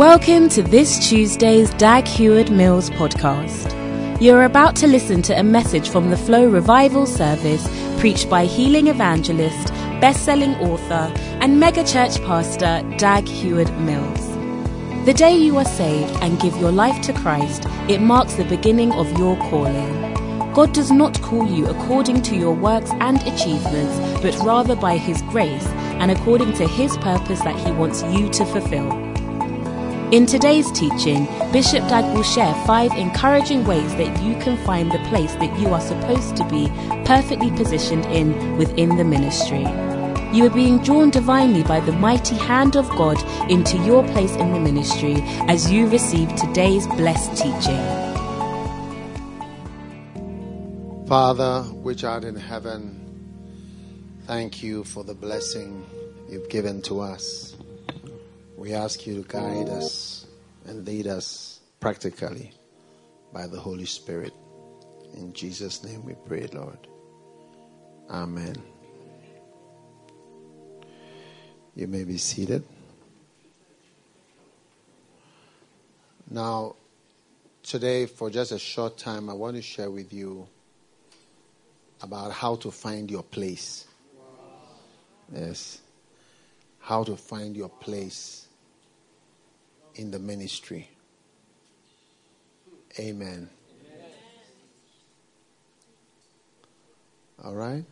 Welcome 0.00 0.48
to 0.50 0.62
this 0.62 1.10
Tuesday's 1.10 1.74
Dag 1.74 2.06
Heward 2.08 2.50
Mills 2.50 2.88
podcast. 2.88 3.68
You're 4.18 4.44
about 4.44 4.74
to 4.76 4.86
listen 4.86 5.20
to 5.20 5.38
a 5.38 5.42
message 5.42 5.90
from 5.90 6.08
the 6.08 6.16
Flow 6.16 6.48
Revival 6.48 7.04
Service 7.04 7.68
preached 8.00 8.30
by 8.30 8.46
healing 8.46 8.86
evangelist, 8.86 9.68
best-selling 10.00 10.54
author, 10.54 11.12
and 11.42 11.62
megachurch 11.62 12.24
pastor 12.24 12.82
Dag 12.96 13.28
Heward 13.28 13.70
Mills. 13.80 14.26
The 15.04 15.12
day 15.12 15.36
you 15.36 15.58
are 15.58 15.66
saved 15.66 16.16
and 16.22 16.40
give 16.40 16.56
your 16.56 16.72
life 16.72 17.02
to 17.02 17.12
Christ, 17.12 17.66
it 17.86 18.00
marks 18.00 18.36
the 18.36 18.44
beginning 18.46 18.92
of 18.92 19.18
your 19.18 19.36
calling. 19.50 20.14
God 20.54 20.72
does 20.72 20.90
not 20.90 21.20
call 21.20 21.46
you 21.46 21.66
according 21.66 22.22
to 22.22 22.36
your 22.36 22.54
works 22.54 22.90
and 23.00 23.20
achievements, 23.24 24.22
but 24.22 24.34
rather 24.46 24.76
by 24.76 24.96
His 24.96 25.20
grace 25.28 25.66
and 26.00 26.10
according 26.10 26.54
to 26.54 26.66
His 26.66 26.96
purpose 26.96 27.42
that 27.42 27.58
He 27.66 27.70
wants 27.72 28.02
you 28.04 28.30
to 28.30 28.46
fulfill. 28.46 29.09
In 30.12 30.26
today's 30.26 30.68
teaching, 30.72 31.26
Bishop 31.52 31.88
Dag 31.88 32.04
will 32.12 32.24
share 32.24 32.52
five 32.66 32.90
encouraging 32.96 33.64
ways 33.64 33.94
that 33.94 34.20
you 34.20 34.34
can 34.40 34.56
find 34.66 34.90
the 34.90 34.98
place 35.08 35.32
that 35.36 35.56
you 35.56 35.68
are 35.68 35.80
supposed 35.80 36.34
to 36.34 36.44
be 36.48 36.66
perfectly 37.04 37.52
positioned 37.52 38.04
in 38.06 38.56
within 38.56 38.96
the 38.96 39.04
ministry. 39.04 39.64
You 40.36 40.46
are 40.46 40.50
being 40.50 40.82
drawn 40.82 41.10
divinely 41.10 41.62
by 41.62 41.78
the 41.78 41.92
mighty 41.92 42.34
hand 42.34 42.74
of 42.74 42.90
God 42.90 43.18
into 43.48 43.76
your 43.84 44.02
place 44.08 44.34
in 44.34 44.52
the 44.52 44.58
ministry 44.58 45.14
as 45.46 45.70
you 45.70 45.86
receive 45.86 46.34
today's 46.34 46.88
blessed 46.88 47.36
teaching. 47.40 47.78
Father, 51.06 51.62
which 51.84 52.02
art 52.02 52.24
in 52.24 52.34
heaven, 52.34 52.98
thank 54.26 54.60
you 54.60 54.82
for 54.82 55.04
the 55.04 55.14
blessing 55.14 55.86
you've 56.28 56.48
given 56.48 56.82
to 56.82 56.98
us. 56.98 57.49
We 58.60 58.74
ask 58.74 59.06
you 59.06 59.22
to 59.22 59.26
guide 59.26 59.70
us 59.70 60.26
and 60.66 60.86
lead 60.86 61.06
us 61.06 61.60
practically 61.80 62.52
by 63.32 63.46
the 63.46 63.58
Holy 63.58 63.86
Spirit. 63.86 64.34
In 65.14 65.32
Jesus' 65.32 65.82
name 65.82 66.04
we 66.04 66.14
pray, 66.26 66.46
Lord. 66.52 66.76
Amen. 68.10 68.56
You 71.74 71.86
may 71.86 72.04
be 72.04 72.18
seated. 72.18 72.62
Now, 76.28 76.76
today, 77.62 78.04
for 78.04 78.28
just 78.28 78.52
a 78.52 78.58
short 78.58 78.98
time, 78.98 79.30
I 79.30 79.32
want 79.32 79.56
to 79.56 79.62
share 79.62 79.90
with 79.90 80.12
you 80.12 80.46
about 82.02 82.30
how 82.30 82.56
to 82.56 82.70
find 82.70 83.10
your 83.10 83.22
place. 83.22 83.86
Yes. 85.34 85.80
How 86.80 87.04
to 87.04 87.16
find 87.16 87.56
your 87.56 87.70
place 87.70 88.39
in 89.94 90.10
the 90.10 90.18
ministry. 90.18 90.88
Amen. 92.98 93.48
All 97.42 97.54
right? 97.54 97.84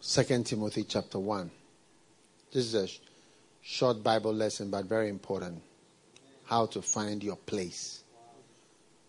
Second 0.00 0.44
Timothy 0.44 0.84
chapter 0.84 1.18
1. 1.18 1.50
This 2.52 2.66
is 2.66 2.74
a 2.74 2.88
short 3.62 4.02
Bible 4.02 4.34
lesson, 4.34 4.70
but 4.70 4.84
very 4.84 5.08
important. 5.08 5.62
How 6.44 6.66
to 6.66 6.82
find 6.82 7.24
your 7.24 7.36
place 7.36 8.02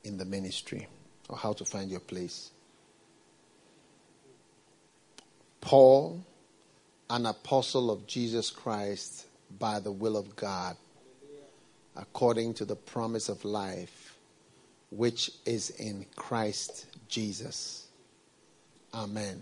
in 0.05 0.17
the 0.17 0.25
ministry, 0.25 0.88
or 1.28 1.38
how 1.38 1.53
to 1.53 1.66
find 1.66 1.91
your 1.91 2.00
place. 2.00 2.51
Paul, 5.59 6.23
an 7.09 7.25
apostle 7.25 7.91
of 7.91 8.07
Jesus 8.07 8.50
Christ 8.50 9.28
by 9.59 9.79
the 9.79 9.91
will 9.91 10.17
of 10.17 10.35
God, 10.35 10.78
according 11.96 12.53
to 12.56 12.66
the 12.66 12.75
promise 12.75 13.29
of 13.29 13.44
life 13.44 14.17
which 14.90 15.31
is 15.46 15.69
in 15.72 16.06
Christ 16.16 16.85
Jesus. 17.07 17.88
Amen. 18.94 19.41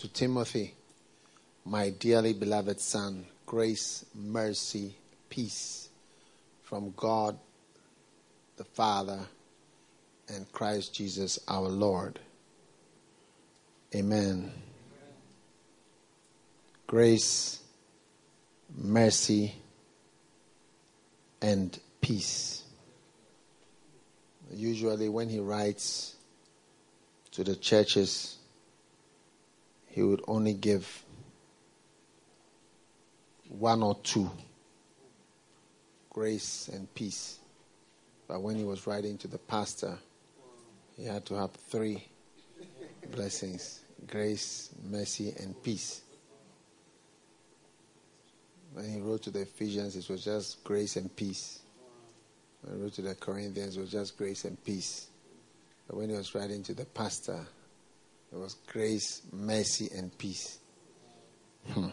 To 0.00 0.08
Timothy, 0.08 0.72
my 1.66 1.90
dearly 1.90 2.32
beloved 2.32 2.80
son, 2.80 3.26
grace, 3.44 4.06
mercy, 4.14 4.94
peace 5.28 5.90
from 6.62 6.94
God 6.96 7.38
the 8.56 8.64
Father 8.64 9.20
and 10.26 10.50
Christ 10.52 10.94
Jesus 10.94 11.38
our 11.46 11.68
Lord. 11.68 12.18
Amen. 13.94 14.50
Grace, 16.86 17.60
mercy, 18.74 19.54
and 21.42 21.78
peace. 22.00 22.62
Usually, 24.50 25.10
when 25.10 25.28
he 25.28 25.40
writes 25.40 26.16
to 27.32 27.44
the 27.44 27.54
churches, 27.54 28.38
he 29.90 30.02
would 30.02 30.22
only 30.26 30.54
give 30.54 31.04
one 33.48 33.82
or 33.82 33.96
two 34.02 34.30
grace 36.10 36.70
and 36.72 36.92
peace. 36.94 37.38
But 38.28 38.42
when 38.42 38.56
he 38.56 38.64
was 38.64 38.86
writing 38.86 39.18
to 39.18 39.28
the 39.28 39.38
pastor, 39.38 39.98
he 40.96 41.04
had 41.04 41.26
to 41.26 41.34
have 41.34 41.50
three 41.52 42.04
blessings 43.10 43.80
grace, 44.06 44.70
mercy, 44.88 45.34
and 45.40 45.60
peace. 45.62 46.02
When 48.72 48.88
he 48.88 49.00
wrote 49.00 49.22
to 49.24 49.30
the 49.30 49.42
Ephesians, 49.42 49.96
it 49.96 50.08
was 50.08 50.24
just 50.24 50.62
grace 50.64 50.96
and 50.96 51.14
peace. 51.14 51.60
When 52.62 52.76
he 52.76 52.82
wrote 52.82 52.94
to 52.94 53.02
the 53.02 53.14
Corinthians, 53.14 53.76
it 53.76 53.80
was 53.80 53.90
just 53.90 54.16
grace 54.16 54.44
and 54.44 54.62
peace. 54.64 55.08
But 55.86 55.96
when 55.96 56.08
he 56.08 56.16
was 56.16 56.34
writing 56.34 56.62
to 56.64 56.74
the 56.74 56.86
pastor, 56.86 57.44
it 58.32 58.38
was 58.38 58.54
grace, 58.66 59.22
mercy, 59.32 59.88
and 59.94 60.16
peace. 60.16 60.58
Hmm. 61.68 61.88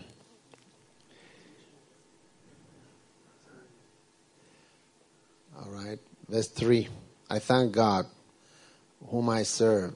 All 5.57 5.71
right. 5.71 5.99
Verse 6.29 6.47
3 6.47 6.87
I 7.29 7.39
thank 7.39 7.73
God, 7.73 8.05
whom 9.07 9.29
I 9.29 9.43
serve 9.43 9.95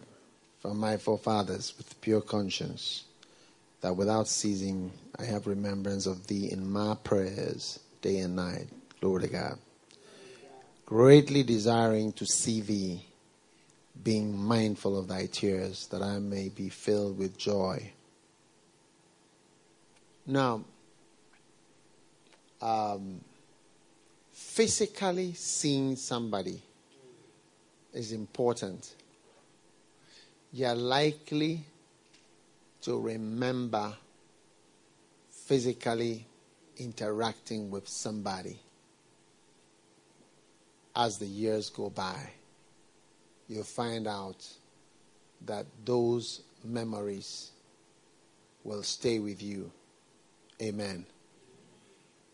from 0.60 0.78
my 0.78 0.98
forefathers 0.98 1.74
with 1.78 2.00
pure 2.02 2.22
conscience, 2.22 3.06
that 3.82 3.96
without 3.96 4.28
ceasing 4.28 4.92
I 5.18 5.26
have 5.26 5.48
remembrance 5.48 6.06
of 6.06 6.28
thee 6.28 6.52
in 6.52 6.70
my 6.70 6.96
prayers 7.04 7.80
day 8.02 8.20
and 8.20 8.36
night. 8.36 8.68
Glory 9.00 9.24
to 9.24 9.28
God. 9.28 9.60
Greatly 10.86 11.44
desiring 11.44 12.12
to 12.14 12.26
see 12.26 12.62
thee 12.62 13.06
being 14.04 14.38
mindful 14.38 14.98
of 14.98 15.08
thy 15.08 15.28
tears, 15.28 15.88
that 15.88 16.02
I 16.02 16.20
may 16.20 16.50
be 16.50 16.70
filled 16.70 17.18
with 17.18 17.38
joy. 17.38 17.92
Now, 20.26 20.64
um, 22.62 23.22
physically 24.32 25.34
seeing 25.34 25.96
somebody 25.96 26.62
is 27.94 28.12
important. 28.12 28.96
You're 30.54 30.76
likely 30.76 31.64
to 32.82 33.00
remember 33.00 33.94
physically 35.30 36.26
interacting 36.78 37.70
with 37.70 37.88
somebody 37.88 38.60
as 40.96 41.18
the 41.18 41.26
years 41.26 41.70
go 41.70 41.90
by 41.90 42.32
you'll 43.52 43.64
find 43.66 44.08
out 44.08 44.48
that 45.46 45.66
those 45.84 46.42
memories 46.64 47.52
will 48.64 48.82
stay 48.82 49.20
with 49.20 49.44
you. 49.44 49.70
Amen. 50.62 51.06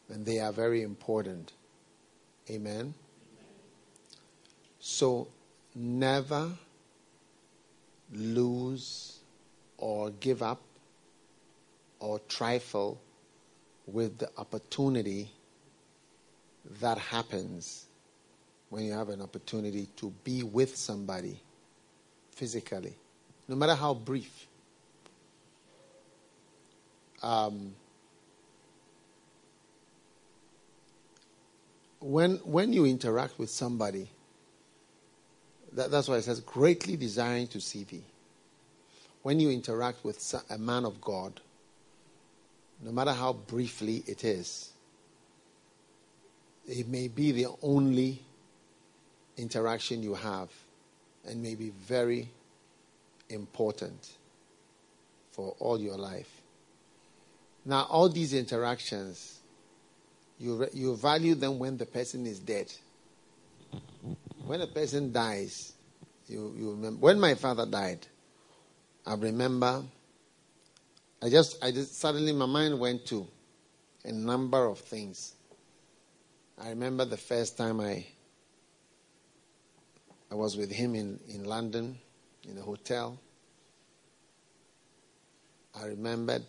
And 0.09 0.23
they 0.23 0.39
are 0.39 0.51
very 0.51 0.83
important. 0.83 1.53
Amen. 2.51 2.93
So 4.79 5.27
never 5.73 6.51
lose 8.13 9.17
or 9.79 10.11
give 10.11 10.43
up 10.43 10.61
or 11.99 12.19
trifle 12.29 13.01
with 13.87 14.19
the 14.19 14.29
opportunity 14.37 15.31
that 16.79 16.99
happens 16.99 17.86
when 18.69 18.83
you 18.83 18.91
have 18.93 19.09
an 19.09 19.21
opportunity 19.21 19.87
to 19.95 20.13
be 20.23 20.43
with 20.43 20.75
somebody 20.75 21.39
physically. 22.31 22.95
no 23.47 23.55
matter 23.55 23.73
how 23.73 23.93
brief. 23.93 24.47
Um, 27.23 27.73
when, 31.99 32.35
when 32.37 32.73
you 32.73 32.85
interact 32.85 33.39
with 33.39 33.49
somebody, 33.49 34.07
that, 35.73 35.89
that's 35.89 36.07
why 36.07 36.17
it 36.17 36.23
says, 36.23 36.41
greatly 36.41 36.95
desiring 36.95 37.47
to 37.47 37.61
see 37.61 37.85
thee. 37.85 38.03
When 39.23 39.39
you 39.39 39.49
interact 39.49 40.03
with 40.03 40.35
a 40.49 40.57
man 40.57 40.85
of 40.85 41.01
God, 41.01 41.39
no 42.81 42.91
matter 42.91 43.13
how 43.13 43.33
briefly 43.33 44.03
it 44.05 44.23
is, 44.23 44.71
it 46.67 46.87
may 46.87 47.07
be 47.07 47.31
the 47.31 47.47
only 47.63 48.21
interaction 49.37 50.03
you 50.03 50.15
have 50.15 50.49
and 51.27 51.41
may 51.41 51.55
be 51.55 51.69
very 51.69 52.29
important 53.29 54.09
for 55.31 55.55
all 55.59 55.79
your 55.79 55.97
life. 55.97 56.41
Now, 57.65 57.83
all 57.89 58.09
these 58.09 58.33
interactions, 58.33 59.39
you, 60.39 60.55
re- 60.55 60.69
you 60.73 60.95
value 60.95 61.35
them 61.35 61.59
when 61.59 61.77
the 61.77 61.85
person 61.85 62.25
is 62.25 62.39
dead. 62.39 62.71
When 64.45 64.61
a 64.61 64.67
person 64.67 65.11
dies, 65.11 65.73
you, 66.27 66.53
you 66.57 66.71
remember. 66.71 66.99
When 66.99 67.19
my 67.19 67.35
father 67.35 67.65
died, 67.65 68.07
I 69.05 69.15
remember, 69.15 69.83
I 71.21 71.29
just, 71.29 71.63
I 71.63 71.71
just, 71.71 71.99
suddenly 71.99 72.31
my 72.31 72.45
mind 72.45 72.79
went 72.79 73.05
to 73.07 73.27
a 74.05 74.11
number 74.11 74.65
of 74.65 74.79
things. 74.79 75.33
I 76.57 76.69
remember 76.69 77.05
the 77.05 77.17
first 77.17 77.57
time 77.57 77.81
I, 77.81 78.05
I 80.31 80.35
was 80.35 80.57
with 80.57 80.71
him 80.71 80.95
in, 80.95 81.19
in 81.29 81.45
London, 81.45 81.97
in 82.49 82.57
a 82.57 82.61
hotel. 82.61 83.19
I 85.79 85.85
remembered 85.85 86.43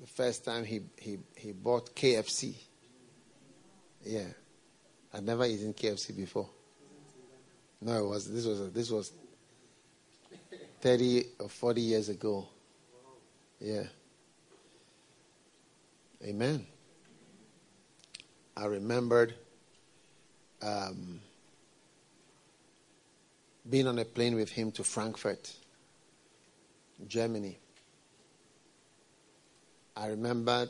the 0.00 0.06
first 0.06 0.44
time 0.44 0.64
he, 0.64 0.80
he, 0.98 1.18
he 1.36 1.52
bought 1.52 1.94
KFC. 1.94 2.54
Yeah. 4.04 4.26
I'd 5.14 5.24
never 5.24 5.44
eaten 5.44 5.74
KFC 5.74 6.16
before. 6.16 6.48
No, 7.80 8.04
it 8.04 8.08
was 8.08 8.30
this 8.30 8.46
was 8.46 8.72
this 8.72 8.90
was 8.90 9.12
thirty 10.80 11.24
or 11.40 11.48
forty 11.48 11.80
years 11.80 12.08
ago. 12.08 12.48
Yeah. 13.60 13.82
Amen. 16.24 16.64
I 18.56 18.66
remembered 18.66 19.34
um, 20.62 21.20
being 23.68 23.86
on 23.86 23.98
a 23.98 24.04
plane 24.04 24.34
with 24.34 24.50
him 24.50 24.72
to 24.72 24.84
Frankfurt, 24.84 25.52
Germany. 27.06 27.58
I 29.96 30.08
remember 30.08 30.68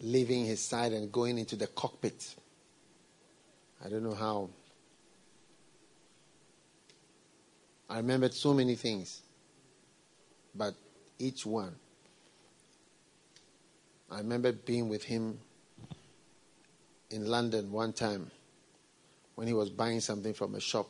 leaving 0.00 0.44
his 0.44 0.60
side 0.60 0.92
and 0.92 1.10
going 1.12 1.38
into 1.38 1.56
the 1.56 1.66
cockpit. 1.68 2.34
I 3.84 3.88
don't 3.88 4.02
know 4.02 4.14
how. 4.14 4.50
I 7.90 7.98
remembered 7.98 8.34
so 8.34 8.52
many 8.52 8.74
things, 8.74 9.22
but 10.54 10.74
each 11.18 11.46
one. 11.46 11.74
I 14.10 14.18
remember 14.18 14.52
being 14.52 14.88
with 14.88 15.04
him 15.04 15.38
in 17.10 17.26
London 17.26 17.70
one 17.70 17.92
time 17.92 18.30
when 19.34 19.46
he 19.46 19.52
was 19.52 19.70
buying 19.70 20.00
something 20.00 20.34
from 20.34 20.54
a 20.54 20.60
shop. 20.60 20.88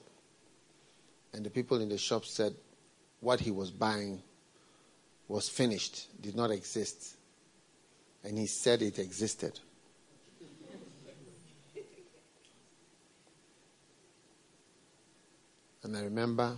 And 1.33 1.45
the 1.45 1.51
people 1.51 1.81
in 1.81 1.89
the 1.89 1.99
shop 1.99 2.25
said 2.25 2.55
what 3.21 3.41
he 3.41 3.51
was 3.51 3.71
buying 3.71 4.23
was 5.27 5.49
finished, 5.49 6.09
did 6.21 6.35
not 6.35 6.51
exist. 6.51 7.17
And 8.25 8.39
he 8.39 8.47
said 8.47 8.83
it 8.83 8.99
existed. 8.99 9.61
and 15.89 15.97
I 15.97 16.03
remember 16.03 16.55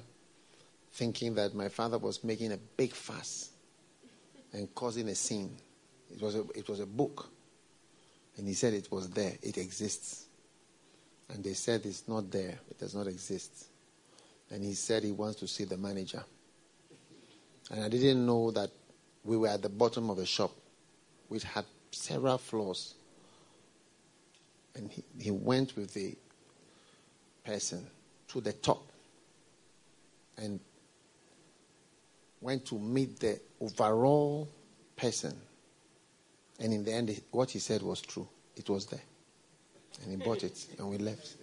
thinking 0.93 1.35
that 1.35 1.55
my 1.55 1.69
father 1.69 1.99
was 1.99 2.25
making 2.25 2.51
a 2.51 2.57
big 2.57 2.93
fuss 2.93 3.51
and 4.53 4.75
causing 4.75 5.09
a 5.09 5.15
scene. 5.15 5.57
It 6.13 6.21
was 6.21 6.35
a, 6.35 6.45
it 6.57 6.69
was 6.69 6.81
a 6.81 6.87
book. 6.87 7.31
And 8.37 8.49
he 8.49 8.55
said 8.55 8.75
it 8.75 8.91
was 8.91 9.09
there, 9.11 9.35
it 9.41 9.57
exists. 9.57 10.27
And 11.29 11.45
they 11.45 11.53
said 11.53 11.87
it's 11.87 12.09
not 12.09 12.29
there, 12.29 12.59
it 12.69 12.79
does 12.81 12.95
not 12.95 13.07
exist. 13.07 13.67
And 14.50 14.64
he 14.64 14.75
said 14.75 15.05
he 15.05 15.12
wants 15.12 15.38
to 15.41 15.49
see 15.49 15.64
the 15.64 15.76
manager. 15.76 16.25
And 17.70 17.85
I 17.85 17.88
didn't 17.88 18.26
know 18.26 18.50
that 18.50 18.70
we 19.25 19.37
were 19.37 19.49
at 19.49 19.62
the 19.62 19.69
bottom 19.69 20.11
of 20.11 20.19
a 20.19 20.26
shop 20.26 20.50
which 21.29 21.44
had 21.44 21.64
several 21.93 22.38
floors. 22.38 22.94
And 24.75 24.91
he, 24.91 25.05
he 25.19 25.31
went 25.31 25.76
with 25.76 25.94
the 25.94 26.17
person 27.44 27.87
to 28.29 28.41
the 28.41 28.52
top 28.52 28.82
and 30.37 30.58
went 32.41 32.67
to 32.67 32.79
meet 32.79 33.20
the 33.20 33.38
overall 33.61 34.49
person. 34.97 35.37
And 36.58 36.73
in 36.73 36.85
the 36.85 36.93
end, 36.93 37.20
what 37.31 37.50
he 37.50 37.58
said 37.58 37.82
was 37.82 38.00
true. 38.00 38.29
It 38.56 38.69
was 38.69 38.87
there. 38.87 39.02
And 40.02 40.11
he 40.11 40.17
bought 40.17 40.43
it, 40.43 40.67
and 40.79 40.88
we 40.88 40.99
left. 40.99 41.35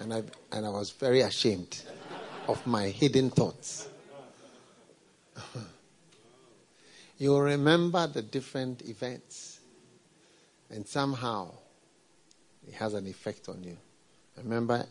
And 0.00 0.12
I, 0.12 0.22
and 0.52 0.66
I 0.66 0.68
was 0.70 0.90
very 0.90 1.20
ashamed 1.20 1.82
of 2.48 2.66
my 2.66 2.88
hidden 2.88 3.30
thoughts. 3.30 3.88
Uh-huh. 5.36 5.60
you 7.18 7.36
remember 7.36 8.06
the 8.06 8.22
different 8.22 8.82
events, 8.82 9.60
and 10.70 10.86
somehow 10.86 11.50
it 12.66 12.74
has 12.74 12.94
an 12.94 13.06
effect 13.06 13.48
on 13.48 13.62
you. 13.62 13.76
I 14.36 14.40
remember 14.42 14.86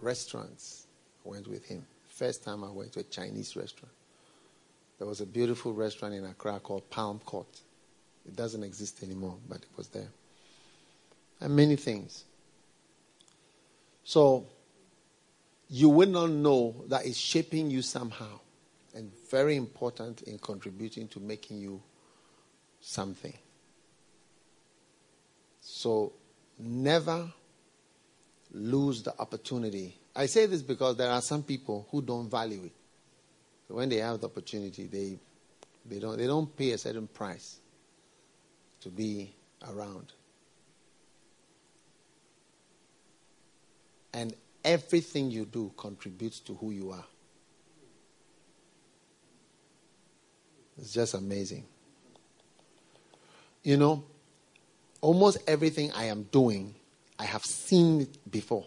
restaurants. 0.00 0.86
I 1.24 1.28
went 1.28 1.48
with 1.48 1.64
him. 1.64 1.84
First 2.08 2.44
time 2.44 2.64
I 2.64 2.70
went 2.70 2.92
to 2.92 3.00
a 3.00 3.04
Chinese 3.04 3.56
restaurant. 3.56 3.92
There 4.98 5.06
was 5.06 5.20
a 5.20 5.26
beautiful 5.26 5.72
restaurant 5.72 6.14
in 6.14 6.24
Accra 6.24 6.60
called 6.60 6.88
Palm 6.90 7.20
Court. 7.24 7.60
It 8.26 8.36
doesn't 8.36 8.62
exist 8.62 9.02
anymore, 9.02 9.36
but 9.48 9.58
it 9.58 9.68
was 9.76 9.88
there. 9.88 10.08
And 11.40 11.56
many 11.56 11.76
things. 11.76 12.24
So, 14.04 14.44
you 15.70 15.88
will 15.88 16.08
not 16.08 16.30
know 16.30 16.84
that 16.88 17.06
it's 17.06 17.16
shaping 17.16 17.70
you 17.70 17.80
somehow 17.80 18.40
and 18.94 19.10
very 19.30 19.54
important 19.56 20.22
in 20.22 20.36
contributing 20.38 21.06
to 21.08 21.20
making 21.20 21.58
you 21.58 21.80
something. 22.80 23.36
So 25.60 26.12
never 26.58 27.32
lose 28.52 29.04
the 29.04 29.14
opportunity. 29.20 29.96
I 30.16 30.26
say 30.26 30.46
this 30.46 30.62
because 30.62 30.96
there 30.96 31.10
are 31.10 31.22
some 31.22 31.44
people 31.44 31.86
who 31.92 32.02
don't 32.02 32.28
value 32.28 32.64
it. 32.64 32.72
So 33.68 33.76
when 33.76 33.88
they 33.88 33.98
have 33.98 34.20
the 34.20 34.26
opportunity, 34.26 34.88
they 34.88 35.18
they 35.86 36.00
don't 36.00 36.18
they 36.18 36.26
don't 36.26 36.54
pay 36.56 36.72
a 36.72 36.78
certain 36.78 37.06
price 37.06 37.60
to 38.80 38.88
be 38.88 39.32
around. 39.68 40.12
And 44.12 44.34
everything 44.64 45.30
you 45.30 45.44
do 45.44 45.72
contributes 45.76 46.40
to 46.40 46.54
who 46.54 46.70
you 46.70 46.90
are. 46.90 47.04
It's 50.78 50.92
just 50.92 51.14
amazing. 51.14 51.64
You 53.62 53.76
know, 53.76 54.04
almost 55.00 55.38
everything 55.46 55.92
I 55.92 56.04
am 56.04 56.22
doing, 56.24 56.74
I 57.18 57.24
have 57.24 57.44
seen 57.44 58.02
it 58.02 58.30
before. 58.30 58.66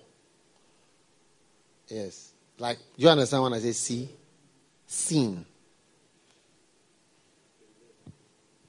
Yes. 1.87 2.33
Like, 2.59 2.77
you 2.95 3.09
understand 3.09 3.43
when 3.43 3.53
I 3.53 3.59
say 3.59 3.71
see? 3.71 4.09
Seen. 4.85 5.45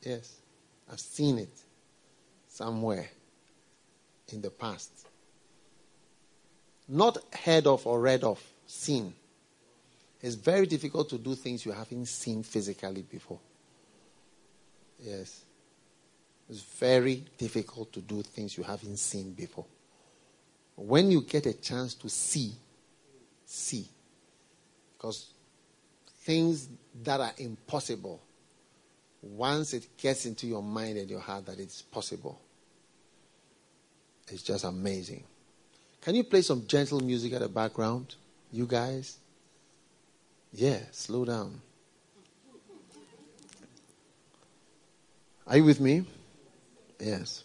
Yes. 0.03 0.37
I've 0.91 1.01
seen 1.01 1.39
it 1.39 1.53
somewhere 2.49 3.09
in 4.33 4.41
the 4.41 4.51
past. 4.51 5.07
Not 6.89 7.19
heard 7.35 7.67
of 7.67 7.87
or 7.87 8.01
read 8.01 8.25
of, 8.25 8.43
seen. 8.67 9.15
It's 10.21 10.35
very 10.35 10.67
difficult 10.67 11.09
to 11.11 11.19
do 11.19 11.35
things 11.35 11.65
you 11.67 11.73
haven't 11.73 12.07
seen 12.07 12.43
physically 12.43 13.03
before. 13.03 13.41
Yes. 15.01 15.45
It's 16.49 16.63
very 16.63 17.25
difficult 17.39 17.93
to 17.93 18.01
do 18.01 18.23
things 18.23 18.57
you 18.57 18.65
haven't 18.65 18.99
seen 18.99 19.33
before. 19.33 19.67
When 20.77 21.11
you 21.11 21.23
get 21.23 21.47
a 21.47 21.55
chance 21.55 21.95
to 21.95 22.09
see, 22.09 22.53
see. 23.47 23.87
Because 24.97 25.33
things 26.23 26.69
that 27.03 27.21
are 27.21 27.33
impossible, 27.39 28.21
once 29.23 29.73
it 29.73 29.97
gets 29.97 30.27
into 30.27 30.47
your 30.47 30.63
mind 30.63 30.99
and 30.99 31.09
your 31.09 31.21
heart 31.21 31.47
that 31.47 31.59
it's 31.59 31.83
possible, 31.83 32.41
it's 34.29 34.43
just 34.43 34.65
amazing. 34.65 35.25
Can 36.05 36.15
you 36.15 36.23
play 36.23 36.43
some 36.43 36.67
gentle 36.67 37.01
music 37.01 37.33
at 37.33 37.41
the 37.41 37.49
background, 37.49 38.17
you 38.53 38.67
guys? 38.67 39.17
Yeah, 40.53 40.81
slow 40.91 41.25
down. 41.25 41.63
Are 45.47 45.57
you 45.57 45.65
with 45.65 45.81
me? 45.81 46.05
Yes. 47.01 47.45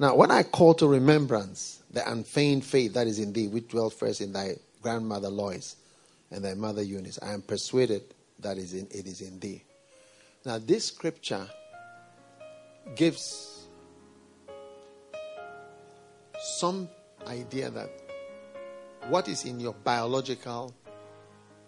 Now, 0.00 0.16
when 0.16 0.32
I 0.32 0.42
call 0.42 0.74
to 0.74 0.88
remembrance 0.88 1.80
the 1.92 2.10
unfeigned 2.10 2.64
faith 2.64 2.94
that 2.94 3.06
is 3.06 3.20
in 3.20 3.32
thee, 3.32 3.46
which 3.46 3.68
dwelt 3.68 3.94
first 3.94 4.20
in 4.20 4.32
thy 4.32 4.56
grandmother 4.82 5.28
Lois 5.28 5.76
and 6.32 6.44
thy 6.44 6.54
mother 6.54 6.82
Eunice, 6.82 7.20
I 7.22 7.34
am 7.34 7.42
persuaded 7.42 8.02
that 8.40 8.58
is 8.58 8.74
in, 8.74 8.88
it 8.90 9.06
is 9.06 9.20
in 9.20 9.38
thee. 9.38 9.62
Now, 10.44 10.58
this 10.58 10.86
scripture 10.86 11.46
gives 12.96 13.64
some 16.58 16.88
idea 17.26 17.70
that 17.70 17.90
what 19.08 19.28
is 19.28 19.44
in 19.44 19.60
your 19.60 19.72
biological 19.72 20.74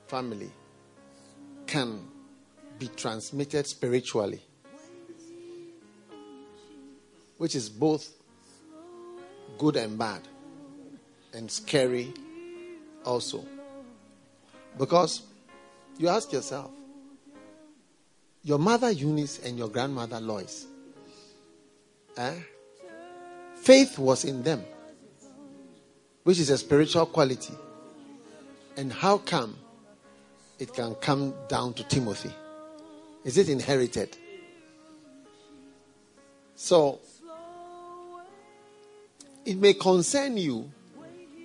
family 0.06 0.50
can 1.66 2.00
be 2.78 2.88
transmitted 2.88 3.66
spiritually, 3.66 4.40
which 7.38 7.54
is 7.54 7.68
both 7.68 8.10
good 9.58 9.76
and 9.76 9.98
bad 9.98 10.20
and 11.32 11.50
scary 11.50 12.12
also. 13.04 13.44
Because 14.78 15.22
you 15.98 16.08
ask 16.08 16.32
yourself, 16.32 16.70
your 18.42 18.58
mother 18.58 18.90
Eunice 18.90 19.38
and 19.44 19.56
your 19.56 19.68
grandmother 19.68 20.20
Lois, 20.20 20.66
eh? 22.16 22.34
faith 23.56 23.98
was 23.98 24.24
in 24.24 24.42
them, 24.42 24.64
which 26.24 26.40
is 26.40 26.50
a 26.50 26.58
spiritual 26.58 27.06
quality. 27.06 27.54
And 28.76 28.92
how 28.92 29.18
come 29.18 29.56
it 30.58 30.74
can 30.74 30.94
come 30.96 31.34
down 31.48 31.74
to 31.74 31.84
Timothy? 31.84 32.32
Is 33.24 33.38
it 33.38 33.48
inherited? 33.48 34.16
So, 36.56 36.98
it 39.44 39.56
may 39.56 39.74
concern 39.74 40.36
you 40.36 40.70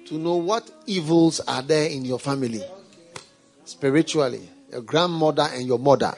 to 0.08 0.18
know 0.18 0.38
what 0.38 0.70
evils 0.86 1.40
are 1.42 1.62
there 1.62 1.90
in 1.90 2.06
your 2.06 2.20
family 2.20 2.64
spiritually, 3.66 4.50
your 4.72 4.82
grandmother 4.82 5.48
and 5.52 5.68
your 5.68 5.78
mother. 5.78 6.14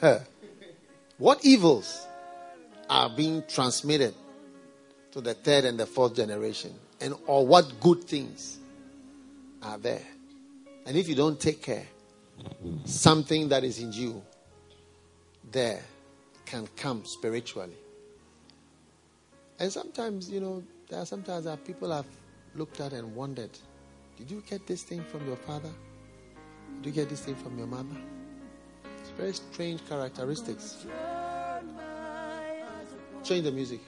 what 1.18 1.44
evils 1.44 2.06
are 2.88 3.08
being 3.10 3.42
transmitted 3.48 4.14
to 5.16 5.22
the 5.22 5.32
third 5.32 5.64
and 5.64 5.80
the 5.80 5.86
fourth 5.86 6.14
generation? 6.14 6.74
And 7.00 7.14
or 7.26 7.46
what 7.46 7.80
good 7.80 8.04
things 8.04 8.58
are 9.62 9.78
there? 9.78 10.02
And 10.84 10.94
if 10.94 11.08
you 11.08 11.14
don't 11.14 11.40
take 11.40 11.62
care, 11.62 11.86
something 12.84 13.48
that 13.48 13.64
is 13.64 13.78
in 13.78 13.92
you 13.92 14.22
there 15.50 15.82
can 16.44 16.68
come 16.76 17.06
spiritually. 17.06 17.76
And 19.58 19.72
sometimes, 19.72 20.30
you 20.30 20.40
know, 20.40 20.62
there 20.90 21.00
are 21.00 21.06
sometimes 21.06 21.46
that 21.46 21.64
people 21.64 21.90
have 21.92 22.04
looked 22.54 22.80
at 22.80 22.92
and 22.92 23.14
wondered, 23.16 23.50
did 24.18 24.30
you 24.30 24.42
get 24.46 24.66
this 24.66 24.82
thing 24.82 25.02
from 25.04 25.26
your 25.26 25.36
father? 25.36 25.72
Did 26.82 26.86
you 26.86 26.92
get 26.92 27.08
this 27.08 27.20
thing 27.20 27.36
from 27.36 27.56
your 27.56 27.66
mother? 27.66 27.96
It's 29.00 29.10
very 29.10 29.32
strange 29.32 29.80
characteristics. 29.88 30.84
Change 33.24 33.44
the 33.44 33.52
music. 33.52 33.80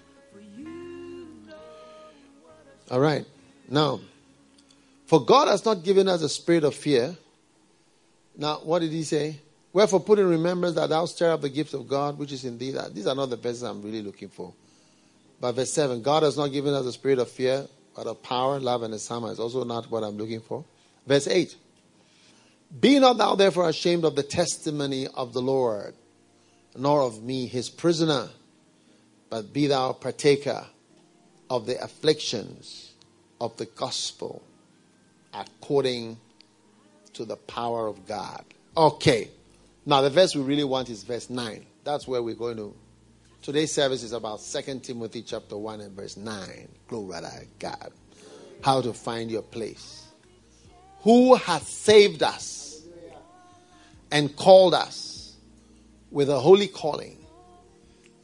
All 2.90 3.00
right. 3.00 3.26
Now, 3.68 4.00
for 5.06 5.24
God 5.24 5.48
has 5.48 5.64
not 5.64 5.84
given 5.84 6.08
us 6.08 6.22
a 6.22 6.28
spirit 6.28 6.64
of 6.64 6.74
fear. 6.74 7.16
Now, 8.36 8.56
what 8.58 8.80
did 8.80 8.92
he 8.92 9.02
say? 9.02 9.40
Wherefore, 9.72 10.00
put 10.00 10.18
in 10.18 10.28
remembrance 10.28 10.74
that 10.76 10.88
thou 10.88 11.04
stir 11.04 11.32
up 11.32 11.42
the 11.42 11.48
gift 11.48 11.74
of 11.74 11.88
God 11.88 12.18
which 12.18 12.32
is 12.32 12.44
in 12.44 12.58
thee. 12.58 12.74
These 12.92 13.06
are 13.06 13.14
not 13.14 13.30
the 13.30 13.36
verses 13.36 13.62
I'm 13.62 13.82
really 13.82 14.02
looking 14.02 14.28
for. 14.28 14.52
But 15.40 15.52
verse 15.52 15.72
7 15.72 16.02
God 16.02 16.22
has 16.22 16.36
not 16.36 16.48
given 16.48 16.74
us 16.74 16.86
a 16.86 16.92
spirit 16.92 17.18
of 17.18 17.30
fear, 17.30 17.66
but 17.94 18.06
of 18.06 18.22
power, 18.22 18.58
love, 18.58 18.82
and 18.82 18.94
a 18.94 18.98
sound 18.98 19.30
is 19.30 19.38
also 19.38 19.64
not 19.64 19.90
what 19.90 20.02
I'm 20.02 20.16
looking 20.16 20.40
for. 20.40 20.64
Verse 21.06 21.26
8 21.26 21.54
Be 22.80 22.98
not 22.98 23.18
thou 23.18 23.34
therefore 23.34 23.68
ashamed 23.68 24.04
of 24.04 24.16
the 24.16 24.22
testimony 24.22 25.06
of 25.08 25.32
the 25.32 25.42
Lord, 25.42 25.94
nor 26.76 27.02
of 27.02 27.22
me 27.22 27.46
his 27.46 27.68
prisoner, 27.68 28.30
but 29.30 29.52
be 29.52 29.66
thou 29.66 29.92
partaker 29.92 30.66
of 31.50 31.66
the 31.66 31.82
afflictions 31.82 32.92
of 33.40 33.56
the 33.56 33.66
gospel 33.66 34.42
according 35.32 36.18
to 37.14 37.24
the 37.24 37.36
power 37.36 37.86
of 37.86 38.06
God. 38.06 38.44
Okay. 38.76 39.30
Now, 39.86 40.02
the 40.02 40.10
verse 40.10 40.34
we 40.34 40.42
really 40.42 40.64
want 40.64 40.90
is 40.90 41.02
verse 41.02 41.30
9. 41.30 41.64
That's 41.84 42.06
where 42.06 42.22
we're 42.22 42.34
going 42.34 42.56
to 42.56 42.74
Today's 43.40 43.72
service 43.72 44.02
is 44.02 44.12
about 44.12 44.40
2 44.42 44.80
Timothy 44.80 45.22
chapter 45.22 45.56
1 45.56 45.80
and 45.80 45.92
verse 45.92 46.16
9. 46.16 46.68
Glory 46.88 47.20
to 47.20 47.46
God. 47.58 47.92
How 48.62 48.82
to 48.82 48.92
find 48.92 49.30
your 49.30 49.42
place. 49.42 50.06
Who 51.02 51.36
has 51.36 51.66
saved 51.66 52.22
us 52.22 52.82
and 54.10 54.34
called 54.34 54.74
us 54.74 55.36
with 56.10 56.28
a 56.28 56.38
holy 56.38 56.66
calling, 56.66 57.16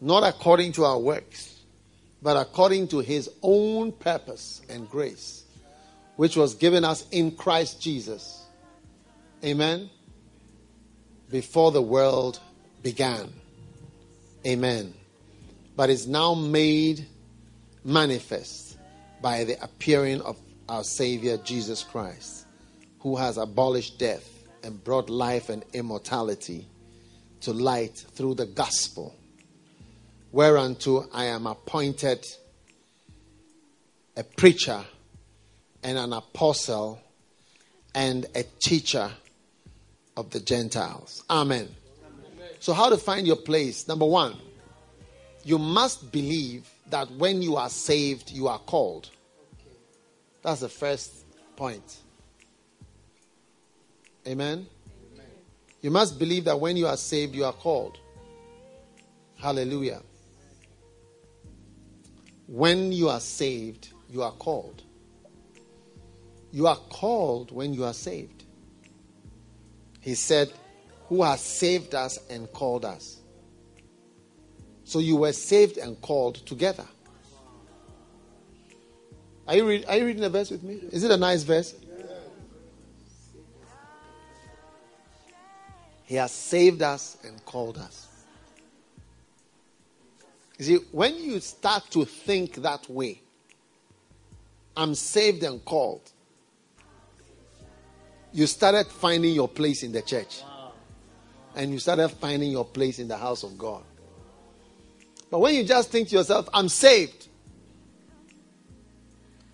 not 0.00 0.24
according 0.24 0.72
to 0.72 0.84
our 0.84 0.98
works, 0.98 1.53
but 2.24 2.36
according 2.36 2.88
to 2.88 2.98
his 2.98 3.30
own 3.42 3.92
purpose 3.92 4.62
and 4.68 4.90
grace, 4.90 5.44
which 6.16 6.36
was 6.36 6.54
given 6.54 6.84
us 6.84 7.06
in 7.12 7.30
Christ 7.30 7.80
Jesus. 7.80 8.42
Amen. 9.44 9.88
Before 11.30 11.70
the 11.70 11.82
world 11.82 12.40
began. 12.82 13.32
Amen 14.44 14.94
but 15.76 15.90
is 15.90 16.06
now 16.06 16.34
made 16.34 17.06
manifest 17.84 18.78
by 19.20 19.44
the 19.44 19.62
appearing 19.62 20.20
of 20.22 20.36
our 20.68 20.84
Savior 20.84 21.36
Jesus 21.38 21.82
Christ, 21.82 22.46
who 23.00 23.16
has 23.16 23.36
abolished 23.36 23.98
death 23.98 24.30
and 24.62 24.82
brought 24.82 25.10
life 25.10 25.48
and 25.48 25.64
immortality 25.72 26.66
to 27.40 27.52
light 27.52 27.96
through 28.12 28.34
the 28.34 28.46
gospel, 28.46 29.14
whereunto 30.34 31.08
I 31.12 31.26
am 31.26 31.46
appointed 31.46 32.26
a 34.16 34.24
preacher 34.24 34.84
and 35.84 35.96
an 35.96 36.12
apostle 36.12 37.00
and 37.94 38.26
a 38.34 38.42
teacher 38.58 39.12
of 40.16 40.30
the 40.30 40.40
Gentiles. 40.40 41.22
Amen. 41.30 41.68
Amen. 42.04 42.48
So, 42.58 42.72
how 42.72 42.90
to 42.90 42.96
find 42.96 43.28
your 43.28 43.36
place? 43.36 43.86
Number 43.86 44.06
one, 44.06 44.34
you 45.44 45.56
must 45.56 46.10
believe 46.10 46.68
that 46.90 47.12
when 47.12 47.40
you 47.40 47.54
are 47.54 47.70
saved, 47.70 48.32
you 48.32 48.48
are 48.48 48.58
called. 48.58 49.10
That's 50.42 50.60
the 50.60 50.68
first 50.68 51.24
point. 51.54 51.98
Amen? 54.26 54.66
Amen? 55.14 55.26
You 55.80 55.92
must 55.92 56.18
believe 56.18 56.44
that 56.46 56.58
when 56.58 56.76
you 56.76 56.88
are 56.88 56.96
saved, 56.96 57.36
you 57.36 57.44
are 57.44 57.52
called. 57.52 57.98
Hallelujah. 59.36 60.00
When 62.46 62.92
you 62.92 63.08
are 63.08 63.20
saved, 63.20 63.92
you 64.08 64.22
are 64.22 64.32
called. 64.32 64.82
You 66.52 66.66
are 66.66 66.76
called 66.76 67.50
when 67.50 67.74
you 67.74 67.84
are 67.84 67.94
saved. 67.94 68.44
He 70.00 70.14
said, 70.14 70.52
Who 71.08 71.22
has 71.22 71.40
saved 71.40 71.94
us 71.94 72.18
and 72.28 72.52
called 72.52 72.84
us. 72.84 73.20
So 74.84 74.98
you 74.98 75.16
were 75.16 75.32
saved 75.32 75.78
and 75.78 76.00
called 76.00 76.36
together. 76.46 76.86
Are 79.48 79.56
you, 79.56 79.66
read, 79.66 79.84
are 79.86 79.96
you 79.96 80.06
reading 80.06 80.22
the 80.22 80.30
verse 80.30 80.50
with 80.50 80.62
me? 80.62 80.74
Is 80.90 81.04
it 81.04 81.10
a 81.10 81.16
nice 81.16 81.42
verse? 81.42 81.74
He 86.04 86.16
has 86.16 86.32
saved 86.32 86.82
us 86.82 87.16
and 87.24 87.42
called 87.44 87.78
us. 87.78 88.08
You 90.58 90.64
see, 90.64 90.76
when 90.92 91.16
you 91.16 91.40
start 91.40 91.90
to 91.90 92.04
think 92.04 92.56
that 92.56 92.88
way, 92.88 93.20
I'm 94.76 94.94
saved 94.94 95.42
and 95.42 95.64
called, 95.64 96.10
you 98.32 98.46
started 98.46 98.86
finding 98.86 99.32
your 99.32 99.48
place 99.48 99.82
in 99.82 99.92
the 99.92 100.02
church. 100.02 100.42
And 101.56 101.70
you 101.70 101.78
started 101.78 102.08
finding 102.08 102.50
your 102.50 102.64
place 102.64 102.98
in 102.98 103.06
the 103.06 103.16
house 103.16 103.44
of 103.44 103.56
God. 103.56 103.84
But 105.30 105.38
when 105.38 105.54
you 105.54 105.64
just 105.64 105.90
think 105.90 106.08
to 106.08 106.16
yourself, 106.16 106.48
I'm 106.52 106.68
saved, 106.68 107.28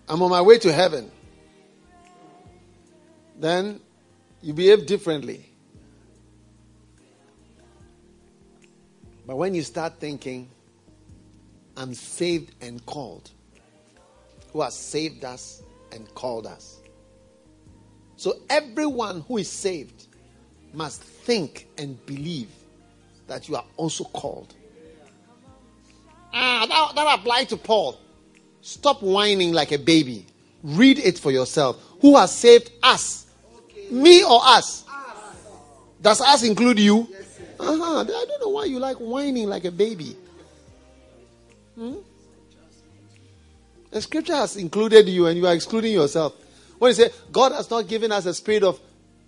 I'm 0.09 0.21
on 0.21 0.29
my 0.29 0.41
way 0.41 0.57
to 0.59 0.73
heaven, 0.73 1.11
then 3.39 3.79
you 4.41 4.53
behave 4.53 4.85
differently. 4.85 5.45
But 9.27 9.37
when 9.37 9.53
you 9.53 9.61
start 9.61 9.99
thinking, 9.99 10.49
I'm 11.77 11.93
saved 11.93 12.53
and 12.61 12.85
called, 12.85 13.31
who 14.51 14.61
has 14.61 14.75
saved 14.75 15.25
us 15.25 15.63
and 15.91 16.13
called 16.15 16.47
us. 16.47 16.79
So 18.17 18.35
everyone 18.49 19.21
who 19.21 19.37
is 19.37 19.49
saved 19.49 20.07
must 20.73 21.01
think 21.01 21.67
and 21.77 22.03
believe 22.05 22.49
that 23.27 23.49
you 23.49 23.55
are 23.55 23.65
also 23.77 24.03
called. 24.03 24.53
Ah, 26.33 26.65
that, 26.67 26.95
that 26.95 27.19
applies 27.19 27.47
to 27.47 27.57
Paul. 27.57 27.99
Stop 28.61 29.01
whining 29.01 29.53
like 29.53 29.71
a 29.71 29.79
baby. 29.79 30.25
Read 30.63 30.99
it 30.99 31.17
for 31.17 31.31
yourself. 31.31 31.81
Who 32.01 32.15
has 32.17 32.35
saved 32.35 32.71
us? 32.83 33.25
Me 33.89 34.23
or 34.23 34.39
us? 34.43 34.85
Does 36.01 36.21
us 36.21 36.43
include 36.43 36.79
you? 36.79 37.07
Uh-huh. 37.59 37.99
I 37.99 38.03
don't 38.03 38.41
know 38.41 38.49
why 38.49 38.65
you 38.65 38.79
like 38.79 38.97
whining 38.97 39.47
like 39.47 39.65
a 39.65 39.71
baby. 39.71 40.15
Hmm? 41.81 41.95
The 43.89 44.01
scripture 44.03 44.35
has 44.35 44.55
included 44.55 45.09
you 45.09 45.25
and 45.25 45.35
you 45.35 45.47
are 45.47 45.55
excluding 45.55 45.93
yourself. 45.93 46.35
When 46.77 46.89
you 46.89 46.93
say 46.93 47.09
God 47.31 47.53
has 47.53 47.71
not 47.71 47.87
given 47.87 48.11
us 48.11 48.27
a 48.27 48.35
spirit 48.35 48.61
of 48.61 48.79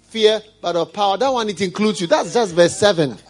fear 0.03 0.39
but 0.61 0.75
of 0.75 0.93
power, 0.93 1.17
that 1.17 1.33
one 1.33 1.49
it 1.49 1.59
includes 1.61 1.99
you. 1.99 2.05
That's 2.05 2.31
just 2.31 2.53
verse 2.53 2.77
7. 2.77 3.17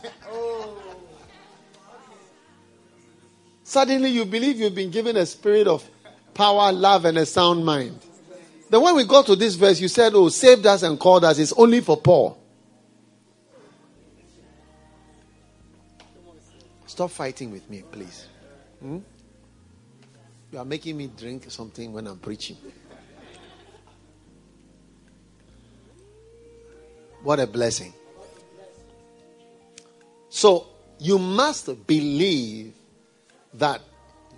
Suddenly 3.64 4.10
you 4.10 4.26
believe 4.26 4.60
you've 4.60 4.76
been 4.76 4.92
given 4.92 5.16
a 5.16 5.26
spirit 5.26 5.68
of 5.68 5.90
power, 6.34 6.74
love, 6.74 7.06
and 7.06 7.18
a 7.18 7.26
sound 7.26 7.64
mind. 7.64 7.98
Then 8.70 8.82
when 8.82 8.94
we 8.94 9.06
got 9.06 9.26
to 9.28 9.38
this 9.38 9.56
verse, 9.56 9.80
you 9.80 9.88
said, 9.88 10.12
Oh, 10.16 10.28
saved 10.28 10.66
us 10.66 10.84
and 10.84 11.00
called 11.00 11.24
us. 11.24 11.40
It's 11.40 11.54
only 11.54 11.80
for 11.80 11.96
Paul. 11.96 12.38
Stop 16.88 17.12
fighting 17.12 17.52
with 17.52 17.70
me, 17.70 17.84
please. 17.90 18.28
Hmm? 18.82 19.00
You 20.54 20.60
are 20.60 20.66
making 20.66 20.98
me 20.98 21.08
drink 21.08 21.46
something 21.50 21.92
when 21.92 22.06
I'm 22.06 22.20
preaching. 22.20 22.58
What 27.24 27.40
a 27.40 27.48
blessing. 27.48 27.92
So, 30.30 30.68
you 31.00 31.18
must 31.18 31.88
believe 31.88 32.76
that 33.56 33.82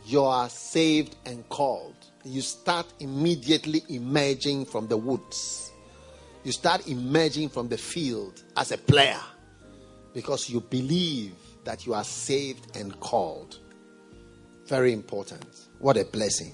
you 0.05 0.23
are 0.23 0.47
saved 0.47 1.17
and 1.25 1.47
called. 1.49 1.97
You 2.23 2.39
start 2.39 2.85
immediately 3.01 3.83
emerging 3.89 4.67
from 4.67 4.87
the 4.87 4.95
woods. 4.95 5.73
You 6.45 6.53
start 6.53 6.87
emerging 6.87 7.49
from 7.49 7.67
the 7.67 7.77
field 7.77 8.41
as 8.55 8.71
a 8.71 8.77
player 8.77 9.19
because 10.13 10.49
you 10.49 10.61
believe 10.61 11.33
that 11.65 11.85
you 11.85 11.93
are 11.93 12.05
saved 12.05 12.77
and 12.77 12.97
called. 13.01 13.59
Very 14.65 14.93
important. 14.93 15.64
What 15.85 15.97
a 15.97 16.03
blessing. 16.03 16.51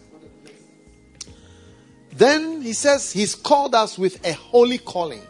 Then 2.12 2.62
he 2.62 2.74
says 2.74 3.14
he's 3.14 3.34
called 3.34 3.74
us 3.74 3.98
with 3.98 4.28
a 4.28 4.34
holy 4.34 4.78
calling. 4.78 5.22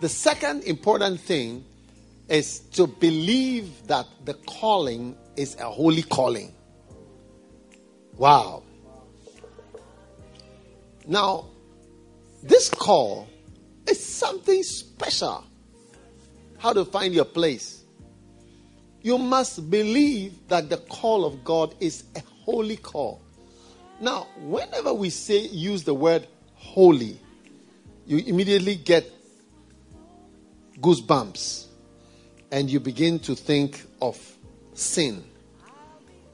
The 0.00 0.08
second 0.08 0.62
important 0.62 1.18
thing 1.18 1.64
is 2.28 2.60
to 2.74 2.86
believe 2.86 3.84
that 3.88 4.06
the 4.24 4.34
calling 4.34 5.16
is 5.34 5.56
a 5.56 5.64
holy 5.64 6.04
calling. 6.04 6.54
Wow. 8.16 8.62
Now, 11.08 11.46
this 12.44 12.68
call 12.68 13.26
is 13.88 13.98
something 14.06 14.62
special. 14.62 15.42
How 16.58 16.72
to 16.72 16.84
find 16.84 17.12
your 17.12 17.24
place. 17.24 17.82
You 19.00 19.18
must 19.18 19.68
believe 19.68 20.46
that 20.46 20.70
the 20.70 20.76
call 20.76 21.24
of 21.24 21.42
God 21.42 21.74
is 21.80 22.04
a 22.14 22.22
holy 22.44 22.76
call. 22.76 23.20
Now, 24.02 24.26
whenever 24.40 24.92
we 24.92 25.10
say 25.10 25.46
use 25.46 25.84
the 25.84 25.94
word 25.94 26.26
holy, 26.56 27.20
you 28.04 28.18
immediately 28.18 28.74
get 28.74 29.08
goosebumps 30.80 31.66
and 32.50 32.68
you 32.68 32.80
begin 32.80 33.20
to 33.20 33.36
think 33.36 33.80
of 34.00 34.18
sin. 34.74 35.22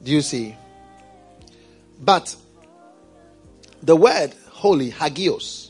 Do 0.01 0.11
you 0.11 0.23
see? 0.23 0.55
But 2.01 2.35
the 3.83 3.95
word 3.95 4.33
holy, 4.49 4.89
hagios, 4.89 5.69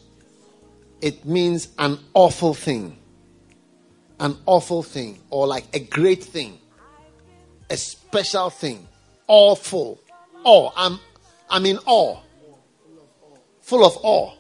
it 1.01 1.25
means 1.25 1.67
an 1.77 1.99
awful 2.13 2.53
thing. 2.53 2.97
An 4.21 4.37
awful 4.45 4.83
thing, 4.83 5.19
or 5.29 5.47
like 5.47 5.65
a 5.73 5.79
great 5.79 6.23
thing, 6.23 6.59
a 7.69 7.75
special 7.75 8.49
thing, 8.49 8.87
awful. 9.27 9.99
Oh, 10.45 10.71
I'm, 10.77 10.99
I'm 11.49 11.65
in 11.65 11.79
awe. 11.85 12.19
Full 13.61 13.85
of 13.85 13.97
awe. 14.03 14.33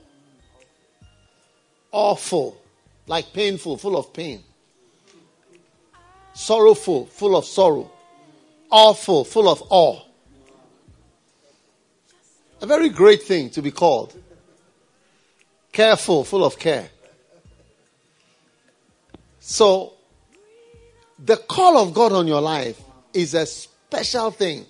Awful. 1.91 2.57
Like 3.07 3.33
painful, 3.33 3.77
full 3.77 3.97
of 3.97 4.13
pain. 4.13 4.43
Sorrowful, 6.33 7.07
full 7.07 7.35
of 7.35 7.45
sorrow. 7.45 7.91
Awful, 8.71 9.25
full 9.25 9.49
of 9.49 9.63
awe. 9.69 10.01
A 12.61 12.65
very 12.65 12.89
great 12.89 13.23
thing 13.23 13.49
to 13.51 13.61
be 13.61 13.71
called. 13.71 14.15
Careful, 15.71 16.23
full 16.23 16.43
of 16.43 16.59
care. 16.59 16.89
So, 19.39 19.93
the 21.17 21.37
call 21.37 21.77
of 21.77 21.93
God 21.93 22.11
on 22.11 22.27
your 22.27 22.41
life 22.41 22.79
is 23.13 23.33
a 23.33 23.45
special 23.45 24.31
thing. 24.31 24.65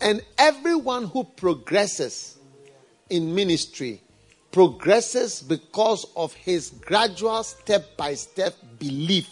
And 0.00 0.22
everyone 0.38 1.04
who 1.06 1.24
progresses 1.24 2.38
in 3.08 3.34
ministry 3.34 4.00
progresses 4.52 5.42
because 5.42 6.06
of 6.16 6.32
his 6.34 6.70
gradual 6.70 7.42
step 7.42 7.96
by 7.96 8.14
step 8.14 8.54
belief 8.78 9.28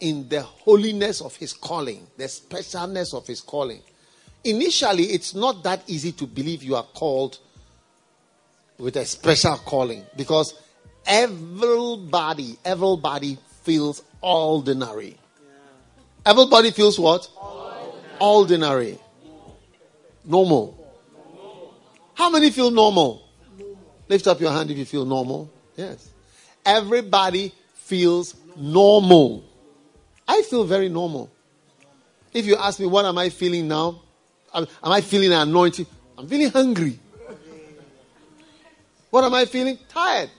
in 0.00 0.28
the 0.28 0.42
holiness 0.42 1.20
of 1.20 1.36
his 1.36 1.52
calling, 1.52 2.06
the 2.16 2.24
specialness 2.24 3.14
of 3.14 3.26
his 3.26 3.40
calling. 3.40 3.80
Initially, 4.44 5.04
it's 5.04 5.34
not 5.34 5.62
that 5.64 5.82
easy 5.86 6.12
to 6.12 6.26
believe 6.26 6.62
you 6.62 6.74
are 6.74 6.82
called 6.94 7.38
with 8.78 8.96
a 8.96 9.04
special 9.04 9.56
calling 9.56 10.04
because 10.16 10.54
everybody, 11.06 12.58
everybody 12.64 13.38
feels 13.62 14.02
ordinary. 14.22 15.18
Everybody 16.24 16.70
feels 16.70 16.98
what? 16.98 17.28
Ordinary. 17.36 18.18
ordinary. 18.20 18.98
Normal. 20.24 20.76
How 22.14 22.30
many 22.30 22.50
feel 22.50 22.70
normal? 22.70 23.22
Lift 24.08 24.26
up 24.26 24.40
your 24.40 24.52
hand 24.52 24.70
if 24.70 24.76
you 24.76 24.84
feel 24.84 25.04
normal. 25.04 25.50
Yes. 25.76 26.10
Everybody 26.64 27.54
feels 27.74 28.34
normal. 28.56 29.44
I 30.28 30.42
feel 30.42 30.64
very 30.64 30.88
normal. 30.88 31.30
If 32.32 32.46
you 32.46 32.56
ask 32.56 32.78
me, 32.78 32.86
what 32.86 33.04
am 33.04 33.18
I 33.18 33.30
feeling 33.30 33.66
now? 33.66 34.02
Am 34.54 34.66
I 34.82 35.00
feeling 35.00 35.32
anointed? 35.32 35.86
I'm 36.18 36.28
feeling 36.28 36.50
hungry. 36.50 36.98
What 39.10 39.24
am 39.24 39.34
I 39.34 39.44
feeling? 39.46 39.78
Tired. 39.88 40.30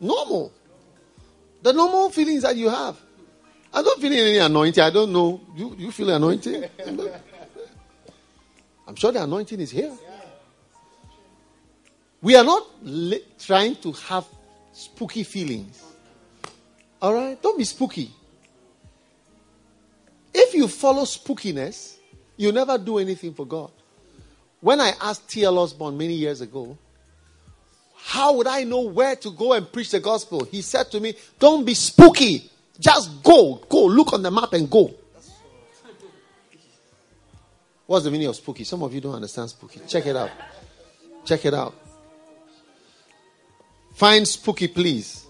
Normal. 0.00 0.52
The 1.62 1.72
normal 1.72 2.10
feelings 2.10 2.42
that 2.42 2.56
you 2.56 2.68
have. 2.68 2.96
I 3.72 3.82
don't 3.82 4.00
feel 4.00 4.12
any 4.12 4.38
anointing. 4.38 4.82
I 4.82 4.90
don't 4.90 5.12
know. 5.12 5.40
You, 5.54 5.74
you 5.76 5.92
feel 5.92 6.10
anointing? 6.10 6.64
I'm 8.88 8.96
sure 8.96 9.12
the 9.12 9.22
anointing 9.22 9.60
is 9.60 9.70
here. 9.70 9.92
We 12.22 12.34
are 12.36 12.42
not 12.42 12.66
li- 12.82 13.22
trying 13.38 13.76
to 13.76 13.92
have 13.92 14.24
spooky 14.72 15.24
feelings. 15.24 15.82
All 17.02 17.12
right? 17.12 17.40
Don't 17.40 17.58
be 17.58 17.64
spooky. 17.64 18.10
If 20.32 20.54
you 20.54 20.68
follow 20.68 21.02
spookiness, 21.02 21.96
you 22.38 22.50
never 22.50 22.78
do 22.78 22.96
anything 22.96 23.34
for 23.34 23.46
God. 23.46 23.70
When 24.60 24.80
I 24.80 24.92
asked 25.02 25.28
T.L. 25.28 25.58
Osborn 25.58 25.96
many 25.98 26.14
years 26.14 26.40
ago, 26.40 26.76
how 27.94 28.34
would 28.36 28.46
I 28.46 28.64
know 28.64 28.80
where 28.80 29.16
to 29.16 29.30
go 29.30 29.52
and 29.52 29.70
preach 29.70 29.90
the 29.90 30.00
gospel? 30.00 30.44
He 30.44 30.62
said 30.62 30.90
to 30.92 31.00
me, 31.00 31.14
Don't 31.38 31.64
be 31.64 31.74
spooky. 31.74 32.50
Just 32.80 33.22
go. 33.22 33.56
Go. 33.68 33.84
Look 33.84 34.14
on 34.14 34.22
the 34.22 34.30
map 34.30 34.54
and 34.54 34.70
go. 34.70 34.94
What's 37.88 38.04
the 38.04 38.10
meaning 38.10 38.26
of 38.26 38.36
spooky? 38.36 38.64
Some 38.64 38.82
of 38.82 38.92
you 38.92 39.00
don't 39.00 39.14
understand 39.14 39.48
spooky. 39.48 39.80
Check 39.88 40.04
it 40.04 40.14
out. 40.14 40.28
Check 41.24 41.46
it 41.46 41.54
out. 41.54 41.74
Find 43.94 44.28
spooky, 44.28 44.68
please. 44.68 45.24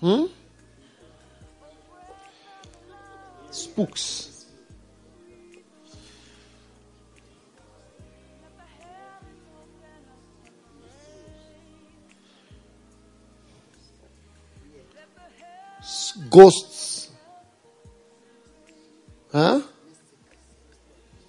Hmm? 0.00 0.24
Spooks. 3.50 4.31
Ghosts. 16.30 17.10
Huh? 19.32 19.62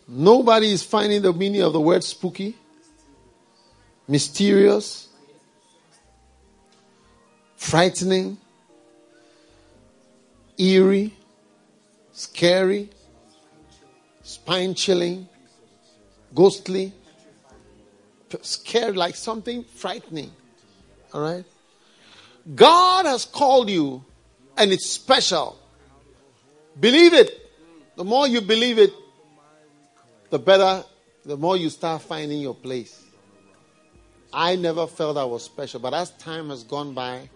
Nobody 0.07 0.71
is 0.71 0.83
finding 0.83 1.21
the 1.21 1.33
meaning 1.33 1.61
of 1.61 1.73
the 1.73 1.79
word 1.79 2.03
spooky, 2.03 2.55
mysterious, 4.07 5.07
frightening, 7.55 8.37
eerie, 10.57 11.13
scary, 12.11 12.89
spine 14.21 14.75
chilling, 14.75 15.27
ghostly, 16.35 16.93
scared 18.41 18.97
like 18.97 19.15
something 19.15 19.63
frightening. 19.63 20.31
All 21.13 21.21
right? 21.21 21.45
God 22.53 23.05
has 23.05 23.25
called 23.25 23.69
you 23.69 24.03
and 24.57 24.71
it's 24.71 24.89
special. 24.89 25.57
Believe 26.79 27.13
it. 27.13 27.39
The 27.95 28.03
more 28.03 28.27
you 28.27 28.41
believe 28.41 28.79
it, 28.79 28.91
the 30.29 30.39
better, 30.39 30.83
the 31.25 31.37
more 31.37 31.55
you 31.55 31.69
start 31.69 32.01
finding 32.01 32.41
your 32.41 32.55
place. 32.55 33.03
I 34.33 34.55
never 34.55 34.87
felt 34.87 35.17
I 35.17 35.25
was 35.25 35.43
special, 35.43 35.79
but 35.79 35.93
as 35.93 36.09
time 36.11 36.49
has 36.49 36.63
gone 36.63 36.93
by, 36.93 37.29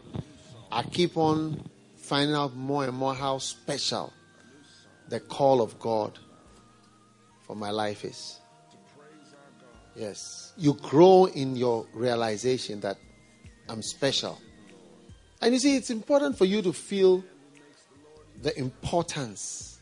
I 0.71 0.81
keep 0.81 1.15
on 1.15 1.69
finding 1.95 2.35
out 2.35 2.55
more 2.55 2.85
and 2.85 2.97
more 2.97 3.13
how 3.13 3.37
special 3.37 4.11
the 5.09 5.19
call 5.19 5.61
of 5.61 5.77
God 5.79 6.17
for 7.45 7.55
my 7.55 7.69
life 7.69 8.03
is. 8.03 8.39
Yes. 9.95 10.53
You 10.57 10.73
grow 10.73 11.25
in 11.25 11.55
your 11.55 11.85
realization 11.93 12.79
that 12.81 12.97
I'm 13.69 13.81
special. 13.81 14.39
And 15.41 15.53
you 15.53 15.59
see, 15.59 15.75
it's 15.75 15.89
important 15.89 16.37
for 16.37 16.45
you 16.45 16.61
to 16.63 16.73
feel 16.73 17.23
the 18.41 18.57
importance 18.57 19.79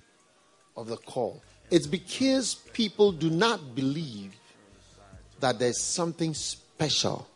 of 0.75 0.87
the 0.87 0.97
call. 0.97 1.41
It's 1.71 1.87
because 1.87 2.55
people 2.73 3.11
do 3.11 3.29
not 3.29 3.75
believe 3.75 4.35
that 5.39 5.59
there's 5.59 5.79
something 5.79 6.33
special 6.33 7.27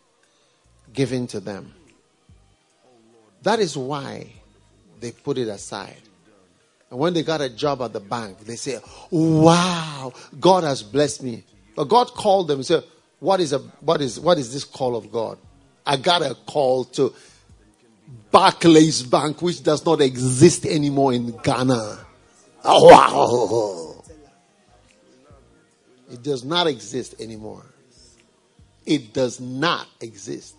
given 0.94 1.28
to 1.28 1.40
them. 1.40 1.74
That 3.44 3.60
is 3.60 3.78
why 3.78 4.34
they 5.00 5.12
put 5.12 5.38
it 5.38 5.48
aside. 5.48 6.02
And 6.90 7.00
when 7.00 7.14
they 7.14 7.24
got 7.24 7.42
a 7.42 7.50
job 7.50 7.82
at 7.82 7.94
the 7.94 8.00
bank, 8.00 8.40
they 8.40 8.56
say, 8.56 8.80
Wow, 9.12 10.14
God 10.40 10.64
has 10.64 10.84
blessed 10.84 11.24
me. 11.24 11.44
But 11.76 11.86
God 11.86 12.08
called 12.08 12.48
them 12.48 12.60
and 12.60 12.66
said, 12.66 12.84
What 13.20 13.40
is 13.40 13.54
a 13.54 13.60
what 13.60 14.02
is 14.02 14.20
what 14.20 14.38
is 14.38 14.52
this 14.52 14.64
call 14.64 14.96
of 14.96 15.12
God? 15.12 15.38
I 15.86 15.98
got 15.98 16.22
a 16.22 16.36
call 16.46 16.86
to 16.86 17.14
Barclays 18.32 19.02
Bank, 19.04 19.41
which 19.41 19.63
does 19.63 19.86
not 19.86 20.02
exist 20.02 20.65
anymore 20.65 21.13
in 21.13 21.32
Ghana. 21.38 22.06
Oh, 22.63 22.86
wow. 22.86 24.04
It 26.12 26.24
does 26.24 26.43
not 26.43 26.67
exist 26.67 27.15
anymore. 27.19 27.65
It 28.86 29.13
does 29.13 29.39
not 29.39 29.88
exist 30.02 30.56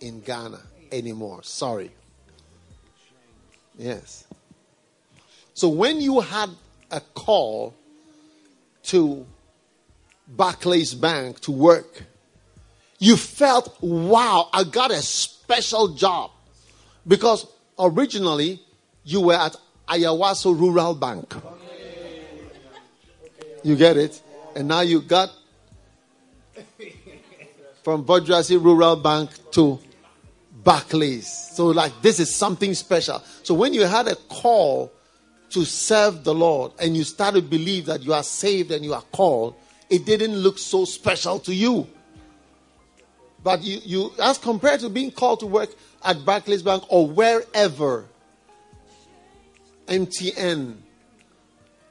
in 0.00 0.20
Ghana 0.20 0.60
anymore. 0.92 1.42
Sorry. 1.42 1.90
Yes. 3.76 4.26
So 5.54 5.68
when 5.68 6.00
you 6.00 6.20
had 6.20 6.50
a 6.90 7.00
call 7.00 7.74
to 8.84 9.26
Barclays 10.28 10.94
Bank 10.94 11.40
to 11.40 11.52
work, 11.52 12.04
you 12.98 13.16
felt, 13.16 13.76
wow, 13.80 14.48
I 14.52 14.64
got 14.64 14.90
a 14.90 15.02
special 15.02 15.88
job. 15.88 16.30
Because 17.06 17.46
originally 17.78 18.60
you 19.04 19.20
were 19.20 19.34
at 19.34 19.56
Ayawaso 19.88 20.58
Rural 20.58 20.94
Bank. 20.94 21.34
You 23.62 23.76
get 23.76 23.96
it? 23.96 24.20
And 24.54 24.68
now 24.68 24.80
you 24.80 25.00
got 25.00 25.30
from 27.82 28.04
Bodrasi 28.04 28.62
Rural 28.62 28.96
Bank 28.96 29.30
to 29.52 29.78
Barclays. 30.64 31.28
So, 31.52 31.66
like, 31.66 31.92
this 32.02 32.18
is 32.18 32.34
something 32.34 32.74
special. 32.74 33.22
So, 33.44 33.54
when 33.54 33.72
you 33.72 33.82
had 33.82 34.08
a 34.08 34.16
call 34.16 34.92
to 35.50 35.64
serve 35.64 36.24
the 36.24 36.34
Lord 36.34 36.72
and 36.80 36.96
you 36.96 37.04
started 37.04 37.42
to 37.42 37.46
believe 37.48 37.86
that 37.86 38.02
you 38.02 38.12
are 38.12 38.24
saved 38.24 38.72
and 38.72 38.84
you 38.84 38.94
are 38.94 39.04
called, 39.12 39.54
it 39.88 40.04
didn't 40.04 40.36
look 40.36 40.58
so 40.58 40.84
special 40.84 41.38
to 41.40 41.54
you. 41.54 41.86
But 43.46 43.62
you, 43.62 43.80
you 43.84 44.12
as 44.20 44.38
compared 44.38 44.80
to 44.80 44.88
being 44.88 45.12
called 45.12 45.38
to 45.38 45.46
work 45.46 45.70
at 46.02 46.24
Barclays 46.24 46.62
Bank 46.62 46.82
or 46.88 47.06
wherever, 47.06 48.06
MTN 49.86 50.74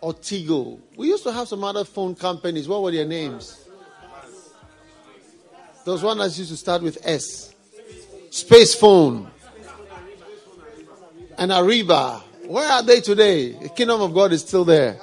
or 0.01 0.13
Tigo. 0.13 0.81
We 0.97 1.07
used 1.07 1.23
to 1.23 1.31
have 1.31 1.47
some 1.47 1.63
other 1.63 1.85
phone 1.85 2.13
companies. 2.13 2.67
What 2.67 2.81
were 2.81 2.91
their 2.91 3.05
names? 3.05 3.57
Those 5.85 6.03
one 6.03 6.17
that 6.17 6.37
used 6.37 6.49
to 6.49 6.57
start 6.57 6.81
with 6.81 6.97
S. 7.07 7.55
Spacefon. 8.31 9.29
And 11.37 11.51
Areeba. 11.51 12.21
Where 12.47 12.69
are 12.69 12.83
they 12.83 12.99
today? 12.99 13.53
The 13.53 13.69
kingdom 13.69 14.01
of 14.01 14.13
God 14.13 14.33
is 14.33 14.41
still 14.41 14.65
there. 14.65 14.99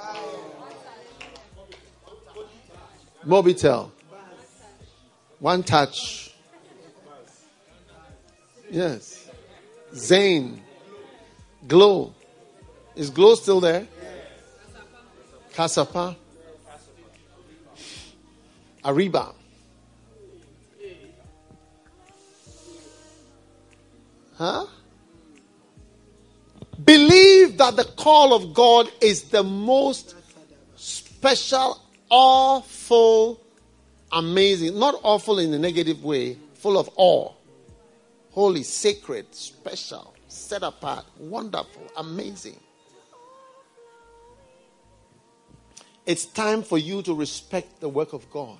Mobitel. 3.25 3.89
One 5.39 5.63
touch. 5.63 6.32
Yes. 8.73 9.29
Zain. 9.93 10.63
Glo. 11.67 12.15
Is 12.95 13.11
Glo 13.11 13.35
still 13.35 13.59
there? 13.59 13.87
Kasapa. 15.53 16.15
Areeba. 18.83 19.35
Huh? 24.35 24.65
Believe 26.83 27.59
that 27.59 27.75
the 27.75 27.85
call 27.95 28.33
of 28.33 28.55
God 28.55 28.89
is 28.99 29.29
the 29.29 29.43
most 29.43 30.15
special, 30.75 31.79
awful, 32.09 33.39
amazing. 34.11 34.79
Not 34.79 34.95
awful 35.03 35.37
in 35.37 35.53
a 35.53 35.59
negative 35.59 36.03
way, 36.03 36.37
full 36.55 36.79
of 36.79 36.89
awe 36.95 37.33
holy, 38.33 38.63
sacred, 38.63 39.33
special, 39.33 40.13
set 40.27 40.63
apart, 40.63 41.05
wonderful, 41.19 41.83
amazing. 41.97 42.59
It's 46.05 46.25
time 46.25 46.63
for 46.63 46.79
you 46.79 47.03
to 47.03 47.13
respect 47.13 47.79
the 47.79 47.87
work 47.87 48.11
of 48.11 48.29
God, 48.31 48.57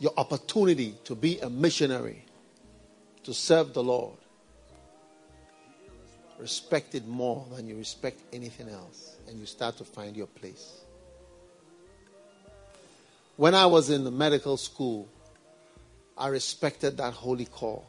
your 0.00 0.12
opportunity 0.16 0.94
to 1.04 1.14
be 1.14 1.38
a 1.40 1.50
missionary, 1.50 2.24
to 3.24 3.34
serve 3.34 3.74
the 3.74 3.82
Lord. 3.82 4.16
Respect 6.38 6.94
it 6.94 7.06
more 7.06 7.44
than 7.54 7.68
you 7.68 7.76
respect 7.76 8.22
anything 8.32 8.70
else, 8.70 9.16
and 9.28 9.38
you 9.38 9.44
start 9.44 9.76
to 9.76 9.84
find 9.84 10.16
your 10.16 10.28
place. 10.28 10.80
When 13.36 13.54
I 13.54 13.66
was 13.66 13.90
in 13.90 14.02
the 14.02 14.10
medical 14.10 14.56
school, 14.56 15.08
I 16.16 16.28
respected 16.28 16.96
that 16.96 17.12
holy 17.12 17.44
call 17.44 17.86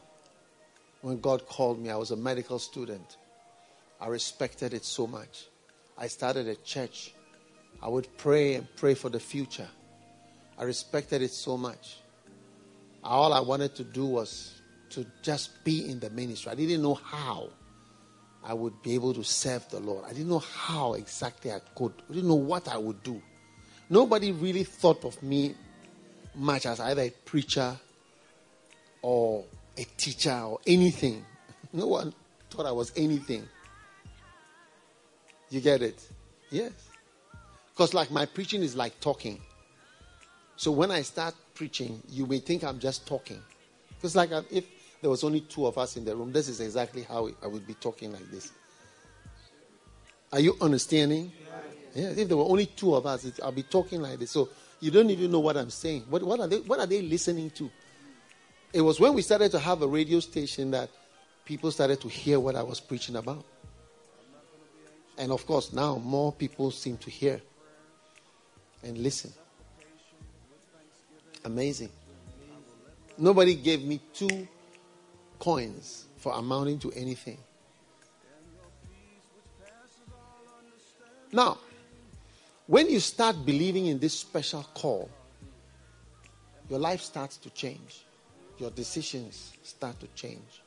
when 1.02 1.20
God 1.20 1.46
called 1.46 1.80
me. 1.80 1.90
I 1.90 1.96
was 1.96 2.10
a 2.10 2.16
medical 2.16 2.58
student. 2.58 3.16
I 4.00 4.08
respected 4.08 4.74
it 4.74 4.84
so 4.84 5.06
much. 5.06 5.46
I 5.96 6.06
started 6.08 6.48
a 6.48 6.56
church. 6.56 7.12
I 7.82 7.88
would 7.88 8.08
pray 8.16 8.54
and 8.54 8.66
pray 8.76 8.94
for 8.94 9.08
the 9.08 9.20
future. 9.20 9.68
I 10.58 10.64
respected 10.64 11.22
it 11.22 11.32
so 11.32 11.56
much. 11.56 11.98
All 13.02 13.32
I 13.32 13.40
wanted 13.40 13.74
to 13.76 13.84
do 13.84 14.06
was 14.06 14.60
to 14.90 15.06
just 15.22 15.64
be 15.64 15.90
in 15.90 16.00
the 16.00 16.10
ministry. 16.10 16.52
I 16.52 16.54
didn't 16.54 16.82
know 16.82 16.94
how 16.94 17.48
I 18.44 18.54
would 18.54 18.82
be 18.82 18.94
able 18.94 19.14
to 19.14 19.22
serve 19.24 19.68
the 19.70 19.80
Lord. 19.80 20.04
I 20.04 20.12
didn't 20.12 20.28
know 20.28 20.38
how 20.38 20.94
exactly 20.94 21.52
I 21.52 21.60
could. 21.74 21.92
I 22.08 22.14
didn't 22.14 22.28
know 22.28 22.34
what 22.34 22.68
I 22.68 22.76
would 22.76 23.02
do. 23.02 23.22
Nobody 23.88 24.32
really 24.32 24.64
thought 24.64 25.04
of 25.04 25.22
me 25.22 25.54
much 26.34 26.66
as 26.66 26.80
either 26.80 27.02
a 27.02 27.10
preacher 27.10 27.76
or 29.02 29.44
a 29.76 29.84
teacher 29.96 30.32
or 30.32 30.58
anything. 30.66 31.24
No 31.72 31.86
one 31.86 32.12
thought 32.50 32.66
I 32.66 32.72
was 32.72 32.92
anything. 32.96 33.48
You 35.50 35.60
get 35.60 35.82
it? 35.82 36.00
Yes. 36.50 36.72
Because, 37.72 37.94
like, 37.94 38.10
my 38.10 38.26
preaching 38.26 38.62
is 38.62 38.76
like 38.76 38.98
talking. 39.00 39.40
So, 40.56 40.70
when 40.70 40.90
I 40.90 41.02
start 41.02 41.34
preaching, 41.54 42.02
you 42.08 42.26
may 42.26 42.38
think 42.38 42.62
I'm 42.62 42.78
just 42.78 43.06
talking. 43.06 43.40
Because, 43.96 44.14
like, 44.14 44.30
if 44.50 44.64
there 45.00 45.10
was 45.10 45.24
only 45.24 45.40
two 45.40 45.66
of 45.66 45.78
us 45.78 45.96
in 45.96 46.04
the 46.04 46.14
room, 46.14 46.32
this 46.32 46.48
is 46.48 46.60
exactly 46.60 47.02
how 47.02 47.28
I 47.42 47.46
would 47.46 47.66
be 47.66 47.74
talking 47.74 48.12
like 48.12 48.30
this. 48.30 48.52
Are 50.32 50.40
you 50.40 50.56
understanding? 50.60 51.32
Yeah, 51.94 52.10
if 52.10 52.28
there 52.28 52.36
were 52.36 52.44
only 52.44 52.66
two 52.66 52.94
of 52.94 53.06
us, 53.06 53.30
I'll 53.42 53.50
be 53.50 53.64
talking 53.64 54.00
like 54.00 54.18
this. 54.18 54.30
So, 54.30 54.50
you 54.80 54.90
don't 54.90 55.10
even 55.10 55.30
know 55.30 55.40
what 55.40 55.56
I'm 55.56 55.70
saying. 55.70 56.04
What, 56.08 56.22
what, 56.22 56.40
are, 56.40 56.46
they, 56.46 56.58
what 56.60 56.78
are 56.78 56.86
they 56.86 57.02
listening 57.02 57.50
to? 57.50 57.70
It 58.72 58.82
was 58.82 59.00
when 59.00 59.14
we 59.14 59.22
started 59.22 59.50
to 59.52 59.58
have 59.58 59.82
a 59.82 59.86
radio 59.86 60.20
station 60.20 60.70
that 60.70 60.90
people 61.44 61.70
started 61.72 62.00
to 62.02 62.08
hear 62.08 62.38
what 62.38 62.54
I 62.54 62.62
was 62.62 62.78
preaching 62.78 63.16
about. 63.16 63.44
And 65.18 65.32
of 65.32 65.44
course, 65.44 65.72
now 65.72 65.98
more 65.98 66.32
people 66.32 66.70
seem 66.70 66.96
to 66.98 67.10
hear 67.10 67.40
and 68.82 68.96
listen. 68.98 69.32
Amazing. 71.44 71.90
Nobody 73.18 73.54
gave 73.54 73.84
me 73.84 74.00
two 74.14 74.46
coins 75.38 76.06
for 76.16 76.32
amounting 76.32 76.78
to 76.78 76.92
anything. 76.92 77.38
Now, 81.32 81.58
when 82.66 82.88
you 82.88 83.00
start 83.00 83.44
believing 83.44 83.86
in 83.86 83.98
this 83.98 84.18
special 84.18 84.62
call, 84.74 85.10
your 86.68 86.78
life 86.78 87.00
starts 87.00 87.36
to 87.38 87.50
change. 87.50 88.04
Your 88.60 88.70
decisions 88.70 89.54
start 89.62 89.98
to 90.00 90.06
change. 90.08 90.62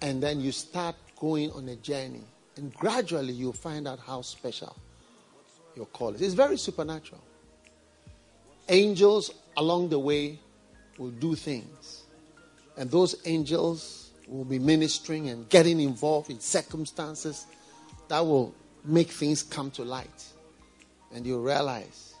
And 0.00 0.22
then 0.22 0.40
you 0.40 0.52
start 0.52 0.94
going 1.18 1.50
on 1.50 1.68
a 1.68 1.74
journey. 1.76 2.22
And 2.56 2.72
gradually 2.74 3.32
you'll 3.32 3.52
find 3.52 3.88
out 3.88 3.98
how 3.98 4.22
special 4.22 4.76
your 5.74 5.86
call 5.86 6.14
is. 6.14 6.22
It's 6.22 6.34
very 6.34 6.56
supernatural. 6.56 7.20
Angels 8.68 9.32
along 9.56 9.88
the 9.88 9.98
way 9.98 10.38
will 10.96 11.10
do 11.10 11.34
things. 11.34 12.04
And 12.76 12.88
those 12.88 13.16
angels 13.24 14.10
will 14.28 14.44
be 14.44 14.60
ministering 14.60 15.28
and 15.28 15.48
getting 15.48 15.80
involved 15.80 16.30
in 16.30 16.38
circumstances 16.38 17.46
that 18.08 18.20
will 18.20 18.54
make 18.84 19.10
things 19.10 19.42
come 19.42 19.72
to 19.72 19.82
light. 19.82 20.24
And 21.12 21.26
you 21.26 21.40
realize 21.40 22.14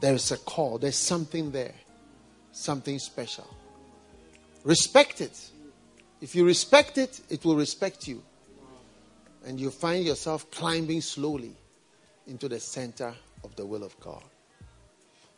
there 0.00 0.14
is 0.14 0.30
a 0.30 0.36
call, 0.38 0.78
there's 0.78 0.96
something 0.96 1.50
there, 1.50 1.74
something 2.52 2.98
special. 2.98 3.48
Respect 4.64 5.20
it. 5.20 5.50
If 6.20 6.34
you 6.34 6.44
respect 6.44 6.98
it, 6.98 7.20
it 7.28 7.44
will 7.44 7.56
respect 7.56 8.06
you. 8.06 8.22
And 9.44 9.58
you 9.58 9.70
find 9.70 10.04
yourself 10.04 10.48
climbing 10.52 11.00
slowly 11.00 11.52
into 12.28 12.48
the 12.48 12.60
center 12.60 13.12
of 13.42 13.56
the 13.56 13.66
will 13.66 13.82
of 13.82 13.98
God. 13.98 14.22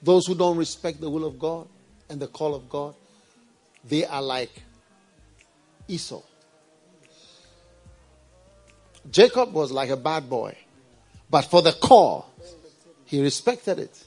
Those 0.03 0.27
who 0.27 0.35
don't 0.35 0.59
respect 0.59 1.01
the 1.01 1.09
will 1.09 1.25
of 1.25 1.39
God 1.39 1.67
and 2.11 2.21
the 2.21 2.27
call 2.27 2.55
of 2.55 2.69
God, 2.69 2.95
they 3.89 4.05
are 4.05 4.21
like 4.21 4.51
Esau. 5.89 6.21
Jacob 9.11 9.53
was 9.53 9.73
like 9.73 9.89
a 9.89 9.97
bad 9.97 10.29
boy, 10.29 10.57
but 11.31 11.43
for 11.43 11.63
the 11.63 11.73
call, 11.73 12.31
he 13.07 13.23
respected 13.23 13.79
it. 13.79 14.05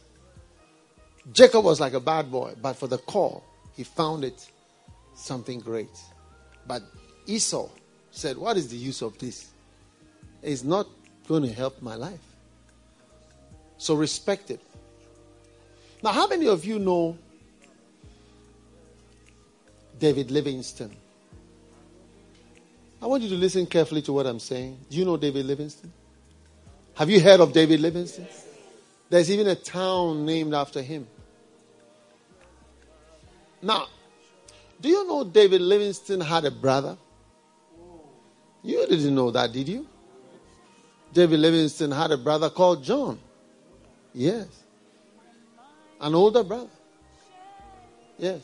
Jacob 1.31 1.65
was 1.65 1.79
like 1.79 1.93
a 1.93 1.99
bad 1.99 2.31
boy, 2.31 2.53
but 2.61 2.73
for 2.73 2.87
the 2.87 2.97
call, 2.97 3.43
he 3.75 3.83
found 3.83 4.23
it 4.23 4.47
something 5.17 5.59
great. 5.59 5.99
But 6.65 6.83
Esau 7.25 7.69
said, 8.11 8.37
What 8.37 8.57
is 8.57 8.69
the 8.69 8.77
use 8.77 9.01
of 9.01 9.17
this? 9.17 9.51
It's 10.41 10.63
not 10.63 10.87
going 11.27 11.43
to 11.43 11.51
help 11.51 11.81
my 11.81 11.95
life. 11.95 12.21
So 13.77 13.95
respect 13.95 14.51
it. 14.51 14.61
Now, 16.03 16.11
how 16.11 16.27
many 16.27 16.47
of 16.47 16.63
you 16.63 16.79
know 16.79 17.17
David 19.99 20.31
Livingstone? 20.31 20.95
I 23.01 23.05
want 23.05 23.23
you 23.23 23.29
to 23.29 23.35
listen 23.35 23.65
carefully 23.65 24.01
to 24.03 24.13
what 24.13 24.25
I'm 24.25 24.39
saying. 24.39 24.79
Do 24.89 24.97
you 24.97 25.05
know 25.05 25.17
David 25.17 25.45
Livingstone? 25.45 25.91
Have 26.95 27.09
you 27.09 27.19
heard 27.19 27.39
of 27.39 27.53
David 27.53 27.79
Livingstone? 27.79 28.27
There's 29.09 29.31
even 29.31 29.47
a 29.47 29.55
town 29.55 30.25
named 30.25 30.53
after 30.53 30.81
him. 30.81 31.07
Now, 33.61 33.87
do 34.79 34.89
you 34.89 35.07
know 35.07 35.23
David 35.23 35.61
Livingstone 35.61 36.21
had 36.21 36.45
a 36.45 36.51
brother? 36.51 36.97
You 38.63 38.85
didn't 38.87 39.15
know 39.15 39.31
that, 39.31 39.51
did 39.51 39.67
you? 39.67 39.87
David 41.13 41.39
Livingstone 41.39 41.91
had 41.91 42.11
a 42.11 42.17
brother 42.17 42.49
called 42.49 42.83
John. 42.83 43.19
Yes. 44.13 44.47
An 45.99 46.13
older 46.13 46.43
brother. 46.43 46.69
Yes. 48.17 48.41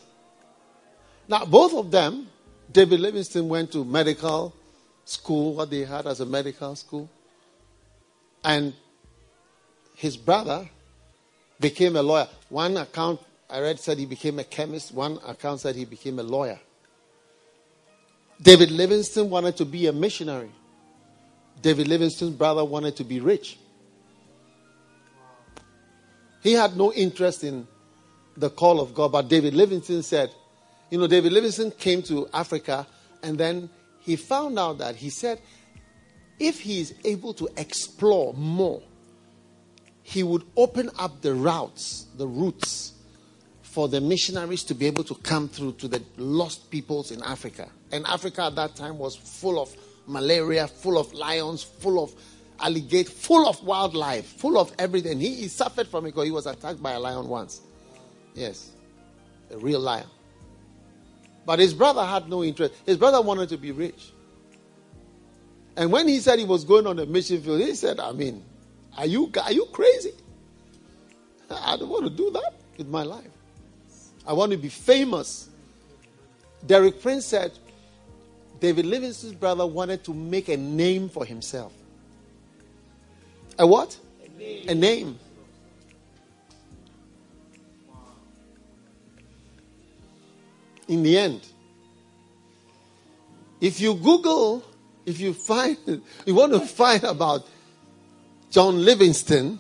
Now, 1.28 1.46
both 1.46 1.74
of 1.74 1.92
them, 1.92 2.28
David 2.72 3.00
Livingstone 3.00 3.48
went 3.48 3.72
to 3.74 3.84
medical 3.84 4.54
school, 5.06 5.56
what 5.56 5.70
they 5.70 5.82
had 5.82 6.08
as 6.08 6.20
a 6.20 6.26
medical 6.26 6.76
school. 6.76 7.10
And 8.44 8.74
his 9.96 10.18
brother 10.18 10.68
became 11.60 11.96
a 11.96 12.02
lawyer. 12.02 12.28
One 12.50 12.78
account 12.78 13.20
I 13.54 13.60
read 13.60 13.80
said 13.80 14.00
he 14.00 14.08
became 14.08 14.40
a 14.40 14.44
chemist, 14.44 14.92
one 14.92 15.20
account 15.28 15.60
said 15.60 15.76
he 15.76 15.86
became 15.86 16.18
a 16.18 16.24
lawyer. 16.24 16.60
David 18.42 18.72
Livingstone 18.72 19.30
wanted 19.30 19.58
to 19.58 19.66
be 19.66 19.86
a 19.86 19.94
missionary. 19.94 20.50
David 21.62 21.88
Livingstone's 21.88 22.36
brother 22.36 22.66
wanted 22.66 22.96
to 22.96 23.04
be 23.04 23.20
rich. 23.20 23.60
He 26.42 26.54
had 26.54 26.76
no 26.76 26.92
interest 26.94 27.44
in 27.44 27.68
the 28.36 28.50
call 28.50 28.82
of 28.82 28.96
God, 28.96 29.12
but 29.12 29.28
David 29.28 29.54
Livingstone 29.54 30.02
said, 30.02 30.32
you 30.90 30.98
know, 30.98 31.06
David 31.06 31.32
Livingstone 31.32 31.70
came 31.70 32.02
to 32.04 32.28
Africa 32.34 32.88
and 33.22 33.38
then 33.38 33.70
he 34.00 34.16
found 34.16 34.58
out 34.58 34.80
that 34.80 34.96
he 34.96 35.12
said, 35.12 35.40
if 36.40 36.60
he 36.60 36.82
is 36.82 36.96
able 37.06 37.36
to 37.36 37.48
explore 37.56 38.34
more, 38.34 38.82
he 40.02 40.24
would 40.24 40.44
open 40.58 40.90
up 40.98 41.22
the 41.22 41.36
routes, 41.36 42.08
the 42.18 42.28
routes 42.28 42.93
for 43.74 43.88
the 43.88 44.00
missionaries 44.00 44.64
to 44.64 44.76
be 44.76 44.86
able 44.86 45.04
to 45.04 45.16
come 45.16 45.50
through 45.50 45.72
to 45.72 45.88
the 45.88 46.00
lost 46.18 46.70
peoples 46.70 47.10
in 47.10 47.24
Africa. 47.24 47.68
And 47.92 48.06
Africa 48.06 48.44
at 48.44 48.56
that 48.56 48.76
time 48.76 49.00
was 49.00 49.16
full 49.16 49.60
of 49.60 49.76
malaria, 50.06 50.68
full 50.68 51.00
of 51.00 51.12
lions, 51.12 51.64
full 51.64 52.04
of 52.04 52.14
alligator, 52.60 53.10
full 53.10 53.50
of 53.50 53.64
wildlife, 53.64 54.28
full 54.28 54.60
of 54.60 54.72
everything. 54.78 55.20
He, 55.20 55.34
he 55.34 55.48
suffered 55.48 55.88
from 55.88 56.06
it 56.06 56.10
because 56.10 56.26
he 56.26 56.32
was 56.32 56.46
attacked 56.46 56.84
by 56.84 56.92
a 56.92 57.00
lion 57.00 57.28
once. 57.28 57.62
Yes, 58.36 58.70
a 59.50 59.58
real 59.58 59.80
lion. 59.80 60.06
But 61.44 61.58
his 61.58 61.74
brother 61.74 62.06
had 62.06 62.30
no 62.30 62.44
interest. 62.44 62.76
His 62.86 62.98
brother 62.98 63.24
wanted 63.24 63.50
to 63.50 63.58
be 63.58 63.72
rich. 63.72 64.12
And 65.76 65.92
when 65.92 66.08
he 66.08 66.20
said 66.20 66.38
he 66.38 66.46
was 66.46 66.64
going 66.64 66.86
on 66.86 67.00
a 67.00 67.08
mission 67.08 67.42
field, 67.42 67.60
he 67.60 67.74
said, 67.74 68.00
I 68.00 68.12
mean, 68.12 68.46
are 69.00 69.08
you, 69.08 69.32
are 69.44 69.52
you 69.52 69.66
crazy? 69.66 70.14
I 71.50 71.76
don't 71.76 71.90
want 71.90 72.04
to 72.04 72.12
do 72.12 72.30
that 72.30 72.54
with 72.78 72.88
my 72.88 73.02
life. 73.02 73.26
I 74.26 74.34
want 74.34 74.52
to 74.52 74.58
be 74.58 74.70
famous. 74.70 75.50
Derek 76.66 77.02
Prince 77.02 77.26
said 77.26 77.52
David 78.60 78.86
Livingstone's 78.86 79.34
brother 79.34 79.68
wanted 79.68 80.04
to 80.06 80.14
make 80.14 80.48
a 80.48 80.56
name 80.56 81.10
for 81.10 81.26
himself. 81.26 81.74
A 83.60 83.68
what? 83.68 83.98
A 84.24 84.30
name. 84.38 84.70
A 84.70 84.76
name. 84.76 85.20
In 90.88 91.04
the 91.04 91.18
end, 91.18 91.48
if 93.62 93.80
you 93.80 93.96
Google, 93.96 94.64
if 95.06 95.20
you 95.20 95.34
find, 95.34 95.78
you 96.26 96.36
want 96.36 96.54
to 96.54 96.60
find 96.60 97.04
about 97.04 97.48
John 98.50 98.84
Livingstone, 98.84 99.60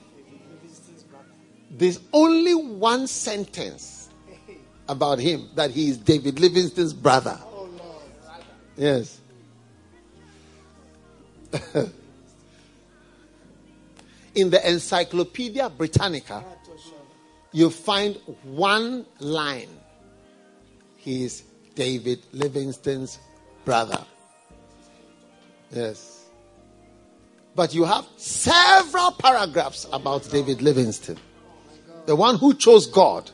there's 1.71 1.99
only 2.11 2.53
one 2.53 3.07
sentence 3.07 4.02
about 4.87 5.19
him 5.19 5.49
that 5.55 5.71
he 5.71 5.89
is 5.89 5.97
David 5.97 6.39
Livingstone's 6.39 6.93
brother. 6.93 7.39
Yes. 8.75 9.19
In 14.35 14.49
the 14.49 14.67
Encyclopedia 14.67 15.69
Britannica, 15.69 16.43
you 17.51 17.69
find 17.69 18.15
one 18.43 19.05
line. 19.19 19.69
He 20.97 21.23
is 21.23 21.43
David 21.75 22.25
Livingstone's 22.31 23.19
brother. 23.63 24.03
Yes. 25.71 26.25
But 27.55 27.75
you 27.75 27.83
have 27.83 28.07
several 28.17 29.11
paragraphs 29.11 29.85
about 29.93 30.29
David 30.31 30.63
Livingstone, 30.63 31.19
the 32.07 32.15
one 32.15 32.37
who 32.37 32.55
chose 32.55 32.87
God 32.87 33.29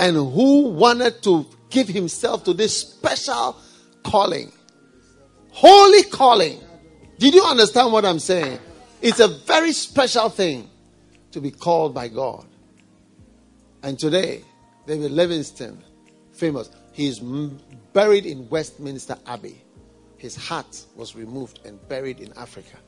and 0.00 0.16
who 0.16 0.70
wanted 0.70 1.22
to 1.22 1.46
give 1.68 1.86
himself 1.86 2.42
to 2.44 2.54
this 2.54 2.76
special 2.76 3.54
calling. 4.02 4.50
Holy 5.50 6.02
calling. 6.04 6.58
Did 7.18 7.34
you 7.34 7.44
understand 7.44 7.92
what 7.92 8.06
I'm 8.06 8.18
saying? 8.18 8.58
It's 9.02 9.20
a 9.20 9.28
very 9.28 9.72
special 9.72 10.30
thing 10.30 10.70
to 11.32 11.40
be 11.42 11.50
called 11.50 11.94
by 11.94 12.08
God. 12.08 12.46
And 13.82 13.98
today, 13.98 14.42
David 14.86 15.10
Livingstone, 15.10 15.84
famous, 16.32 16.70
he 16.92 17.06
is 17.06 17.20
buried 17.92 18.24
in 18.24 18.48
Westminster 18.48 19.18
Abbey. 19.26 19.62
His 20.16 20.34
heart 20.34 20.82
was 20.96 21.14
removed 21.14 21.60
and 21.66 21.78
buried 21.88 22.20
in 22.20 22.32
Africa. 22.38 22.78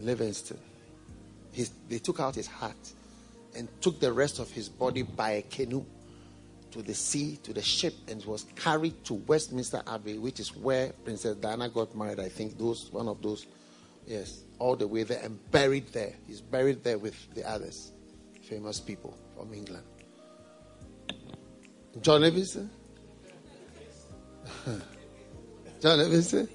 Livingstone. 0.00 0.60
His, 1.50 1.70
they 1.88 1.98
took 1.98 2.20
out 2.20 2.36
his 2.36 2.46
hat 2.46 2.76
and 3.58 3.68
took 3.82 3.98
the 3.98 4.12
rest 4.12 4.38
of 4.38 4.50
his 4.50 4.68
body 4.68 5.02
by 5.02 5.32
a 5.32 5.42
canoe 5.42 5.84
to 6.70 6.82
the 6.82 6.94
sea, 6.94 7.38
to 7.42 7.52
the 7.52 7.62
ship, 7.62 7.94
and 8.08 8.24
was 8.24 8.46
carried 8.54 9.04
to 9.04 9.14
Westminster 9.14 9.82
Abbey, 9.86 10.18
which 10.18 10.38
is 10.38 10.54
where 10.54 10.92
Princess 11.04 11.36
Diana 11.36 11.68
got 11.68 11.94
married. 11.96 12.20
I 12.20 12.28
think 12.28 12.56
those 12.56 12.88
one 12.92 13.08
of 13.08 13.20
those, 13.20 13.46
yes, 14.06 14.44
all 14.58 14.76
the 14.76 14.86
way 14.86 15.02
there 15.02 15.20
and 15.22 15.38
buried 15.50 15.88
there. 15.92 16.12
He's 16.26 16.40
buried 16.40 16.84
there 16.84 16.98
with 16.98 17.16
the 17.34 17.48
others, 17.48 17.92
famous 18.42 18.80
people 18.80 19.18
from 19.36 19.52
England. 19.52 19.84
John 22.00 22.20
Livingstone? 22.20 22.70
John 25.80 25.98
Livingstone? 25.98 26.48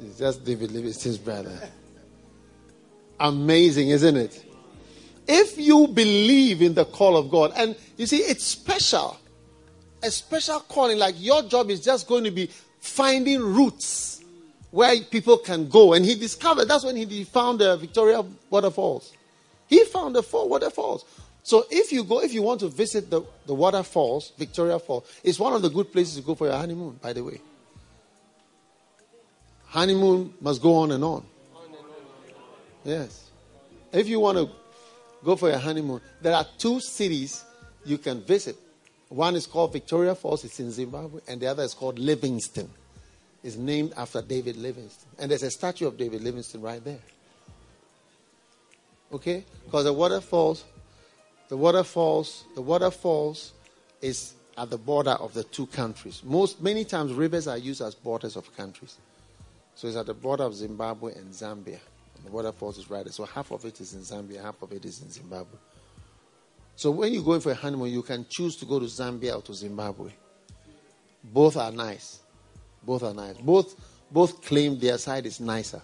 He's 0.00 0.18
just 0.18 0.44
David 0.44 0.72
Livingstone's 0.72 1.18
brother. 1.18 1.56
Amazing, 3.20 3.90
isn't 3.90 4.16
it? 4.16 4.51
If 5.26 5.58
you 5.58 5.88
believe 5.88 6.62
in 6.62 6.74
the 6.74 6.84
call 6.84 7.16
of 7.16 7.30
God, 7.30 7.52
and 7.56 7.76
you 7.96 8.06
see, 8.06 8.18
it's 8.18 8.44
special. 8.44 9.16
A 10.02 10.10
special 10.10 10.60
calling, 10.60 10.98
like 10.98 11.14
your 11.18 11.42
job 11.42 11.70
is 11.70 11.80
just 11.80 12.08
going 12.08 12.24
to 12.24 12.30
be 12.30 12.50
finding 12.80 13.40
routes 13.40 14.24
where 14.72 15.00
people 15.00 15.38
can 15.38 15.68
go. 15.68 15.92
And 15.92 16.04
he 16.04 16.16
discovered 16.16 16.64
that's 16.64 16.84
when 16.84 16.96
he 16.96 17.24
found 17.24 17.60
the 17.60 17.76
Victoria 17.76 18.24
waterfalls. 18.50 19.12
He 19.68 19.84
found 19.84 20.16
the 20.16 20.22
four 20.22 20.48
waterfalls. 20.48 21.04
So 21.44 21.66
if 21.70 21.92
you 21.92 22.04
go, 22.04 22.20
if 22.20 22.32
you 22.32 22.42
want 22.42 22.60
to 22.60 22.68
visit 22.68 23.10
the, 23.10 23.22
the 23.46 23.54
waterfalls, 23.54 24.32
Victoria 24.38 24.78
Falls, 24.78 25.04
it's 25.24 25.38
one 25.38 25.52
of 25.52 25.62
the 25.62 25.70
good 25.70 25.92
places 25.92 26.16
to 26.16 26.22
go 26.22 26.34
for 26.34 26.46
your 26.46 26.56
honeymoon, 26.56 26.98
by 27.02 27.12
the 27.12 27.24
way. 27.24 27.40
Honeymoon 29.66 30.34
must 30.40 30.62
go 30.62 30.76
on 30.76 30.92
and 30.92 31.02
on. 31.02 31.24
Yes. 32.84 33.30
If 33.92 34.08
you 34.08 34.20
want 34.20 34.38
to 34.38 34.50
go 35.24 35.36
for 35.36 35.48
your 35.48 35.58
honeymoon, 35.58 36.00
there 36.20 36.34
are 36.34 36.46
two 36.58 36.80
cities 36.80 37.44
you 37.84 37.98
can 37.98 38.20
visit. 38.22 38.56
One 39.08 39.36
is 39.36 39.46
called 39.46 39.72
Victoria 39.72 40.14
Falls, 40.14 40.44
it's 40.44 40.58
in 40.60 40.70
Zimbabwe, 40.70 41.20
and 41.28 41.40
the 41.40 41.46
other 41.46 41.62
is 41.62 41.74
called 41.74 41.98
Livingstone. 41.98 42.70
It's 43.44 43.56
named 43.56 43.92
after 43.96 44.22
David 44.22 44.56
Livingstone. 44.56 45.10
And 45.18 45.30
there's 45.30 45.42
a 45.42 45.50
statue 45.50 45.86
of 45.86 45.98
David 45.98 46.22
Livingstone 46.22 46.62
right 46.62 46.82
there. 46.82 47.00
Okay? 49.12 49.44
Because 49.64 49.84
the 49.84 49.92
waterfalls, 49.92 50.64
the 51.48 51.56
waterfalls, 51.56 52.44
the 52.54 52.62
waterfalls 52.62 53.52
is 54.00 54.34
at 54.56 54.70
the 54.70 54.78
border 54.78 55.12
of 55.12 55.34
the 55.34 55.44
two 55.44 55.66
countries. 55.66 56.22
Most 56.24 56.62
many 56.62 56.84
times 56.84 57.12
rivers 57.12 57.46
are 57.46 57.58
used 57.58 57.82
as 57.82 57.94
borders 57.94 58.36
of 58.36 58.54
countries. 58.56 58.96
So 59.74 59.88
it's 59.88 59.96
at 59.96 60.06
the 60.06 60.14
border 60.14 60.44
of 60.44 60.54
Zimbabwe 60.54 61.14
and 61.14 61.32
Zambia. 61.32 61.80
The 62.24 62.30
waterfalls 62.30 62.78
is 62.78 62.90
right 62.90 63.04
there. 63.04 63.12
So 63.12 63.24
half 63.24 63.50
of 63.50 63.64
it 63.64 63.80
is 63.80 63.94
in 63.94 64.00
Zambia, 64.00 64.42
half 64.42 64.60
of 64.62 64.72
it 64.72 64.84
is 64.84 65.02
in 65.02 65.10
Zimbabwe. 65.10 65.58
So 66.76 66.90
when 66.90 67.12
you 67.12 67.22
go 67.22 67.38
for 67.40 67.52
a 67.52 67.54
honeymoon, 67.54 67.90
you 67.90 68.02
can 68.02 68.26
choose 68.28 68.56
to 68.56 68.64
go 68.64 68.78
to 68.78 68.86
Zambia 68.86 69.36
or 69.36 69.42
to 69.42 69.54
Zimbabwe. 69.54 70.10
Both 71.22 71.56
are 71.56 71.70
nice. 71.70 72.20
Both 72.82 73.02
are 73.02 73.14
nice. 73.14 73.36
Both 73.36 73.76
both 74.10 74.42
claim 74.42 74.78
their 74.78 74.98
side 74.98 75.26
is 75.26 75.40
nicer. 75.40 75.80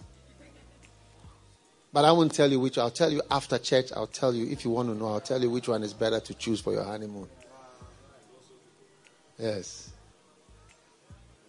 But 1.91 2.05
I 2.05 2.11
won't 2.11 2.33
tell 2.33 2.51
you 2.51 2.59
which. 2.59 2.77
I'll 2.77 2.91
tell 2.91 3.11
you 3.11 3.21
after 3.31 3.57
church. 3.57 3.91
I'll 3.95 4.07
tell 4.07 4.33
you 4.33 4.45
if 4.51 4.63
you 4.63 4.71
want 4.71 4.89
to 4.89 4.95
know. 4.95 5.07
I'll 5.07 5.21
tell 5.21 5.41
you 5.41 5.49
which 5.49 5.67
one 5.67 5.83
is 5.83 5.93
better 5.93 6.19
to 6.19 6.33
choose 6.35 6.61
for 6.61 6.73
your 6.73 6.83
honeymoon. 6.83 7.27
Yes. 9.39 9.89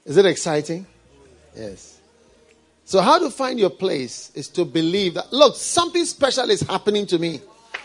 Is 0.05 0.17
it 0.17 0.25
exciting? 0.25 0.87
Yes. 1.55 2.00
So, 2.91 3.01
how 3.01 3.21
to 3.21 3.31
find 3.31 3.61
your 3.61 3.71
place 3.71 4.33
is 4.35 4.49
to 4.49 4.65
believe 4.65 5.15
that, 5.15 5.33
look, 5.33 5.55
something 5.55 6.05
special 6.05 6.51
is 6.51 6.63
happening 6.63 7.07
to 7.07 7.21
me. 7.21 7.41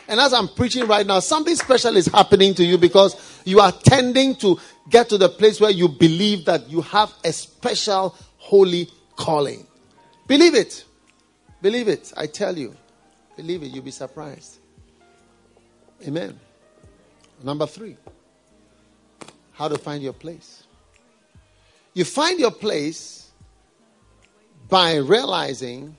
And 0.08 0.20
as 0.20 0.34
I'm 0.34 0.48
preaching 0.48 0.88
right 0.88 1.06
now, 1.06 1.20
something 1.20 1.56
special 1.56 1.96
is 1.96 2.08
happening 2.08 2.56
to 2.56 2.66
you 2.66 2.80
because 2.80 3.40
you 3.46 3.60
are 3.60 3.72
tending 3.72 4.36
to 4.38 4.60
get 4.90 5.08
to 5.10 5.20
the 5.20 5.30
place 5.30 5.62
where 5.62 5.70
you 5.70 5.90
believe 5.90 6.46
that 6.46 6.68
you 6.72 6.82
have 6.82 7.14
a 7.24 7.32
special 7.32 8.16
holy 8.38 8.90
calling. 9.16 9.68
Believe 10.26 10.56
it. 10.56 10.86
Believe 11.62 11.88
it. 11.88 12.12
I 12.18 12.26
tell 12.26 12.58
you. 12.58 12.76
Believe 13.38 13.62
it. 13.62 13.68
You'll 13.68 13.84
be 13.84 13.92
surprised. 13.92 14.58
Amen. 16.08 16.40
Number 17.44 17.68
three 17.68 17.96
how 19.52 19.68
to 19.68 19.78
find 19.78 20.02
your 20.02 20.14
place. 20.14 20.64
You 21.94 22.06
find 22.06 22.40
your 22.40 22.50
place 22.50 23.25
by 24.70 24.96
realizing 24.96 25.96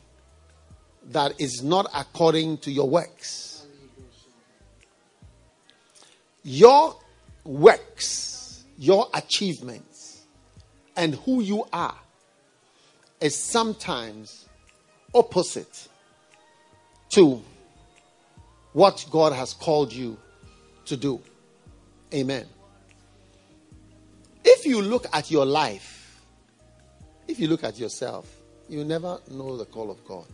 that 1.10 1.34
it's 1.38 1.62
not 1.62 1.88
according 1.94 2.58
to 2.58 2.70
your 2.70 2.88
works. 2.88 3.66
Your 6.42 6.96
works, 7.44 8.64
your 8.78 9.08
achievements, 9.14 10.22
and 10.96 11.14
who 11.14 11.40
you 11.40 11.64
are 11.72 11.98
is 13.20 13.36
sometimes 13.36 14.46
opposite 15.14 15.88
to 17.10 17.42
what 18.72 19.06
God 19.10 19.32
has 19.32 19.54
called 19.54 19.92
you 19.92 20.18
to 20.84 20.96
do. 20.96 21.20
Amen. 22.12 22.46
If 24.44 24.66
you 24.66 24.82
look 24.82 25.06
at 25.12 25.30
your 25.30 25.46
life, 25.46 26.20
if 27.26 27.40
you 27.40 27.48
look 27.48 27.64
at 27.64 27.78
yourself, 27.78 28.35
you 28.68 28.84
never 28.84 29.20
know 29.30 29.56
the 29.56 29.64
call 29.64 29.90
of 29.90 30.04
God. 30.04 30.26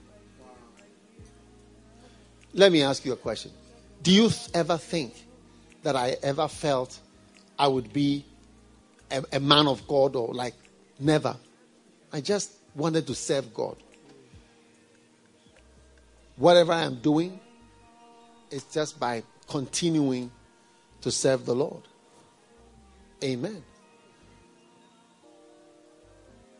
Let 2.54 2.72
me 2.72 2.82
ask 2.82 3.04
you 3.04 3.12
a 3.12 3.16
question. 3.16 3.50
Do 4.02 4.12
you 4.12 4.30
ever 4.54 4.76
think 4.76 5.14
that 5.82 5.96
I 5.96 6.16
ever 6.22 6.48
felt 6.48 6.98
I 7.58 7.66
would 7.68 7.92
be 7.92 8.24
a, 9.12 9.22
a 9.34 9.40
man 9.40 9.66
of 9.68 9.86
God 9.86 10.16
or 10.16 10.32
like 10.34 10.54
never. 10.98 11.36
I 12.12 12.20
just 12.20 12.52
wanted 12.74 13.06
to 13.06 13.14
serve 13.14 13.52
God. 13.54 13.76
Whatever 16.36 16.72
I 16.72 16.82
am 16.82 16.96
doing 16.96 17.38
is 18.50 18.64
just 18.64 18.98
by 18.98 19.22
continuing 19.48 20.30
to 21.02 21.10
serve 21.10 21.44
the 21.44 21.54
Lord. 21.54 21.82
Amen. 23.22 23.62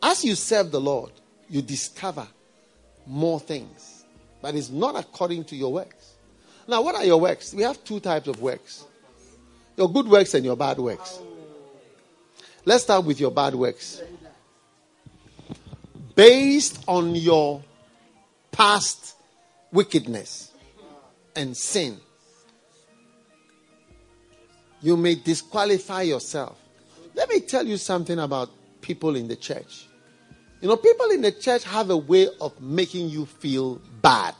As 0.01 0.23
you 0.23 0.35
serve 0.35 0.71
the 0.71 0.81
Lord, 0.81 1.11
you 1.53 1.61
discover 1.61 2.27
more 3.05 3.39
things, 3.39 4.05
but 4.41 4.55
it's 4.55 4.71
not 4.71 4.95
according 4.95 5.43
to 5.43 5.55
your 5.55 5.71
works. 5.71 6.13
Now, 6.67 6.81
what 6.81 6.95
are 6.95 7.05
your 7.05 7.19
works? 7.19 7.53
We 7.53 7.61
have 7.61 7.83
two 7.83 7.99
types 7.99 8.27
of 8.27 8.41
works 8.41 8.85
your 9.75 9.91
good 9.91 10.07
works 10.07 10.33
and 10.33 10.43
your 10.45 10.55
bad 10.55 10.77
works. 10.77 11.19
Let's 12.65 12.83
start 12.83 13.05
with 13.05 13.19
your 13.19 13.31
bad 13.31 13.53
works. 13.55 14.01
Based 16.15 16.83
on 16.87 17.15
your 17.15 17.63
past 18.51 19.15
wickedness 19.71 20.51
and 21.35 21.55
sin, 21.55 21.99
you 24.81 24.97
may 24.97 25.15
disqualify 25.15 26.03
yourself. 26.03 26.59
Let 27.13 27.29
me 27.29 27.41
tell 27.41 27.65
you 27.65 27.77
something 27.77 28.17
about 28.17 28.49
people 28.81 29.15
in 29.15 29.27
the 29.27 29.35
church. 29.35 29.87
You 30.63 30.69
know, 30.69 30.77
people 30.77 31.11
in 31.11 31.21
the 31.21 31.33
church 31.33 31.65
have 31.65 31.89
a 31.89 31.97
way 31.97 32.29
of 32.39 32.61
making 32.61 33.09
you 33.09 33.25
feel 33.25 33.81
bad. 34.01 34.33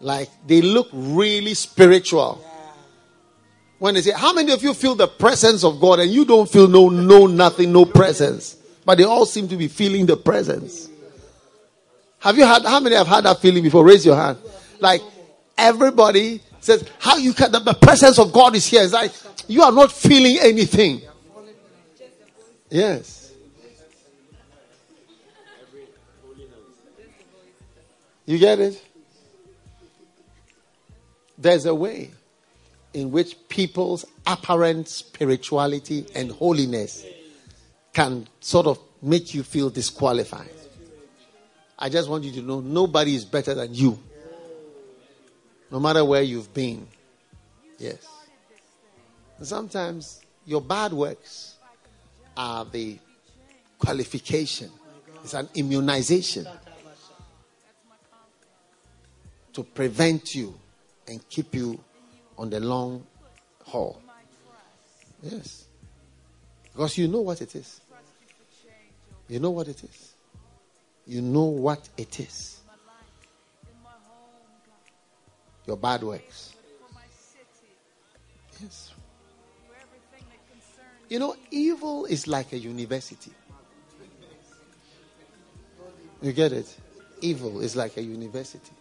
Like 0.00 0.30
they 0.46 0.62
look 0.62 0.88
really 0.94 1.52
spiritual 1.52 2.42
when 3.78 3.92
they 3.92 4.00
say, 4.00 4.12
How 4.12 4.32
many 4.32 4.50
of 4.50 4.62
you 4.62 4.72
feel 4.72 4.94
the 4.94 5.06
presence 5.06 5.62
of 5.62 5.78
God 5.78 5.98
and 5.98 6.10
you 6.10 6.24
don't 6.24 6.50
feel 6.50 6.66
no, 6.68 6.88
no, 6.88 7.26
nothing, 7.26 7.70
no 7.70 7.84
presence? 7.84 8.56
But 8.86 8.96
they 8.96 9.04
all 9.04 9.26
seem 9.26 9.46
to 9.48 9.58
be 9.58 9.68
feeling 9.68 10.06
the 10.06 10.16
presence. 10.16 10.88
Have 12.20 12.38
you 12.38 12.46
had, 12.46 12.62
how 12.62 12.80
many 12.80 12.96
have 12.96 13.08
had 13.08 13.24
that 13.24 13.42
feeling 13.42 13.62
before? 13.62 13.84
Raise 13.84 14.06
your 14.06 14.16
hand. 14.16 14.38
Like 14.80 15.02
everybody 15.58 16.40
says, 16.60 16.88
How 16.98 17.18
you 17.18 17.34
can, 17.34 17.52
the, 17.52 17.58
the 17.58 17.74
presence 17.74 18.18
of 18.18 18.32
God 18.32 18.56
is 18.56 18.64
here. 18.64 18.84
It's 18.84 18.94
like 18.94 19.12
you 19.48 19.60
are 19.60 19.72
not 19.72 19.92
feeling 19.92 20.38
anything. 20.40 21.02
Yes. 22.70 23.17
You 28.28 28.36
get 28.36 28.60
it? 28.60 28.84
There's 31.38 31.64
a 31.64 31.74
way 31.74 32.10
in 32.92 33.10
which 33.10 33.48
people's 33.48 34.04
apparent 34.26 34.86
spirituality 34.90 36.04
and 36.14 36.30
holiness 36.32 37.06
can 37.94 38.28
sort 38.40 38.66
of 38.66 38.78
make 39.00 39.32
you 39.32 39.42
feel 39.42 39.70
disqualified. 39.70 40.50
I 41.78 41.88
just 41.88 42.10
want 42.10 42.24
you 42.24 42.32
to 42.32 42.42
know 42.42 42.60
nobody 42.60 43.14
is 43.14 43.24
better 43.24 43.54
than 43.54 43.72
you. 43.72 43.98
No 45.70 45.80
matter 45.80 46.04
where 46.04 46.20
you've 46.20 46.52
been. 46.52 46.86
Yes. 47.78 48.06
And 49.38 49.46
sometimes 49.46 50.20
your 50.44 50.60
bad 50.60 50.92
works 50.92 51.54
are 52.36 52.66
the 52.66 52.98
qualification, 53.78 54.70
it's 55.24 55.32
an 55.32 55.48
immunization 55.54 56.46
to 59.52 59.64
prevent 59.64 60.34
you 60.34 60.54
and 61.06 61.26
keep 61.28 61.54
you 61.54 61.78
on 62.36 62.50
the 62.50 62.60
long 62.60 63.04
haul. 63.64 64.00
Yes. 65.22 65.66
Because 66.72 66.96
you 66.96 67.08
know 67.08 67.20
what 67.20 67.40
it 67.42 67.54
is. 67.54 67.80
You 69.28 69.40
know 69.40 69.50
what 69.50 69.68
it 69.68 69.82
is. 69.82 70.14
You 71.06 71.22
know 71.22 71.44
what 71.44 71.88
it 71.96 72.20
is. 72.20 72.60
Your 75.66 75.76
bad 75.76 76.02
works. 76.02 76.54
Yes. 78.62 78.92
You 81.08 81.18
know, 81.18 81.36
evil 81.50 82.04
is 82.04 82.26
like 82.26 82.52
a 82.52 82.58
university. 82.58 83.32
You 86.20 86.32
get 86.32 86.52
it? 86.52 86.76
Evil 87.20 87.60
is 87.60 87.76
like 87.76 87.96
a 87.96 88.02
university. 88.02 88.72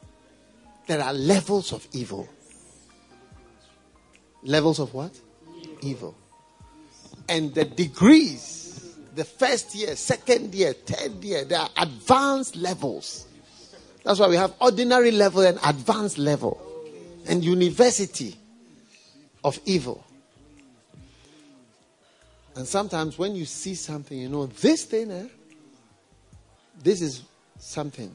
There 0.87 1.01
are 1.01 1.13
levels 1.13 1.73
of 1.73 1.85
evil. 1.91 2.27
Levels 4.43 4.79
of 4.79 4.93
what? 4.93 5.11
Evil. 5.81 6.15
And 7.27 7.53
the 7.53 7.65
degrees, 7.65 8.95
the 9.13 9.25
first 9.25 9.75
year, 9.75 9.95
second 9.97 10.55
year, 10.55 10.73
third 10.73 11.23
year, 11.23 11.43
there 11.43 11.59
are 11.59 11.69
advanced 11.77 12.55
levels. 12.55 13.27
That's 14.03 14.19
why 14.19 14.29
we 14.29 14.37
have 14.37 14.53
ordinary 14.61 15.11
level 15.11 15.41
and 15.41 15.59
advanced 15.65 16.17
level 16.17 16.61
and 17.27 17.43
university 17.43 18.35
of 19.43 19.59
evil. 19.65 20.05
And 22.55 22.65
sometimes 22.65 23.17
when 23.19 23.35
you 23.35 23.45
see 23.45 23.75
something, 23.75 24.17
you 24.17 24.29
know, 24.29 24.45
this 24.47 24.85
thing, 24.85 25.11
eh, 25.11 25.27
this 26.81 27.01
is 27.01 27.23
something. 27.59 28.13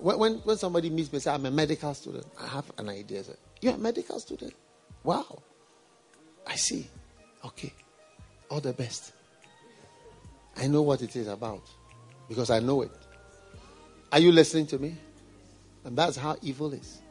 When, 0.00 0.34
when, 0.38 0.56
somebody 0.56 0.90
meets 0.90 1.12
me, 1.12 1.18
say, 1.18 1.30
I'm 1.30 1.46
a 1.46 1.50
medical 1.50 1.92
student, 1.94 2.26
I 2.40 2.46
have 2.48 2.70
an 2.78 2.88
idea. 2.88 3.24
Say, 3.24 3.34
You're 3.60 3.74
a 3.74 3.78
medical 3.78 4.18
student? 4.18 4.54
Wow. 5.02 5.42
I 6.46 6.56
see. 6.56 6.88
Okay. 7.44 7.72
All 8.50 8.60
the 8.60 8.72
best. 8.72 9.12
I 10.56 10.66
know 10.66 10.82
what 10.82 11.02
it 11.02 11.16
is 11.16 11.26
about 11.28 11.62
because 12.28 12.50
I 12.50 12.60
know 12.60 12.82
it. 12.82 12.90
Are 14.12 14.20
you 14.20 14.32
listening 14.32 14.66
to 14.68 14.78
me? 14.78 14.96
And 15.84 15.96
that's 15.96 16.16
how 16.16 16.36
evil 16.42 16.72
is. 16.72 17.02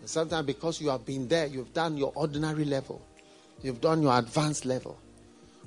And 0.00 0.08
sometimes 0.08 0.46
because 0.46 0.80
you 0.80 0.88
have 0.88 1.04
been 1.04 1.28
there, 1.28 1.46
you've 1.46 1.72
done 1.72 1.96
your 1.96 2.12
ordinary 2.14 2.64
level, 2.64 3.02
you've 3.62 3.80
done 3.80 4.02
your 4.02 4.16
advanced 4.16 4.64
level. 4.64 4.98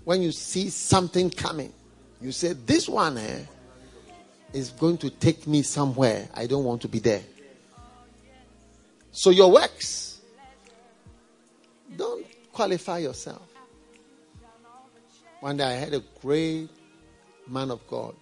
When 0.04 0.22
you 0.22 0.32
see 0.32 0.70
something 0.70 1.30
coming, 1.30 1.74
you 2.22 2.32
say, 2.32 2.54
This 2.54 2.88
one 2.88 3.18
eh, 3.18 3.43
is 4.54 4.70
going 4.72 4.97
to 4.99 5.10
take 5.10 5.47
me 5.47 5.62
somewhere. 5.62 6.28
I 6.34 6.47
don't 6.47 6.64
want 6.64 6.82
to 6.82 6.88
be 6.88 6.99
there. 6.99 7.24
So 9.12 9.30
your 9.30 9.52
works, 9.52 10.20
don't 11.95 12.26
qualify 12.52 12.99
yourself. 12.99 13.47
One 15.41 15.58
day 15.58 15.64
I 15.66 15.74
had 15.74 15.93
a 15.93 16.02
great 16.22 16.70
man 17.47 17.72
of 17.72 17.86
God. 17.88 18.16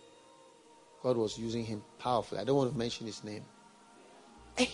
God 1.03 1.17
was 1.17 1.37
using 1.37 1.65
him 1.65 1.83
powerfully. 1.99 2.41
I 2.41 2.43
don't 2.43 2.57
want 2.57 2.71
to 2.71 2.77
mention 2.77 3.05
his 3.05 3.23
name. 3.23 3.43
Hey, 4.55 4.69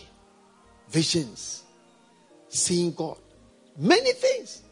visions, 0.88 1.64
seeing 2.48 2.92
God, 2.92 3.18
many 3.76 4.12
things. 4.12 4.62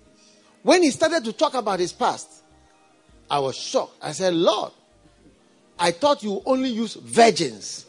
When 0.62 0.82
he 0.82 0.90
started 0.90 1.24
to 1.24 1.32
talk 1.32 1.54
about 1.54 1.78
his 1.78 1.92
past, 1.92 2.28
I 3.30 3.38
was 3.38 3.56
shocked. 3.56 3.96
I 4.02 4.12
said, 4.12 4.34
Lord, 4.34 4.72
I 5.78 5.90
thought 5.90 6.22
you 6.22 6.42
only 6.46 6.70
use 6.70 6.94
virgins 6.94 7.86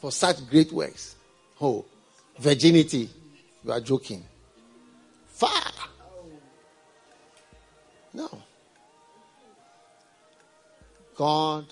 for 0.00 0.12
such 0.12 0.48
great 0.48 0.72
works. 0.72 1.16
Oh, 1.60 1.84
virginity. 2.38 3.08
You 3.64 3.72
are 3.72 3.80
joking. 3.80 4.24
Far. 5.28 5.72
No. 8.12 8.42
God 11.14 11.66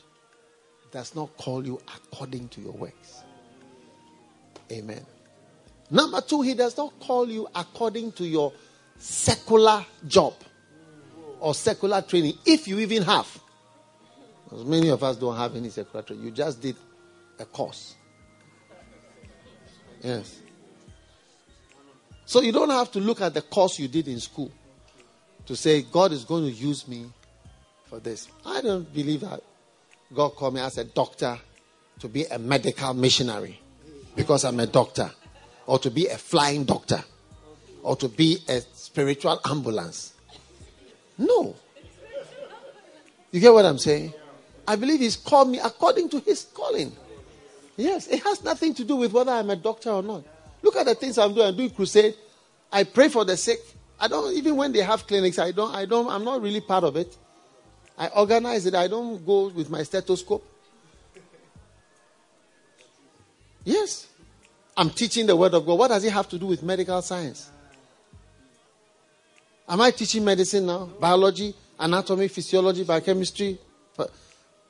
does 0.90 1.14
not 1.14 1.36
call 1.36 1.66
you 1.66 1.80
according 1.94 2.48
to 2.48 2.60
your 2.60 2.72
works. 2.72 3.22
Amen. 4.70 5.04
Number 5.90 6.20
two, 6.20 6.42
He 6.42 6.54
does 6.54 6.76
not 6.76 6.98
call 7.00 7.28
you 7.28 7.48
according 7.54 8.12
to 8.12 8.26
your 8.26 8.52
secular 8.98 9.84
job 10.06 10.34
or 11.40 11.54
secular 11.54 12.02
training, 12.02 12.34
if 12.44 12.68
you 12.68 12.78
even 12.80 13.02
have. 13.02 13.40
Because 14.49 14.64
many 14.64 14.88
of 14.88 15.03
us 15.03 15.16
don't 15.16 15.36
have 15.36 15.55
any 15.57 15.70
training. 15.70 16.24
You 16.24 16.30
just 16.30 16.62
did 16.62 16.76
a 17.38 17.44
course. 17.44 17.96
Yes. 20.03 20.40
So 22.24 22.40
you 22.40 22.53
don't 22.53 22.70
have 22.70 22.90
to 22.92 23.01
look 23.01 23.20
at 23.20 23.34
the 23.34 23.42
course 23.42 23.78
you 23.78 23.88
did 23.88 24.09
in 24.09 24.20
school 24.20 24.51
to 25.46 25.57
say, 25.57 25.82
God 25.82 26.12
is 26.12 26.24
going 26.24 26.44
to 26.44 26.51
use 26.51 26.88
me 26.88 27.11
for 27.88 27.99
this. 27.99 28.28
I 28.44 28.61
don't 28.61 28.92
believe 28.92 29.20
that 29.20 29.42
God 30.14 30.30
called 30.30 30.55
me 30.55 30.61
as 30.61 30.78
a 30.78 30.84
doctor 30.84 31.38
to 32.01 32.09
be 32.09 32.24
a 32.24 32.38
medical 32.38 32.94
missionary 32.94 33.61
because 34.14 34.44
I'm 34.44 34.61
a 34.61 34.66
doctor, 34.66 35.11
or 35.66 35.78
to 35.80 35.90
be 35.90 36.07
a 36.07 36.16
flying 36.16 36.64
doctor, 36.64 37.03
or 37.82 37.96
to 37.96 38.09
be 38.09 38.38
a 38.49 38.61
spiritual 38.61 39.40
ambulance. 39.44 40.12
No. 41.16 41.55
You 43.30 43.40
get 43.40 43.53
what 43.53 43.64
I'm 43.64 43.78
saying? 43.78 44.12
I 44.68 44.76
believe 44.76 45.00
He's 45.00 45.16
called 45.16 45.48
me 45.48 45.58
according 45.58 46.10
to 46.10 46.20
His 46.20 46.44
calling. 46.52 46.92
Yes, 47.74 48.06
it 48.06 48.22
has 48.22 48.44
nothing 48.44 48.74
to 48.74 48.84
do 48.84 48.96
with 48.96 49.14
whether 49.14 49.32
I'm 49.32 49.48
a 49.48 49.56
doctor 49.56 49.90
or 49.90 50.02
not. 50.02 50.24
Look 50.60 50.76
at 50.76 50.84
the 50.84 50.94
things 50.94 51.16
I'm 51.16 51.32
doing. 51.32 51.46
I'm 51.46 51.56
doing 51.56 51.70
crusade. 51.70 52.14
I 52.70 52.84
pray 52.84 53.08
for 53.08 53.24
the 53.24 53.34
sick. 53.34 53.60
I 53.98 54.08
don't 54.08 54.36
even 54.36 54.56
when 54.56 54.72
they 54.72 54.82
have 54.82 55.06
clinics. 55.06 55.38
I 55.38 55.52
don't. 55.52 55.74
I 55.74 55.86
don't. 55.86 56.10
I'm 56.10 56.22
not 56.22 56.42
really 56.42 56.60
part 56.60 56.84
of 56.84 56.96
it. 56.96 57.16
I 57.96 58.08
organize 58.08 58.66
it. 58.66 58.74
I 58.74 58.88
don't 58.88 59.24
go 59.24 59.48
with 59.48 59.70
my 59.70 59.82
stethoscope. 59.84 60.44
Yes, 63.64 64.06
I'm 64.76 64.90
teaching 64.90 65.26
the 65.26 65.34
word 65.34 65.54
of 65.54 65.64
God. 65.64 65.78
What 65.78 65.88
does 65.88 66.04
it 66.04 66.12
have 66.12 66.28
to 66.28 66.38
do 66.38 66.44
with 66.44 66.62
medical 66.62 67.00
science? 67.00 67.50
Am 69.66 69.80
I 69.80 69.92
teaching 69.92 70.24
medicine 70.24 70.66
now? 70.66 70.90
Biology, 71.00 71.54
anatomy, 71.78 72.28
physiology, 72.28 72.84
biochemistry, 72.84 73.58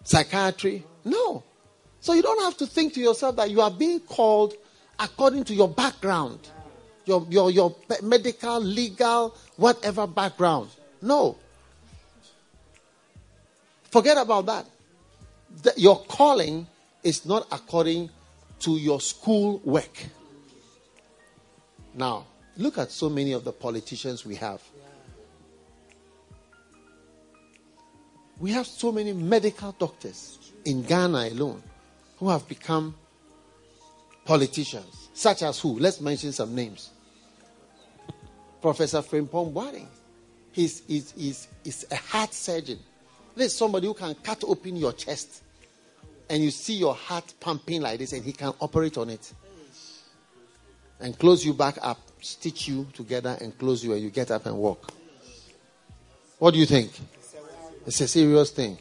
psychiatry? 0.05 0.85
No. 1.05 1.43
So 2.01 2.13
you 2.13 2.23
don't 2.23 2.43
have 2.43 2.57
to 2.59 2.67
think 2.67 2.95
to 2.95 3.01
yourself 3.01 3.37
that 3.37 3.51
you 3.51 3.61
are 3.61 3.71
being 3.71 4.01
called 4.01 4.55
according 4.99 5.45
to 5.45 5.55
your 5.55 5.69
background, 5.69 6.41
your, 7.05 7.27
your, 7.29 7.51
your 7.51 7.75
medical, 8.03 8.61
legal, 8.61 9.35
whatever 9.57 10.07
background. 10.07 10.71
No. 11.03 11.37
Forget 13.91 14.19
about 14.19 14.47
that. 14.47 14.67
The, 15.63 15.75
your 15.77 16.01
calling 16.05 16.67
is 17.03 17.25
not 17.25 17.47
according 17.51 18.11
to 18.61 18.73
your 18.73 19.01
school 19.01 19.61
work. 19.65 20.05
Now, 21.95 22.27
look 22.57 22.79
at 22.79 22.91
so 22.91 23.09
many 23.09 23.33
of 23.33 23.45
the 23.45 23.53
politicians 23.53 24.25
we 24.25 24.35
have. 24.37 24.63
We 28.41 28.53
have 28.53 28.67
so 28.67 28.93
many 28.93 29.13
medical 29.13 29.73
doctors 29.73 30.39
in 30.65 30.83
Ghana 30.83 31.29
alone 31.33 31.63
who 32.19 32.29
have 32.29 32.49
become 32.49 32.95
politicians, 34.25 35.09
such 35.15 35.43
as 35.43 35.59
who? 35.61 35.79
Let's 35.79 36.01
mention 36.01 36.33
some 36.33 36.55
names. 36.55 36.91
Professor 38.61 39.03
Frimpong 39.03 39.53
Boateng. 39.53 39.87
He's, 40.53 40.83
he's, 40.87 41.13
he's, 41.13 41.49
he's 41.65 41.87
a 41.91 41.97
heart 41.97 42.35
surgeon. 42.35 42.79
There's 43.35 43.55
somebody 43.55 43.87
who 43.87 43.95
can 43.95 44.15
cut 44.17 44.43
open 44.45 44.77
your 44.77 44.93
chest 44.93 45.43
and 46.31 46.43
you 46.43 46.51
see 46.51 46.75
your 46.75 46.95
heart 46.95 47.33
pumping 47.41 47.83
like 47.83 47.99
this, 47.99 48.13
and 48.13 48.25
he 48.25 48.33
can 48.33 48.53
operate 48.61 48.99
on 48.99 49.11
it 49.11 49.33
and 51.01 51.19
close 51.19 51.45
you 51.45 51.55
back 51.55 51.79
up, 51.81 51.99
stitch 52.21 52.69
you 52.69 52.87
together, 52.93 53.37
and 53.41 53.57
close 53.59 53.83
you, 53.85 53.93
and 53.93 54.03
you 54.03 54.11
get 54.11 54.31
up 54.31 54.47
and 54.47 54.57
walk. 54.57 54.93
What 56.39 56.53
do 56.53 56.61
you 56.61 56.67
think? 56.67 56.91
It's 57.89 58.03
a 58.03 58.07
serious 58.07 58.51
thing. 58.51 58.77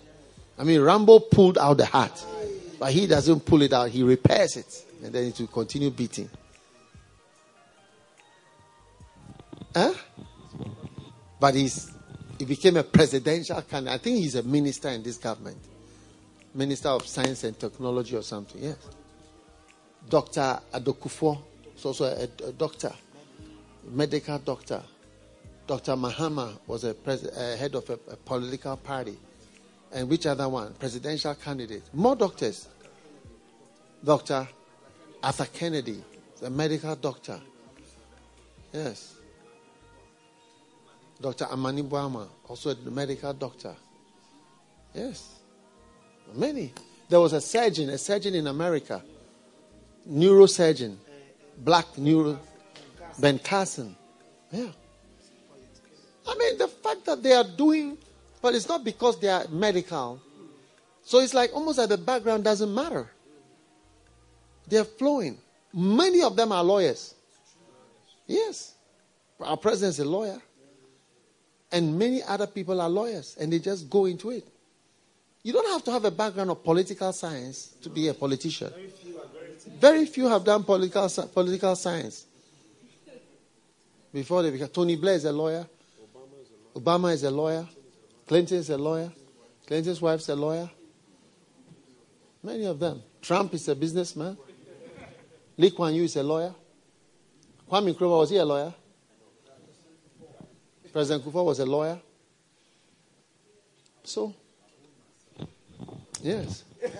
I 0.60 0.66
mean, 0.66 0.82
Rambo 0.82 1.20
pulled 1.20 1.58
out 1.58 1.78
the 1.78 1.86
heart, 1.86 2.26
but 2.78 2.91
he 2.91 3.08
doesn't 3.08 3.39
pull 3.45 3.62
it 3.62 3.72
out, 3.72 3.89
he 3.89 4.03
repairs 4.03 4.58
it, 4.58 4.86
and 5.01 5.14
then 5.14 5.28
it 5.28 5.39
will 5.39 5.47
continue 5.47 5.91
beating. 5.91 6.30
Huh? 9.74 9.93
But 11.39 11.55
he's 11.55 11.89
he 12.38 12.43
became 12.43 12.76
a 12.76 12.84
presidential 12.84 13.62
candidate. 13.62 13.93
I 13.93 13.97
think 13.97 14.18
he's 14.18 14.36
a 14.36 14.43
minister 14.43 14.89
in 14.89 15.03
this 15.03 15.16
government. 15.16 15.58
Minister 16.53 16.89
of 16.89 17.08
Science 17.08 17.45
and 17.45 17.58
Technology 17.58 18.18
or 18.18 18.24
something, 18.24 18.62
yes. 18.62 18.76
Dr. 20.10 20.60
Adokufo 20.74 21.41
is 21.78 21.86
also 21.86 22.03
a, 22.03 22.24
a 22.45 22.51
doctor, 22.51 22.91
medical 23.89 24.38
doctor. 24.39 24.84
Dr. 25.68 25.93
Mahama 25.93 26.57
was 26.65 26.86
a, 26.86 26.93
pres- 26.93 27.30
head 27.36 27.76
of 27.76 27.89
a, 27.89 27.93
a, 28.09 28.15
political 28.15 28.78
party. 28.78 29.18
And 29.91 30.09
which 30.09 30.26
other 30.26 30.47
one? 30.47 30.74
Presidential 30.74 31.36
candidate. 31.36 31.84
More 31.93 32.15
doctors. 32.15 32.70
Dr. 34.03 34.47
Arthur 35.22 35.47
Kennedy, 35.53 36.01
the 36.39 36.49
medical 36.49 36.95
doctor. 36.95 37.39
Yes. 38.72 39.15
Dr. 41.20 41.45
Amani 41.45 41.82
Buama, 41.84 42.28
also 42.47 42.70
a 42.70 42.76
medical 42.89 43.34
doctor. 43.34 43.76
Yes. 44.93 45.39
Many. 46.34 46.74
There 47.09 47.20
was 47.20 47.34
a 47.34 47.41
surgeon, 47.41 47.89
a 47.89 47.97
surgeon 47.97 48.36
in 48.36 48.47
America, 48.47 49.03
neurosurgeon, 50.09 50.95
black 51.57 51.97
neuro, 51.97 52.39
Ben 53.20 53.39
Carson. 53.39 53.95
Yeah. 54.51 54.72
I 56.28 56.36
mean, 56.36 56.57
the 56.57 56.67
fact 56.67 57.05
that 57.05 57.23
they 57.23 57.34
are 57.34 57.43
doing, 57.43 57.97
but 58.41 58.53
it's 58.53 58.67
not 58.67 58.84
because 58.84 59.19
they 59.19 59.30
are 59.30 59.47
medical. 59.49 60.21
So 61.03 61.19
it's 61.19 61.34
like 61.34 61.53
almost 61.53 61.78
that 61.78 61.89
the 61.89 61.97
background 61.97 62.43
doesn't 62.43 62.73
matter. 62.73 63.09
They're 64.67 64.84
flowing. 64.84 65.38
Many 65.73 66.21
of 66.21 66.36
them 66.36 66.51
are 66.51 66.63
lawyers. 66.63 67.15
Yes. 68.25 68.73
Our 69.39 69.57
president 69.57 69.91
is 69.91 69.99
a 69.99 70.05
lawyer. 70.05 70.41
And 71.71 71.97
many 71.97 72.23
other 72.23 72.47
people 72.47 72.80
are 72.82 72.89
lawyers, 72.89 73.36
and 73.39 73.51
they 73.51 73.59
just 73.59 73.89
go 73.89 74.05
into 74.05 74.32
it. 74.32 74.47
You 75.43 75.53
don't 75.53 75.67
have 75.71 75.84
to 75.86 75.91
have 75.91 76.03
a 76.03 76.11
background 76.11 76.49
of 76.49 76.63
political 76.63 77.13
science 77.13 77.75
to 77.82 77.89
be 77.89 78.07
a 78.09 78.13
politician. 78.13 78.71
Very 79.80 80.05
few 80.05 80.28
have 80.28 80.43
done 80.43 80.63
political, 80.63 81.07
political 81.28 81.75
science 81.75 82.25
before 84.13 84.43
they 84.43 84.51
became. 84.51 84.67
Tony 84.67 84.95
Blair 84.95 85.15
is 85.15 85.25
a 85.25 85.32
lawyer. 85.32 85.65
Obama 86.78 87.13
is 87.13 87.23
a 87.23 87.32
lawyer. 87.32 87.67
Clinton 88.28 88.57
is 88.57 88.69
a 88.69 88.78
lawyer. 88.78 89.11
Clinton's 89.65 90.01
wife 90.01 90.19
is 90.19 90.30
a 90.30 90.36
lawyer. 90.36 90.69
Many 92.43 92.65
of 92.65 92.80
them. 92.80 93.01
Trump 93.21 93.53
is 93.53 93.67
a 93.67 93.75
businessman. 93.75 94.38
Lee 95.57 95.71
Kuan 95.71 95.93
Yew 95.95 96.03
is 96.03 96.15
a 96.15 96.23
lawyer. 96.23 96.53
Kwame 97.69 97.93
Nkrumah, 97.93 98.19
was 98.19 98.30
he 98.30 98.38
a 98.38 98.45
lawyer? 98.45 98.73
President 100.93 101.25
Kufuor 101.25 101.45
was 101.45 101.59
a 101.59 101.65
lawyer. 101.65 101.99
So, 104.03 104.34
yes. 106.21 106.63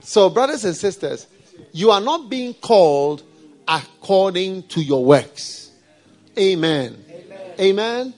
so, 0.00 0.28
brothers 0.28 0.64
and 0.64 0.76
sisters, 0.76 1.26
you 1.72 1.90
are 1.90 2.00
not 2.00 2.28
being 2.28 2.54
called 2.54 3.22
according 3.66 4.64
to 4.64 4.82
your 4.82 5.04
works. 5.04 5.67
Amen. 6.38 7.04
Amen. 7.58 8.14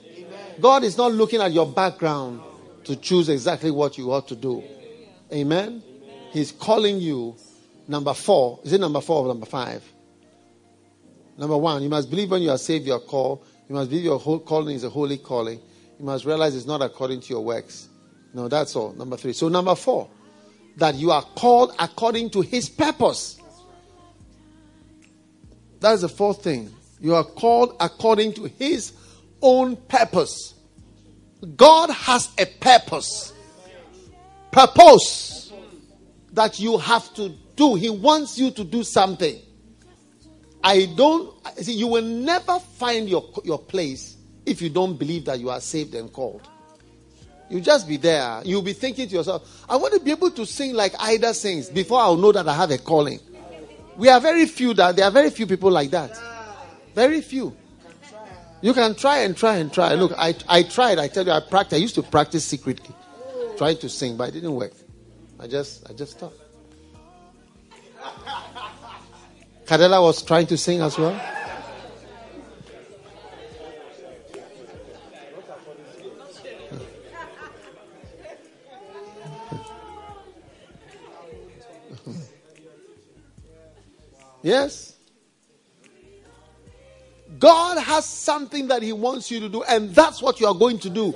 God 0.59 0.83
is 0.83 0.97
not 0.97 1.11
looking 1.11 1.41
at 1.41 1.51
your 1.51 1.65
background 1.65 2.41
to 2.83 2.95
choose 2.95 3.29
exactly 3.29 3.71
what 3.71 3.97
you 3.97 4.11
ought 4.11 4.27
to 4.27 4.35
do. 4.35 4.63
Amen. 5.33 5.81
He's 6.31 6.51
calling 6.51 6.99
you. 6.99 7.35
Number 7.87 8.13
four. 8.13 8.59
Is 8.63 8.73
it 8.73 8.79
number 8.79 9.01
four 9.01 9.25
or 9.25 9.27
number 9.27 9.45
five? 9.45 9.83
Number 11.37 11.57
one, 11.57 11.81
you 11.81 11.89
must 11.89 12.09
believe 12.09 12.29
when 12.29 12.41
you 12.41 12.51
are 12.51 12.57
saved, 12.57 12.85
you 12.85 12.93
are 12.93 12.99
called. 12.99 13.45
You 13.67 13.75
must 13.75 13.89
believe 13.89 14.05
your 14.05 14.19
whole 14.19 14.39
calling 14.39 14.75
is 14.75 14.83
a 14.83 14.89
holy 14.89 15.17
calling. 15.17 15.59
You 15.99 16.05
must 16.05 16.25
realize 16.25 16.55
it's 16.55 16.65
not 16.65 16.81
according 16.81 17.21
to 17.21 17.29
your 17.29 17.43
works. 17.43 17.89
No, 18.33 18.47
that's 18.47 18.75
all. 18.75 18.93
Number 18.93 19.17
three. 19.17 19.33
So, 19.33 19.49
number 19.49 19.75
four, 19.75 20.09
that 20.77 20.95
you 20.95 21.11
are 21.11 21.21
called 21.21 21.73
according 21.79 22.29
to 22.31 22.41
his 22.41 22.69
purpose. 22.69 23.39
That's 25.79 26.01
the 26.01 26.09
fourth 26.09 26.43
thing. 26.43 26.71
You 27.01 27.15
are 27.15 27.23
called 27.23 27.75
according 27.79 28.33
to 28.33 28.43
his 28.45 28.93
own 29.41 29.75
purpose. 29.75 30.53
God 31.57 31.89
has 31.89 32.29
a 32.37 32.45
purpose. 32.45 33.33
Purpose 34.51 35.51
that 36.33 36.59
you 36.59 36.77
have 36.77 37.11
to 37.15 37.29
do. 37.55 37.75
He 37.75 37.89
wants 37.89 38.37
you 38.37 38.51
to 38.51 38.63
do 38.63 38.83
something. 38.83 39.39
I 40.63 40.85
don't 40.95 41.33
see 41.57 41.73
you 41.73 41.87
will 41.87 42.03
never 42.03 42.59
find 42.59 43.09
your 43.09 43.27
your 43.43 43.57
place 43.57 44.17
if 44.45 44.61
you 44.61 44.69
don't 44.69 44.97
believe 44.97 45.25
that 45.25 45.39
you 45.39 45.49
are 45.49 45.59
saved 45.59 45.95
and 45.95 46.13
called. 46.13 46.47
You 47.49 47.59
just 47.61 47.87
be 47.87 47.97
there. 47.97 48.41
You'll 48.45 48.61
be 48.61 48.73
thinking 48.73 49.09
to 49.09 49.15
yourself, 49.15 49.65
I 49.67 49.75
want 49.75 49.93
to 49.95 49.99
be 49.99 50.11
able 50.11 50.31
to 50.31 50.45
sing 50.45 50.73
like 50.73 50.93
Ida 50.99 51.33
sings 51.33 51.69
before 51.69 51.99
I'll 51.99 52.15
know 52.15 52.31
that 52.31 52.47
I 52.47 52.53
have 52.53 52.71
a 52.71 52.77
calling. 52.77 53.19
We 53.97 54.07
are 54.07 54.21
very 54.21 54.45
few 54.45 54.73
that 54.75 54.95
there 54.95 55.05
are 55.05 55.11
very 55.11 55.31
few 55.31 55.47
people 55.47 55.71
like 55.71 55.89
that. 55.91 56.11
Very 56.93 57.21
few. 57.21 57.55
You 58.61 58.73
can 58.73 58.95
try 58.95 59.19
and 59.19 59.35
try 59.35 59.57
and 59.57 59.73
try. 59.73 59.95
Look, 59.95 60.13
I, 60.17 60.35
I 60.47 60.63
tried. 60.63 60.99
I 60.99 61.07
tell 61.07 61.25
you, 61.25 61.31
I 61.31 61.39
practiced. 61.39 61.73
I 61.73 61.81
used 61.81 61.95
to 61.95 62.03
practice 62.03 62.45
secretly, 62.45 62.93
trying 63.57 63.77
to 63.77 63.89
sing, 63.89 64.17
but 64.17 64.29
it 64.29 64.33
didn't 64.33 64.53
work. 64.53 64.73
I 65.39 65.47
just, 65.47 65.89
I 65.89 65.93
just 65.93 66.11
stopped. 66.17 66.37
Cadella 69.65 70.01
was 70.01 70.21
trying 70.21 70.45
to 70.47 70.57
sing 70.57 70.81
as 70.81 70.97
well. 70.97 71.19
Yes. 84.43 84.90
God 87.41 87.79
has 87.79 88.05
something 88.05 88.67
that 88.67 88.83
He 88.83 88.93
wants 88.93 89.31
you 89.31 89.39
to 89.39 89.49
do, 89.49 89.63
and 89.63 89.93
that's 89.95 90.21
what 90.21 90.39
you 90.39 90.45
are 90.45 90.53
going 90.53 90.77
to 90.77 90.91
do. 90.91 91.13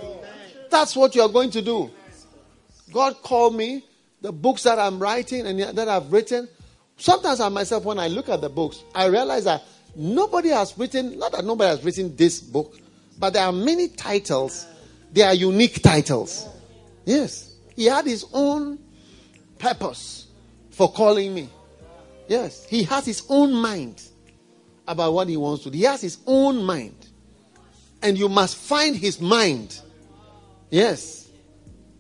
That's 0.72 0.96
what 0.96 1.14
you 1.14 1.22
are 1.22 1.30
going 1.30 1.52
to 1.52 1.62
do. 1.62 1.92
God 2.92 3.22
called 3.22 3.56
me, 3.56 3.86
the 4.22 4.32
books 4.32 4.64
that 4.64 4.80
I'm 4.80 4.98
writing 4.98 5.46
and 5.46 5.78
that 5.78 5.88
I've 5.88 6.12
written. 6.12 6.50
Sometimes 6.98 7.40
I 7.40 7.50
myself, 7.50 7.86
when 7.86 8.00
I 8.00 8.08
look 8.08 8.28
at 8.28 8.42
the 8.42 8.50
books, 8.50 8.84
I 8.96 9.06
realize 9.06 9.44
that 9.44 9.62
nobody 9.96 10.50
has 10.50 10.76
written, 10.80 11.20
not 11.20 11.32
that 11.34 11.46
nobody 11.46 11.70
has 11.70 11.84
written 11.84 12.16
this 12.16 12.40
book, 12.42 12.76
but 13.20 13.34
there 13.34 13.46
are 13.46 13.52
many 13.52 13.90
titles. 13.90 14.66
They 15.14 15.22
are 15.22 15.34
unique 15.36 15.84
titles. 15.84 16.50
Yes. 17.06 17.54
He 17.76 17.86
had 17.86 18.06
his 18.06 18.26
own 18.34 18.80
purpose 19.60 20.26
for 20.72 20.92
calling 20.92 21.36
me. 21.36 21.50
Yes, 22.28 22.66
he 22.66 22.82
has 22.84 23.06
his 23.06 23.24
own 23.30 23.54
mind 23.54 24.02
about 24.88 25.14
what 25.14 25.28
he 25.28 25.38
wants 25.38 25.64
to 25.64 25.70
do. 25.70 25.78
He 25.78 25.84
has 25.84 26.02
his 26.02 26.18
own 26.26 26.64
mind. 26.64 26.96
And 28.02 28.18
you 28.18 28.30
must 28.30 28.58
find 28.58 28.96
his 28.96 29.20
mind. 29.20 29.80
Yes. 30.70 31.30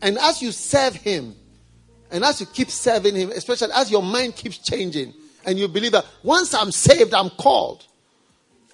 And 0.01 0.17
as 0.19 0.41
you 0.41 0.51
serve 0.51 0.95
him, 0.95 1.35
and 2.11 2.23
as 2.23 2.39
you 2.39 2.45
keep 2.45 2.69
serving 2.69 3.15
him, 3.15 3.31
especially 3.31 3.71
as 3.73 3.89
your 3.89 4.03
mind 4.03 4.35
keeps 4.35 4.57
changing, 4.57 5.13
and 5.45 5.57
you 5.57 5.67
believe 5.67 5.93
that 5.93 6.05
once 6.23 6.53
I'm 6.53 6.71
saved, 6.71 7.13
I'm 7.13 7.29
called. 7.31 7.85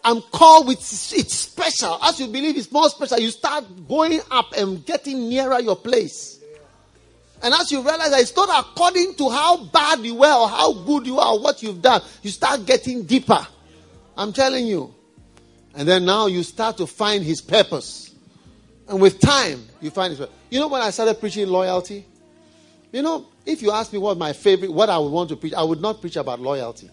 I'm 0.04 0.22
called 0.22 0.68
with 0.68 0.80
it's 0.80 1.34
special. 1.34 1.98
As 2.02 2.20
you 2.20 2.28
believe 2.28 2.58
it's 2.58 2.72
more 2.72 2.90
special, 2.90 3.20
you 3.20 3.30
start 3.30 3.66
going 3.88 4.20
up 4.32 4.54
and 4.58 4.86
getting 4.86 5.30
nearer 5.30 5.60
your 5.60 5.76
place. 5.76 6.40
And 7.44 7.54
as 7.54 7.72
you 7.72 7.82
realize 7.82 8.12
that 8.12 8.22
it's 8.22 8.36
not 8.36 8.50
according 8.66 9.16
to 9.16 9.30
how 9.30 9.66
bad 9.66 10.00
you 10.00 10.16
were 10.16 10.34
or 10.34 10.48
how 10.48 10.74
good 10.74 11.08
you 11.08 11.20
are 11.20 11.34
or 11.34 11.40
what 11.40 11.64
you've 11.64 11.82
done, 11.82 12.02
you 12.22 12.30
start 12.30 12.66
getting 12.66 13.04
deeper. 13.04 13.46
I'm 14.22 14.34
telling 14.34 14.68
you. 14.68 14.94
And 15.74 15.88
then 15.88 16.06
now 16.06 16.28
you 16.28 16.44
start 16.44 16.78
to 16.78 16.86
find 16.86 17.24
his 17.24 17.42
purpose. 17.42 18.14
And 18.88 19.02
with 19.02 19.20
time, 19.20 19.66
you 19.82 19.90
find 19.90 20.12
his 20.12 20.20
purpose. 20.20 20.36
You 20.50 20.60
know 20.60 20.68
when 20.68 20.82
I 20.82 20.92
started 20.92 21.20
preaching 21.20 21.48
loyalty? 21.48 22.06
You 22.92 23.02
know, 23.02 23.26
if 23.46 23.62
you 23.62 23.72
ask 23.72 23.92
me 23.92 23.98
what 23.98 24.18
my 24.18 24.34
favorite, 24.34 24.72
what 24.72 24.90
I 24.90 24.98
would 25.00 25.12
want 25.12 25.30
to 25.30 25.36
preach, 25.36 25.54
I 25.54 25.64
would 25.64 25.82
not 25.82 26.02
preach 26.02 26.18
about 26.18 26.40
loyalty. 26.40 26.90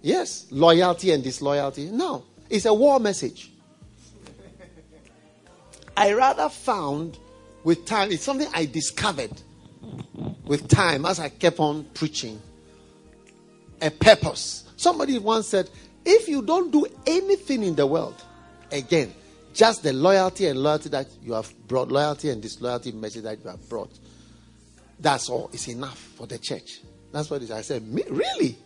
Yes, 0.00 0.46
loyalty 0.50 1.12
and 1.12 1.22
disloyalty. 1.22 1.90
No, 1.90 2.24
it's 2.50 2.64
a 2.64 2.74
war 2.74 2.98
message. 2.98 3.52
I 5.96 6.14
rather 6.14 6.48
found 6.48 7.18
with 7.62 7.84
time, 7.84 8.10
it's 8.10 8.24
something 8.24 8.48
I 8.52 8.64
discovered 8.64 9.30
with 10.44 10.66
time, 10.66 11.06
as 11.06 11.20
I 11.20 11.28
kept 11.28 11.60
on 11.60 11.84
preaching, 11.94 12.40
a 13.80 13.90
purpose. 13.90 14.64
Somebody 14.76 15.18
once 15.18 15.46
said, 15.46 15.70
if 16.04 16.28
you 16.28 16.42
don't 16.42 16.70
do 16.70 16.86
anything 17.06 17.62
in 17.62 17.74
the 17.74 17.86
world, 17.86 18.22
again, 18.70 19.12
just 19.54 19.82
the 19.82 19.92
loyalty 19.92 20.46
and 20.46 20.62
loyalty 20.62 20.88
that 20.90 21.06
you 21.22 21.34
have 21.34 21.52
brought, 21.68 21.88
loyalty 21.88 22.30
and 22.30 22.40
disloyalty 22.40 22.92
message 22.92 23.22
that 23.24 23.38
you 23.42 23.50
have 23.50 23.68
brought, 23.68 23.90
that's 24.98 25.28
all. 25.28 25.50
It's 25.52 25.68
enough 25.68 25.98
for 25.98 26.26
the 26.26 26.38
church. 26.38 26.80
That's 27.12 27.28
what 27.28 27.42
it 27.42 27.44
is. 27.44 27.50
I 27.50 27.60
said, 27.62 27.86
Me? 27.86 28.02
really? 28.08 28.56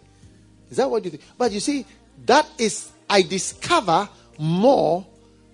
Is 0.71 0.77
that 0.77 0.91
what 0.91 1.05
you 1.05 1.11
think? 1.11 1.23
But 1.37 1.53
you 1.53 1.61
see, 1.61 1.85
that 2.27 2.49
is, 2.59 2.91
I 3.09 3.23
discover 3.23 4.09
more 4.39 5.07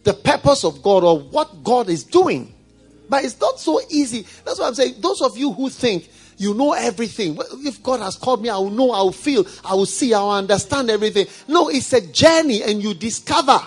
the 0.05 0.15
purpose 0.15 0.65
of 0.65 0.83
God 0.83 1.05
or 1.05 1.21
what 1.21 1.63
God 1.63 1.89
is 1.89 2.05
doing. 2.05 2.53
But 3.09 3.25
it's 3.25 3.41
not 3.41 3.61
so 3.61 3.81
easy. 3.91 4.23
That's 4.45 4.59
what 4.59 4.69
I'm 4.69 4.75
saying. 4.75 4.95
Those 5.01 5.23
of 5.23 5.37
you 5.37 5.53
who 5.53 5.69
think 5.69 6.09
you 6.43 6.55
know 6.55 6.73
everything, 6.73 7.39
if 7.65 7.83
God 7.83 8.01
has 8.01 8.17
called 8.17 8.43
me, 8.43 8.49
I 8.49 8.57
will 8.57 8.71
know, 8.71 8.91
I 8.91 9.03
will 9.03 9.13
feel, 9.13 9.47
I 9.65 9.75
will 9.75 9.87
see, 9.87 10.13
I 10.13 10.21
will 10.21 10.33
understand 10.33 10.91
everything. 10.91 11.27
No, 11.47 11.69
it's 11.69 11.93
a 11.93 12.01
journey 12.01 12.63
and 12.63 12.83
you 12.83 12.95
discover. 12.95 13.61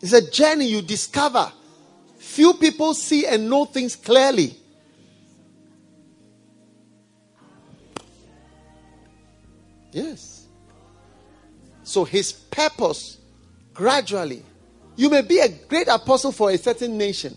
It's 0.00 0.12
a 0.12 0.30
journey 0.30 0.66
you 0.66 0.80
discover. 0.80 1.50
Few 2.18 2.54
people 2.54 2.94
see 2.94 3.26
and 3.26 3.50
know 3.50 3.64
things 3.64 3.96
clearly. 3.96 4.56
Yes. 9.90 10.46
So 11.82 12.04
his 12.04 12.32
purpose 12.32 13.18
gradually 13.74 14.44
you 14.98 15.08
may 15.08 15.22
be 15.22 15.38
a 15.38 15.48
great 15.48 15.86
apostle 15.86 16.32
for 16.32 16.50
a 16.50 16.58
certain 16.58 16.98
nation. 16.98 17.36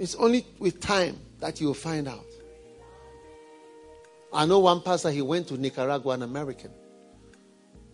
It's 0.00 0.16
only 0.16 0.44
with 0.58 0.80
time 0.80 1.16
that 1.42 1.60
you 1.60 1.66
will 1.66 1.74
find 1.74 2.08
out. 2.08 2.24
I 4.32 4.46
know 4.46 4.60
one 4.60 4.80
pastor, 4.80 5.10
he 5.10 5.20
went 5.20 5.48
to 5.48 5.58
Nicaragua, 5.58 6.14
an 6.14 6.22
American. 6.22 6.70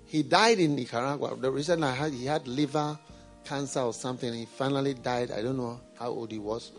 He 0.05 0.23
died 0.23 0.61
in 0.61 0.77
Nicaragua. 0.77 1.35
The 1.37 1.51
reason 1.51 1.83
I 1.83 1.93
had 1.93 2.13
he 2.13 2.27
had 2.27 2.47
liver 2.47 2.97
cancer 3.45 3.81
or 3.81 3.95
something. 3.95 4.33
He 4.33 4.45
finally 4.45 4.95
died. 4.95 5.31
I 5.31 5.43
don't 5.43 5.57
know 5.57 5.81
how 5.99 6.11
old 6.11 6.31
he 6.31 6.39
was. 6.39 6.73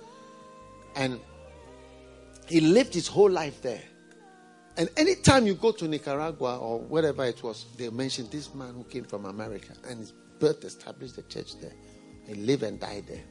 And 0.95 1.19
he 2.47 2.61
lived 2.61 2.93
his 2.93 3.07
whole 3.07 3.29
life 3.29 3.61
there. 3.61 3.81
And 4.77 4.89
anytime 4.95 5.47
you 5.47 5.55
go 5.55 5.71
to 5.73 5.87
Nicaragua 5.87 6.59
or 6.59 6.79
wherever 6.79 7.25
it 7.25 7.41
was, 7.43 7.65
they 7.77 7.89
mention 7.89 8.29
this 8.29 8.53
man 8.53 8.75
who 8.75 8.83
came 8.83 9.03
from 9.03 9.25
America 9.25 9.73
and 9.89 9.99
his 9.99 10.13
birth 10.39 10.63
established 10.63 11.15
the 11.15 11.23
church 11.23 11.59
there. 11.59 11.73
He 12.27 12.35
lived 12.35 12.63
and 12.63 12.79
died 12.79 13.05
there. 13.07 13.23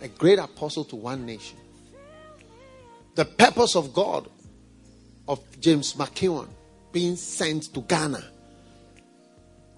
A 0.00 0.08
great 0.08 0.38
apostle 0.38 0.84
to 0.84 0.96
one 0.96 1.26
nation. 1.26 1.58
The 3.14 3.24
purpose 3.24 3.76
of 3.76 3.92
God 3.92 4.28
of 5.28 5.40
James 5.60 5.94
McKeown 5.94 6.48
being 6.92 7.16
sent 7.16 7.74
to 7.74 7.80
Ghana. 7.82 8.24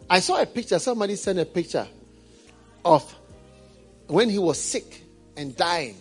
I 0.09 0.21
saw 0.21 0.41
a 0.41 0.47
picture, 0.47 0.79
somebody 0.79 1.17
sent 1.17 1.39
a 1.39 1.45
picture 1.45 1.87
of 2.85 3.13
when 4.07 4.31
he 4.31 4.39
was 4.39 4.61
sick 4.61 5.03
and 5.37 5.57
dying, 5.57 5.97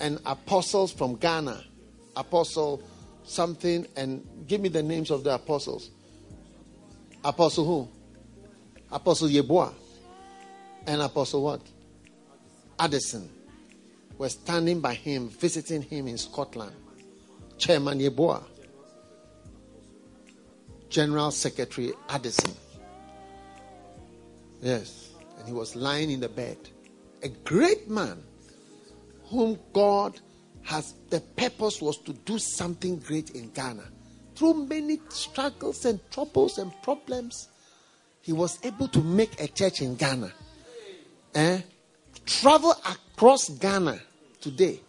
and 0.00 0.20
apostles 0.24 0.92
from 0.92 1.16
Ghana, 1.16 1.64
apostle 2.16 2.82
something, 3.24 3.86
and 3.96 4.26
give 4.46 4.60
me 4.60 4.68
the 4.68 4.82
names 4.82 5.10
of 5.10 5.24
the 5.24 5.34
apostles. 5.34 5.90
Apostle 7.24 7.64
who? 7.64 7.88
Apostle 8.90 9.28
Yeboah. 9.28 9.74
And 10.86 11.02
Apostle 11.02 11.42
what? 11.42 11.60
Addison 12.78 13.37
were 14.18 14.28
standing 14.28 14.80
by 14.80 14.94
him, 14.94 15.28
visiting 15.28 15.80
him 15.80 16.08
in 16.08 16.18
Scotland. 16.18 16.74
Chairman 17.56 18.00
Yeboah. 18.00 18.42
General 20.90 21.30
Secretary 21.30 21.92
Addison. 22.08 22.54
Yes. 24.60 25.10
And 25.38 25.46
he 25.46 25.52
was 25.52 25.76
lying 25.76 26.10
in 26.10 26.20
the 26.20 26.28
bed. 26.28 26.56
A 27.22 27.28
great 27.28 27.88
man 27.88 28.22
whom 29.26 29.58
God 29.72 30.18
has 30.62 30.94
the 31.10 31.20
purpose 31.20 31.80
was 31.80 31.98
to 31.98 32.12
do 32.12 32.38
something 32.38 32.98
great 32.98 33.30
in 33.30 33.50
Ghana. 33.50 33.84
Through 34.34 34.66
many 34.66 35.00
struggles 35.08 35.84
and 35.84 36.00
troubles 36.10 36.58
and 36.58 36.72
problems, 36.82 37.48
he 38.22 38.32
was 38.32 38.58
able 38.64 38.88
to 38.88 39.00
make 39.00 39.40
a 39.40 39.48
church 39.48 39.80
in 39.80 39.96
Ghana. 39.96 40.32
Eh? 41.34 41.60
Travel 42.26 42.74
across 42.84 43.48
Ghana 43.48 44.00
today, 44.40 44.80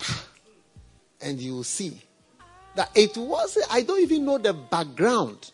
and 1.20 1.38
you 1.38 1.54
will 1.54 1.64
see 1.64 2.00
that 2.74 2.90
it 2.94 3.16
was. 3.16 3.58
I 3.70 3.82
don't 3.82 4.00
even 4.00 4.24
know 4.24 4.38
the 4.38 4.52
background. 4.52 5.50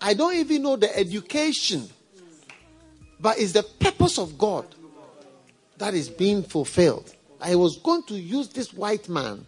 I 0.00 0.14
don't 0.14 0.36
even 0.36 0.62
know 0.62 0.76
the 0.76 0.96
education. 0.96 1.88
But 3.20 3.38
it's 3.38 3.52
the 3.52 3.64
purpose 3.64 4.18
of 4.18 4.38
God 4.38 4.66
that 5.78 5.94
is 5.94 6.08
being 6.08 6.42
fulfilled. 6.42 7.14
I 7.40 7.54
was 7.56 7.78
going 7.78 8.02
to 8.04 8.14
use 8.14 8.48
this 8.48 8.72
white 8.72 9.08
man 9.08 9.44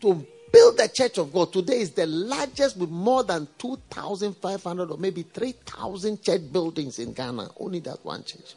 to 0.00 0.26
build 0.52 0.78
the 0.78 0.88
church 0.92 1.18
of 1.18 1.32
God. 1.32 1.52
Today 1.52 1.80
is 1.80 1.90
the 1.92 2.06
largest 2.06 2.76
with 2.76 2.90
more 2.90 3.24
than 3.24 3.48
2,500 3.58 4.90
or 4.90 4.98
maybe 4.98 5.22
3,000 5.22 6.22
church 6.22 6.52
buildings 6.52 6.98
in 6.98 7.12
Ghana. 7.12 7.48
Only 7.58 7.80
that 7.80 8.04
one 8.04 8.22
church. 8.24 8.54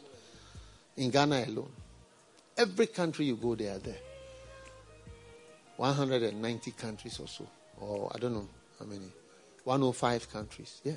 In 0.96 1.10
Ghana 1.10 1.44
alone. 1.48 1.70
Every 2.58 2.88
country 2.88 3.26
you 3.26 3.36
go, 3.36 3.54
they 3.54 3.68
are 3.68 3.78
there. 3.78 4.00
190 5.76 6.70
countries 6.72 7.20
or 7.20 7.28
so. 7.28 7.46
Or 7.80 8.10
I 8.12 8.18
don't 8.18 8.34
know 8.34 8.48
how 8.78 8.84
many. 8.84 9.06
105 9.62 10.32
countries. 10.32 10.80
Yeah. 10.82 10.94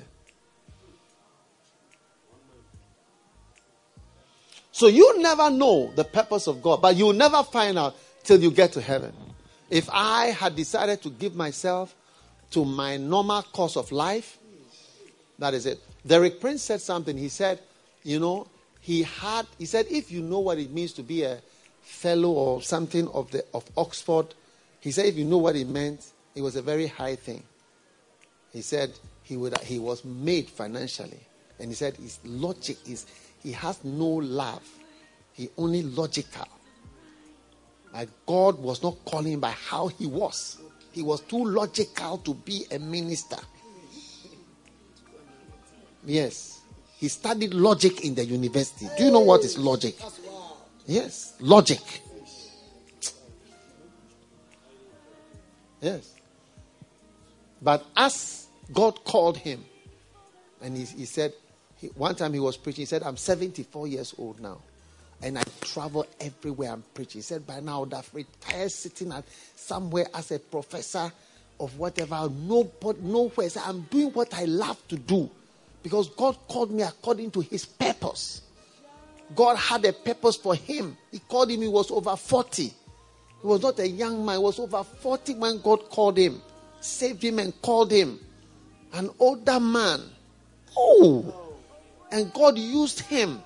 So 4.72 4.88
you 4.88 5.20
never 5.20 5.50
know 5.50 5.92
the 5.94 6.02
purpose 6.02 6.48
of 6.48 6.60
God, 6.60 6.82
but 6.82 6.96
you'll 6.96 7.12
never 7.12 7.44
find 7.44 7.78
out 7.78 7.94
till 8.24 8.40
you 8.40 8.50
get 8.50 8.72
to 8.72 8.80
heaven. 8.80 9.12
If 9.70 9.88
I 9.92 10.26
had 10.26 10.56
decided 10.56 11.00
to 11.02 11.10
give 11.10 11.36
myself 11.36 11.94
to 12.50 12.64
my 12.64 12.96
normal 12.96 13.42
course 13.42 13.76
of 13.76 13.92
life, 13.92 14.38
that 15.38 15.54
is 15.54 15.66
it. 15.66 15.80
Derek 16.04 16.40
Prince 16.40 16.62
said 16.62 16.80
something. 16.80 17.16
He 17.16 17.28
said, 17.28 17.60
you 18.02 18.18
know, 18.18 18.48
he 18.80 19.04
had, 19.04 19.46
he 19.58 19.66
said, 19.66 19.86
if 19.88 20.10
you 20.10 20.22
know 20.22 20.40
what 20.40 20.58
it 20.58 20.72
means 20.72 20.92
to 20.94 21.02
be 21.02 21.22
a 21.22 21.40
fellow 21.82 22.30
or 22.30 22.62
something 22.62 23.08
of 23.08 23.30
the 23.30 23.44
of 23.52 23.64
Oxford, 23.76 24.34
he 24.80 24.90
said, 24.90 25.06
if 25.06 25.16
you 25.16 25.24
know 25.24 25.38
what 25.38 25.56
it 25.56 25.68
meant, 25.68 26.12
it 26.34 26.42
was 26.42 26.56
a 26.56 26.62
very 26.62 26.86
high 26.86 27.16
thing. 27.16 27.42
He 28.52 28.62
said 28.62 28.92
he 29.22 29.36
would 29.36 29.56
he 29.58 29.78
was 29.78 30.04
made 30.04 30.48
financially, 30.48 31.20
and 31.58 31.68
he 31.68 31.74
said 31.74 31.96
his 31.96 32.18
logic 32.24 32.76
is 32.86 33.06
he 33.42 33.52
has 33.52 33.82
no 33.84 34.06
love. 34.06 34.62
He 35.32 35.48
only 35.56 35.82
logical. 35.82 36.46
Like 37.92 38.08
God 38.26 38.58
was 38.58 38.82
not 38.82 38.96
calling 39.04 39.40
by 39.40 39.50
how 39.50 39.88
he 39.88 40.06
was. 40.06 40.58
He 40.92 41.02
was 41.02 41.20
too 41.22 41.44
logical 41.44 42.18
to 42.18 42.34
be 42.34 42.66
a 42.70 42.78
minister. 42.78 43.38
Yes. 46.04 46.60
He 46.96 47.08
studied 47.08 47.54
logic 47.54 48.04
in 48.04 48.14
the 48.14 48.24
university. 48.24 48.88
Do 48.96 49.04
you 49.04 49.10
know 49.10 49.20
what 49.20 49.44
is 49.44 49.58
logic? 49.58 49.96
Yes. 50.86 51.34
Logic. 51.40 51.80
Yes. 55.80 56.14
But 57.60 57.84
as 57.96 58.46
God 58.72 59.04
called 59.04 59.36
him, 59.36 59.64
and 60.60 60.76
he, 60.76 60.84
he 60.84 61.04
said, 61.04 61.32
he, 61.76 61.88
one 61.88 62.14
time 62.14 62.32
he 62.32 62.40
was 62.40 62.56
preaching, 62.56 62.82
he 62.82 62.86
said, 62.86 63.02
I'm 63.02 63.16
74 63.16 63.88
years 63.88 64.14
old 64.18 64.40
now. 64.40 64.58
And 65.22 65.38
I 65.38 65.42
travel 65.60 66.06
everywhere 66.20 66.72
I'm 66.72 66.82
preaching. 66.94 67.18
He 67.18 67.22
said, 67.22 67.46
by 67.46 67.60
now 67.60 67.76
I 67.76 67.80
would 67.80 67.92
have 67.92 68.08
retired 68.12 68.70
sitting 68.72 69.12
at 69.12 69.24
somewhere 69.54 70.06
as 70.14 70.30
a 70.32 70.38
professor 70.38 71.12
of 71.60 71.78
whatever. 71.78 72.28
Nobody, 72.28 73.00
nowhere. 73.02 73.48
I'm 73.64 73.82
doing 73.82 74.12
what 74.12 74.34
I 74.34 74.44
love 74.44 74.78
to 74.88 74.96
do. 74.96 75.30
Because 75.82 76.08
God 76.10 76.36
called 76.48 76.70
me 76.72 76.82
according 76.82 77.30
to 77.32 77.40
his 77.40 77.64
purpose. 77.64 78.42
God 79.34 79.56
had 79.56 79.84
a 79.84 79.92
purpose 79.92 80.36
for 80.36 80.54
him. 80.54 80.96
He 81.10 81.18
called 81.18 81.50
him, 81.50 81.62
he 81.62 81.68
was 81.68 81.90
over 81.90 82.16
40. 82.16 82.64
He 82.64 82.72
was 83.42 83.62
not 83.62 83.78
a 83.78 83.88
young 83.88 84.24
man, 84.24 84.36
he 84.36 84.42
was 84.42 84.58
over 84.58 84.84
40 84.84 85.34
when 85.34 85.60
God 85.60 85.88
called 85.88 86.18
him, 86.18 86.40
saved 86.80 87.22
him, 87.22 87.38
and 87.38 87.60
called 87.62 87.90
him. 87.90 88.20
An 88.92 89.10
older 89.18 89.58
man. 89.58 90.00
Oh! 90.76 91.54
And 92.10 92.32
God 92.32 92.58
used 92.58 93.00
him 93.00 93.42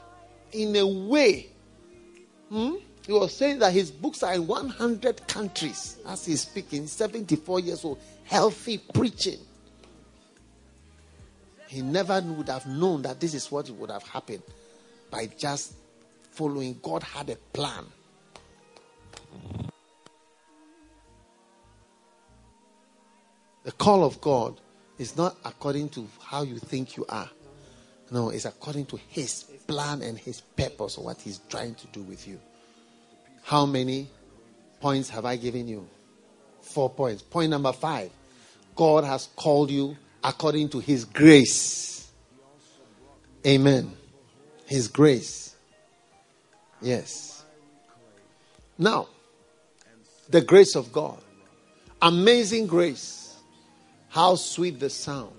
in 0.52 0.74
a 0.76 0.86
way. 0.86 1.48
Hmm? 2.48 2.74
He 3.06 3.12
was 3.12 3.36
saying 3.36 3.60
that 3.60 3.72
his 3.72 3.92
books 3.92 4.24
are 4.24 4.34
in 4.34 4.46
100 4.48 5.28
countries 5.28 5.98
as 6.08 6.26
he's 6.26 6.40
speaking, 6.40 6.88
74 6.88 7.60
years 7.60 7.84
old, 7.84 8.00
healthy 8.24 8.78
preaching. 8.78 9.38
He 11.68 11.82
never 11.82 12.20
would 12.20 12.48
have 12.48 12.66
known 12.66 13.02
that 13.02 13.20
this 13.20 13.34
is 13.34 13.50
what 13.50 13.70
would 13.70 13.90
have 13.90 14.02
happened 14.02 14.42
by 15.16 15.26
just 15.38 15.72
following. 16.32 16.78
God 16.82 17.02
had 17.02 17.30
a 17.30 17.36
plan. 17.36 17.86
The 23.64 23.72
call 23.72 24.04
of 24.04 24.20
God 24.20 24.60
is 24.98 25.16
not 25.16 25.36
according 25.44 25.88
to 25.90 26.06
how 26.22 26.42
you 26.42 26.58
think 26.58 26.98
you 26.98 27.06
are. 27.08 27.30
No, 28.10 28.28
it's 28.28 28.44
according 28.44 28.86
to 28.86 28.98
His 29.08 29.44
plan 29.66 30.02
and 30.02 30.18
His 30.18 30.42
purpose, 30.42 30.98
what 30.98 31.18
He's 31.22 31.40
trying 31.48 31.74
to 31.76 31.86
do 31.86 32.02
with 32.02 32.28
you. 32.28 32.38
How 33.42 33.64
many 33.64 34.08
points 34.80 35.08
have 35.08 35.24
I 35.24 35.36
given 35.36 35.66
you? 35.66 35.88
Four 36.60 36.90
points. 36.90 37.22
Point 37.22 37.50
number 37.50 37.72
five 37.72 38.10
God 38.74 39.04
has 39.04 39.30
called 39.34 39.70
you 39.70 39.96
according 40.22 40.68
to 40.70 40.78
His 40.78 41.06
grace. 41.06 42.10
Amen. 43.46 43.95
His 44.66 44.88
grace. 44.88 45.54
Yes. 46.82 47.44
Now, 48.76 49.08
the 50.28 50.42
grace 50.42 50.74
of 50.76 50.92
God. 50.92 51.18
Amazing 52.02 52.66
grace. 52.66 53.36
How 54.08 54.34
sweet 54.34 54.78
the 54.78 54.90
sound 54.90 55.36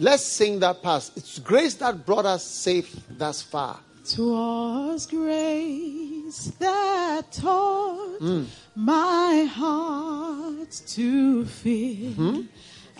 Let's 0.00 0.22
sing 0.22 0.60
that 0.60 0.80
part. 0.80 1.10
It's 1.16 1.40
grace 1.40 1.74
that 1.74 2.06
brought 2.06 2.24
us 2.24 2.44
safe 2.44 2.96
thus 3.10 3.42
far. 3.42 3.80
Twas 4.08 5.06
grace 5.06 6.52
that 6.60 7.32
taught 7.32 8.20
mm. 8.20 8.46
my 8.76 9.48
heart 9.50 10.70
to 10.70 11.44
fear, 11.46 12.10
mm-hmm. 12.10 12.42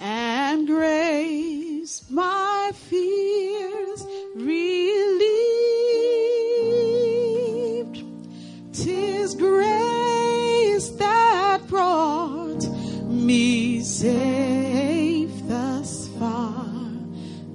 And 0.00 0.66
grace 0.66 2.04
my 2.10 2.70
fears 2.74 4.06
relieved. 4.34 4.58
Tis 8.72 9.34
grace 9.34 10.88
that 10.90 11.66
brought 11.66 12.64
me 13.06 13.80
safe 13.82 15.30
thus 15.48 16.08
far. 16.18 16.64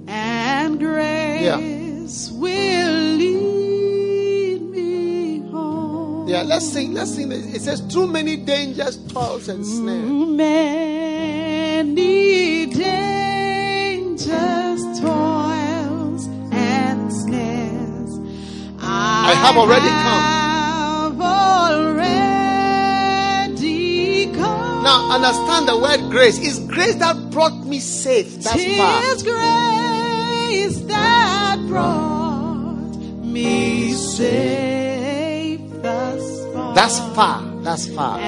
And 0.06 0.78
grace 0.78 1.42
yeah. 1.42 2.36
will 2.38 3.16
lead 3.16 4.60
me 4.70 5.38
home. 5.50 6.28
Yeah, 6.28 6.42
let's 6.42 6.66
sing. 6.66 6.92
Let's 6.92 7.14
sing. 7.14 7.32
It 7.32 7.62
says, 7.62 7.80
"Too 7.80 8.06
many 8.06 8.36
dangers, 8.36 8.98
toils, 9.08 9.48
and 9.48 9.64
snares." 9.64 10.93
I, 19.26 19.34
have 19.34 19.56
already 19.56 19.88
come. 19.88 21.22
already 23.52 24.26
come. 24.34 24.82
Now, 24.82 25.10
understand 25.10 25.68
the 25.68 25.76
word 25.78 26.10
grace. 26.10 26.38
It's 26.38 26.58
grace 26.60 26.96
that 26.96 27.30
brought 27.30 27.66
me 27.66 27.78
safe 27.80 28.42
thus 28.42 28.52
far. 28.76 29.02
Tis 29.02 29.22
grace 29.22 30.78
that 30.86 31.58
brought 31.66 32.98
me 33.24 33.92
safe 33.92 35.60
thus 35.82 36.44
far. 36.52 36.74
Thus 36.74 36.98
far. 37.14 37.42
Thus 37.62 37.86
far. 37.88 38.18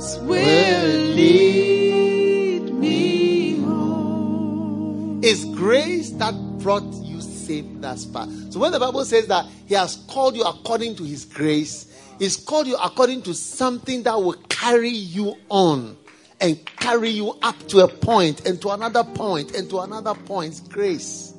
Will 0.00 1.14
lead 1.14 2.72
me 2.72 3.60
home. 3.60 5.20
It's 5.22 5.44
grace 5.44 6.10
that 6.12 6.32
brought 6.60 6.84
you 7.04 7.20
safe 7.20 7.66
thus 7.80 8.06
far. 8.06 8.26
So 8.48 8.60
when 8.60 8.72
the 8.72 8.80
Bible 8.80 9.04
says 9.04 9.26
that 9.26 9.44
He 9.66 9.74
has 9.74 9.96
called 10.08 10.36
you 10.36 10.44
according 10.44 10.96
to 10.96 11.04
His 11.04 11.26
grace, 11.26 11.86
He's 12.18 12.36
called 12.36 12.66
you 12.66 12.76
according 12.76 13.22
to 13.22 13.34
something 13.34 14.02
that 14.04 14.16
will 14.16 14.38
carry 14.48 14.88
you 14.88 15.34
on 15.50 15.98
and 16.40 16.64
carry 16.76 17.10
you 17.10 17.34
up 17.42 17.58
to 17.68 17.80
a 17.80 17.88
point 17.88 18.46
and 18.46 18.58
to 18.62 18.70
another 18.70 19.04
point 19.04 19.54
and 19.54 19.68
to 19.68 19.80
another 19.80 20.14
point. 20.14 20.62
Grace. 20.70 21.34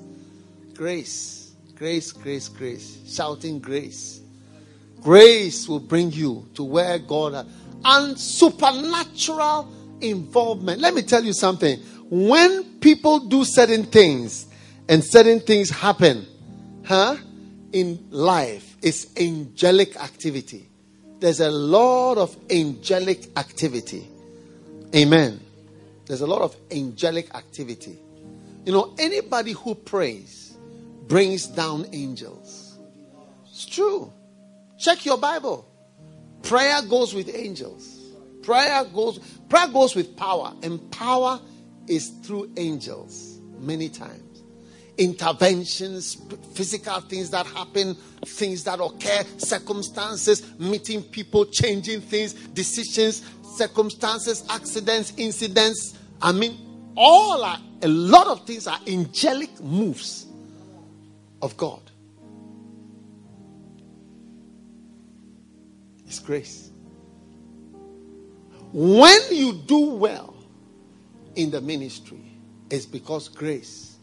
Grace. 0.75 1.53
Grace, 1.75 2.11
grace, 2.11 2.47
grace. 2.47 2.99
Shouting 3.07 3.59
grace. 3.59 4.21
Grace 5.01 5.67
will 5.67 5.79
bring 5.79 6.11
you 6.11 6.47
to 6.53 6.63
where 6.63 6.99
God. 6.99 7.47
And 7.83 8.17
supernatural 8.19 9.71
involvement. 10.01 10.81
Let 10.81 10.93
me 10.93 11.01
tell 11.01 11.23
you 11.23 11.33
something. 11.33 11.79
When 12.09 12.79
people 12.79 13.19
do 13.19 13.45
certain 13.45 13.83
things 13.83 14.47
and 14.89 15.03
certain 15.03 15.39
things 15.39 15.69
happen, 15.69 16.25
huh, 16.85 17.17
in 17.71 18.07
life, 18.09 18.77
it's 18.81 19.15
angelic 19.17 19.95
activity. 19.95 20.67
There's 21.19 21.39
a 21.39 21.51
lot 21.51 22.17
of 22.17 22.35
angelic 22.49 23.37
activity. 23.37 24.07
Amen. 24.95 25.39
There's 26.05 26.21
a 26.21 26.27
lot 26.27 26.41
of 26.41 26.55
angelic 26.71 27.33
activity. 27.35 27.97
You 28.65 28.73
know, 28.73 28.93
anybody 28.99 29.53
who 29.53 29.75
prays 29.75 30.57
brings 31.07 31.47
down 31.47 31.85
angels. 31.93 32.77
It's 33.45 33.65
true. 33.65 34.11
Check 34.77 35.05
your 35.05 35.17
Bible. 35.17 35.70
Prayer 36.43 36.81
goes 36.83 37.13
with 37.13 37.33
angels. 37.33 37.99
Prayer 38.43 38.83
goes 38.85 39.19
prayer 39.49 39.67
goes 39.67 39.95
with 39.95 40.15
power, 40.17 40.53
and 40.63 40.91
power 40.91 41.39
is 41.87 42.09
through 42.23 42.51
angels 42.57 43.39
many 43.59 43.89
times. 43.89 44.43
Interventions, 44.97 46.17
physical 46.53 46.99
things 47.01 47.29
that 47.31 47.45
happen, 47.47 47.95
things 48.25 48.63
that 48.65 48.79
occur, 48.79 49.23
circumstances, 49.37 50.57
meeting 50.59 51.01
people, 51.01 51.45
changing 51.45 52.01
things, 52.01 52.33
decisions, 52.33 53.23
circumstances, 53.55 54.43
accidents, 54.49 55.13
incidents. 55.17 55.97
I 56.21 56.31
mean, 56.31 56.57
all 56.95 57.43
are 57.43 57.59
a 57.81 57.87
lot 57.87 58.27
of 58.27 58.45
things 58.45 58.67
are 58.67 58.79
angelic 58.87 59.59
moves 59.59 60.27
of 61.41 61.57
God. 61.57 61.90
It's 66.11 66.19
grace. 66.19 66.69
When 68.73 69.17
you 69.31 69.53
do 69.53 69.91
well 69.91 70.35
in 71.37 71.51
the 71.51 71.61
ministry, 71.61 72.19
it's 72.69 72.85
because 72.85 73.29
grace 73.29 73.95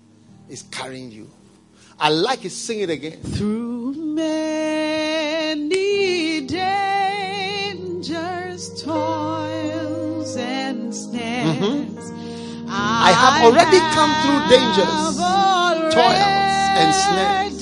is 0.49 0.63
carrying 0.71 1.11
you. 1.13 1.29
I 2.01 2.09
like 2.09 2.47
it. 2.47 2.51
Sing 2.53 2.81
it 2.81 2.89
again. 2.89 3.21
Through 3.21 3.93
many 3.93 5.67
dangers, 6.47 8.03
toils, 8.83 10.35
and 10.39 10.95
snares, 10.95 11.59
Mm-hmm. 11.59 12.38
I 12.81 13.11
have 13.12 13.43
already 13.45 13.81
come 13.97 14.12
through 14.22 14.41
dangers, 14.55 15.18
toils, 15.95 16.62
and 16.81 16.95
snares. 16.95 17.59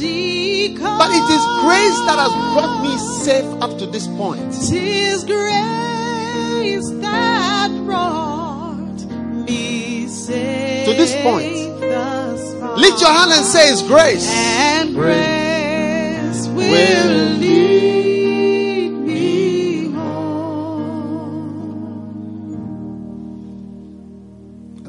But 0.98 1.10
it 1.10 1.26
is 1.36 1.44
grace 1.64 1.98
that 2.06 2.18
has 2.18 2.32
brought 2.54 2.82
me 2.82 2.96
safe 2.98 3.48
up 3.62 3.78
to 3.78 3.86
this 3.86 4.06
point. 4.08 4.52
Tis 4.52 5.24
grace 5.24 6.88
that 7.00 7.70
brought 7.84 8.98
me 9.46 10.06
safe 10.08 10.86
To 10.86 10.92
this 10.94 11.12
point. 11.22 11.54
Lift 12.78 13.00
your 13.00 13.10
hand 13.12 13.32
and 13.32 13.44
say, 13.46 13.70
It's 13.70 13.82
grace. 13.82 14.28
and 14.30 14.94
grace 14.94 16.46
will 16.48 16.70
Will 16.70 17.38
lead 17.38 18.15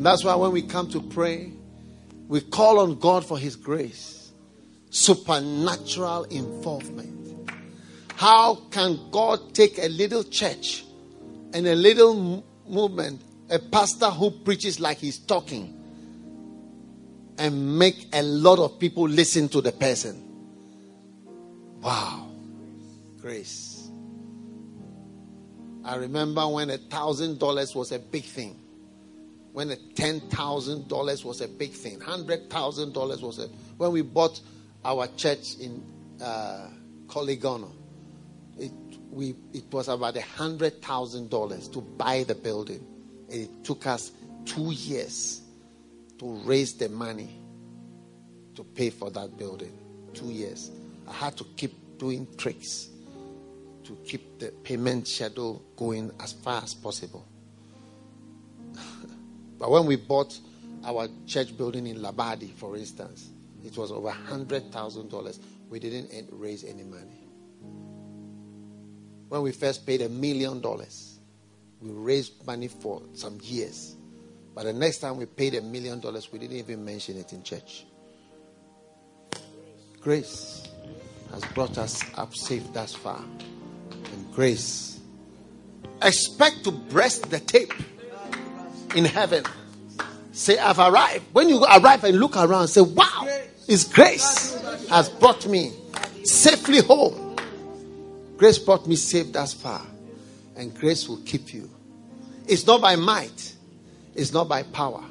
that's 0.08 0.24
why 0.24 0.36
when 0.36 0.54
we 0.54 0.62
come 0.62 0.90
to 0.92 1.02
pray, 1.02 1.52
we 2.30 2.40
call 2.40 2.80
on 2.80 2.98
God 2.98 3.26
for 3.26 3.38
His 3.38 3.58
grace, 3.58 4.32
supernatural 4.90 6.24
involvement. 6.24 7.52
How 8.16 8.56
can 8.72 9.10
God 9.12 9.54
take 9.54 9.78
a 9.80 9.90
little 9.90 10.24
church 10.24 10.86
and 11.54 11.68
a 11.68 11.76
little 11.76 12.46
movement, 12.66 13.22
a 13.50 13.60
pastor 13.60 14.10
who 14.10 14.32
preaches 14.32 14.80
like 14.80 14.98
he's 14.98 15.20
talking, 15.20 15.74
and 17.38 17.78
make 17.78 18.08
a 18.14 18.22
lot 18.24 18.60
of 18.60 18.80
people 18.80 19.10
listen 19.10 19.50
to 19.50 19.60
the 19.60 19.74
person? 19.74 20.24
Wow, 21.82 22.30
grace. 23.20 23.90
I 25.84 25.96
remember 25.96 26.48
when 26.48 26.70
a 26.70 26.78
thousand 26.78 27.40
dollars 27.40 27.76
was 27.76 27.92
a 27.92 28.00
big 28.00 28.24
thing 28.24 28.58
when 29.58 29.72
a 29.72 29.76
ten 29.96 30.20
thousand 30.20 30.88
dollars 30.88 31.26
was 31.26 31.42
a 31.42 31.48
big 31.48 31.72
thing, 31.72 32.00
hundred 32.00 32.48
thousand 32.48 32.94
dollars 32.94 33.24
was 33.24 33.40
a 33.40 33.48
when 33.78 33.92
we 33.92 34.04
bought 34.04 34.40
our 34.86 35.08
church 35.18 35.56
in 35.60 35.84
uh, 36.22 36.68
Korle 37.08 37.36
Gonno. 37.42 37.72
It 38.60 38.72
we 39.10 39.34
it 39.54 39.64
was 39.74 39.88
about 39.88 40.16
a 40.16 40.22
hundred 40.22 40.80
thousand 40.84 41.32
dollars 41.32 41.68
to 41.70 41.82
buy 41.82 42.24
the 42.24 42.36
building. 42.36 42.86
and 43.32 43.42
It 43.46 43.64
took 43.64 43.88
us 43.88 44.12
two 44.46 44.70
years 44.74 45.42
to 46.20 46.34
raise 46.46 46.74
the 46.76 46.90
money 46.90 47.42
to 48.54 48.64
pay 48.64 48.92
for 48.92 49.10
that 49.10 49.40
building. 49.40 49.76
Two 50.14 50.30
years. 50.30 50.70
I 51.08 51.14
had 51.14 51.36
to 51.38 51.44
keep 51.56 51.98
doing 51.98 52.28
tricks 52.38 52.90
to 53.86 53.98
keep 54.06 54.38
the 54.38 54.50
payment 54.64 55.08
schedule 55.08 55.64
going 55.76 56.12
as 56.20 56.34
far 56.34 56.62
as 56.62 56.76
possible. 56.76 57.26
But 59.60 59.72
when 59.72 59.86
we 59.86 59.96
bought 59.96 60.38
our 60.86 61.08
church 61.26 61.58
building 61.58 61.88
in 61.88 61.98
Labadi, 61.98 62.52
for 62.54 62.76
instance, 62.76 63.30
it 63.64 63.78
was 63.78 63.92
over 63.92 64.12
hundred 64.12 64.72
thousand 64.72 65.10
dollars. 65.10 65.40
We 65.70 65.80
didn't 65.80 66.30
raise 66.32 66.64
any 66.64 66.84
money. 66.84 67.28
When 69.30 69.42
we 69.42 69.52
first 69.52 69.86
paid 69.86 70.02
a 70.02 70.10
million 70.10 70.62
dollars, 70.62 71.20
we 71.82 71.92
raised 71.92 72.46
money 72.46 72.70
for 72.70 73.02
some 73.14 73.40
years. 73.44 73.96
But 74.56 74.64
the 74.64 74.74
next 74.74 75.00
time 75.00 75.18
we 75.18 75.26
paid 75.26 75.56
a 75.56 75.62
million 75.62 76.00
dollars, 76.00 76.32
we 76.32 76.40
didn't 76.40 76.58
even 76.58 76.86
mention 76.86 77.18
it 77.18 77.34
in 77.34 77.44
church. 77.44 77.86
Grace 80.00 80.68
has 81.32 81.44
brought 81.54 81.78
us 81.78 82.02
up 82.18 82.34
safe 82.34 82.64
thus 82.74 82.96
far. 82.96 83.22
And 83.92 84.34
grace. 84.34 85.00
Expect 86.02 86.64
to 86.64 86.72
breast 86.72 87.30
the 87.30 87.40
tape 87.40 87.74
in 88.96 89.06
heaven. 89.06 89.44
Say, 90.32 90.58
I've 90.58 90.80
arrived. 90.80 91.26
When 91.34 91.50
you 91.50 91.64
arrive 91.64 92.04
and 92.04 92.20
look 92.20 92.38
around, 92.38 92.68
say, 92.68 92.82
Wow, 92.82 93.28
it's 93.68 93.84
grace 93.86 94.62
has 94.90 95.10
brought 95.10 95.48
me 95.48 95.74
safely 96.24 96.82
home. 96.82 97.36
Grace 98.38 98.60
brought 98.60 98.86
me 98.88 98.96
safe 98.96 99.32
thus 99.32 99.54
far. 99.54 99.82
And 100.56 100.74
grace 100.76 101.08
will 101.08 101.22
keep 101.26 101.54
you. 101.54 101.70
It's 102.48 102.66
not 102.66 102.82
by 102.82 102.96
might, 102.96 103.56
it's 104.16 104.32
not 104.32 104.48
by 104.48 104.64
power, 104.64 105.04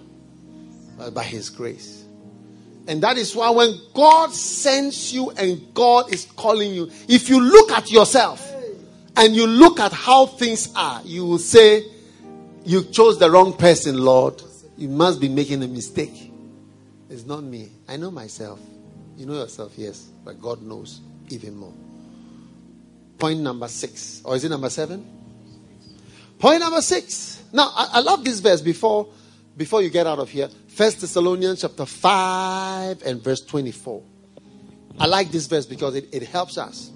but 0.97 1.13
by 1.13 1.25
His 1.25 1.51
grace. 1.51 2.05
And 2.89 3.03
that 3.03 3.19
is 3.19 3.35
why 3.35 3.51
when 3.51 3.75
God 3.95 4.33
sends 4.33 5.13
you 5.13 5.31
and 5.33 5.75
God 5.75 6.13
is 6.13 6.27
calling 6.37 6.73
you, 6.73 6.91
if 7.09 7.29
you 7.29 7.41
look 7.41 7.73
at 7.73 7.91
yourself 7.91 8.53
and 9.17 9.35
you 9.35 9.47
look 9.47 9.81
at 9.81 9.93
how 9.93 10.27
things 10.27 10.73
are, 10.77 11.03
you 11.05 11.25
will 11.25 11.39
say, 11.39 11.85
You 12.67 12.83
chose 12.83 13.17
the 13.21 13.31
wrong 13.31 13.53
person, 13.53 13.97
Lord. 13.97 14.43
You 14.77 14.89
must 14.89 15.21
be 15.21 15.29
making 15.29 15.63
a 15.63 15.69
mistake. 15.69 16.33
It's 17.09 17.25
not 17.25 17.45
me. 17.45 17.71
I 17.87 17.97
know 17.97 18.11
myself. 18.11 18.59
You 19.17 19.25
know 19.25 19.35
yourself, 19.35 19.75
yes, 19.77 20.11
but 20.25 20.43
God 20.43 20.63
knows 20.63 21.01
even 21.29 21.55
more. 21.55 21.73
Point 23.19 23.39
number 23.39 23.69
six. 23.69 24.21
Or 24.25 24.35
is 24.35 24.43
it 24.43 24.49
number 24.49 24.69
seven? 24.69 25.07
Point 26.41 26.59
number 26.59 26.83
six. 26.83 27.41
Now, 27.53 27.71
I, 27.73 27.89
I 27.93 28.01
love 28.01 28.25
this 28.25 28.41
verse 28.41 28.61
before, 28.61 29.11
before 29.57 29.81
you 29.81 29.89
get 29.89 30.09
out 30.09 30.19
of 30.19 30.29
here. 30.29 30.49
First 30.67 31.03
Thessalonians 31.03 31.61
chapter 31.61 31.87
5 31.87 33.03
and 33.07 33.23
verse 33.23 33.43
24. 33.43 34.03
I 34.99 35.07
like 35.07 35.31
this 35.31 35.47
verse 35.47 35.67
because 35.67 35.95
it, 35.95 36.09
it 36.13 36.25
helps 36.25 36.59
us. 36.59 36.91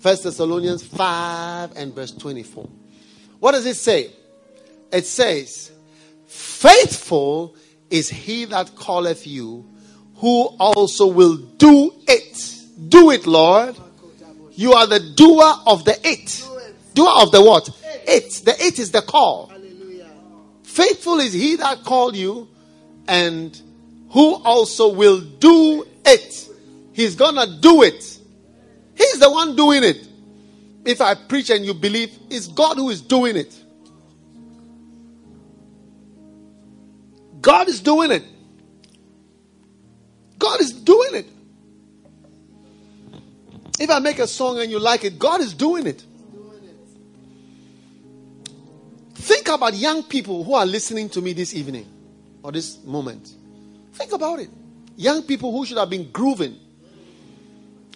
First 0.00 0.24
Thessalonians 0.24 0.82
5 0.82 1.76
and 1.76 1.94
verse 1.94 2.12
24. 2.12 2.66
What 3.38 3.52
does 3.52 3.66
it 3.66 3.76
say? 3.76 4.12
It 4.92 5.06
says, 5.06 5.72
Faithful 6.26 7.54
is 7.90 8.08
he 8.08 8.44
that 8.46 8.76
calleth 8.78 9.26
you, 9.26 9.66
who 10.16 10.44
also 10.58 11.06
will 11.06 11.36
do 11.36 11.92
it. 12.06 12.54
Do 12.88 13.10
it, 13.10 13.26
Lord. 13.26 13.76
You 14.52 14.72
are 14.72 14.86
the 14.86 14.98
doer 14.98 15.54
of 15.66 15.84
the 15.84 15.96
it. 16.02 16.44
Doer 16.94 17.10
of 17.16 17.30
the 17.30 17.40
what? 17.40 17.68
It. 18.06 18.42
The 18.44 18.54
it 18.58 18.78
is 18.78 18.90
the 18.90 19.02
call. 19.02 19.46
Hallelujah. 19.46 20.10
Faithful 20.64 21.20
is 21.20 21.32
he 21.32 21.56
that 21.56 21.84
called 21.84 22.16
you, 22.16 22.48
and 23.06 23.60
who 24.10 24.34
also 24.42 24.92
will 24.92 25.20
do 25.20 25.86
it. 26.04 26.48
He's 26.92 27.14
gonna 27.14 27.58
do 27.60 27.82
it. 27.82 28.02
He's 28.96 29.20
the 29.20 29.30
one 29.30 29.54
doing 29.54 29.84
it. 29.84 30.08
If 30.84 31.00
I 31.00 31.14
preach 31.14 31.50
and 31.50 31.64
you 31.64 31.74
believe, 31.74 32.18
it's 32.30 32.48
God 32.48 32.76
who 32.78 32.90
is 32.90 33.00
doing 33.00 33.36
it. 33.36 33.54
God 37.48 37.66
is 37.66 37.80
doing 37.80 38.10
it. 38.10 38.22
God 40.38 40.60
is 40.60 40.70
doing 40.70 41.14
it. 41.14 41.26
If 43.80 43.88
I 43.88 44.00
make 44.00 44.18
a 44.18 44.26
song 44.26 44.60
and 44.60 44.70
you 44.70 44.78
like 44.78 45.02
it, 45.04 45.18
God 45.18 45.40
is 45.40 45.54
doing 45.54 45.86
it. 45.86 46.04
Think 49.14 49.48
about 49.48 49.72
young 49.72 50.02
people 50.02 50.44
who 50.44 50.52
are 50.52 50.66
listening 50.66 51.08
to 51.08 51.22
me 51.22 51.32
this 51.32 51.54
evening 51.54 51.86
or 52.42 52.52
this 52.52 52.84
moment. 52.84 53.32
Think 53.94 54.12
about 54.12 54.40
it. 54.40 54.50
Young 54.98 55.22
people 55.22 55.50
who 55.50 55.64
should 55.64 55.78
have 55.78 55.88
been 55.88 56.10
grooving 56.10 56.54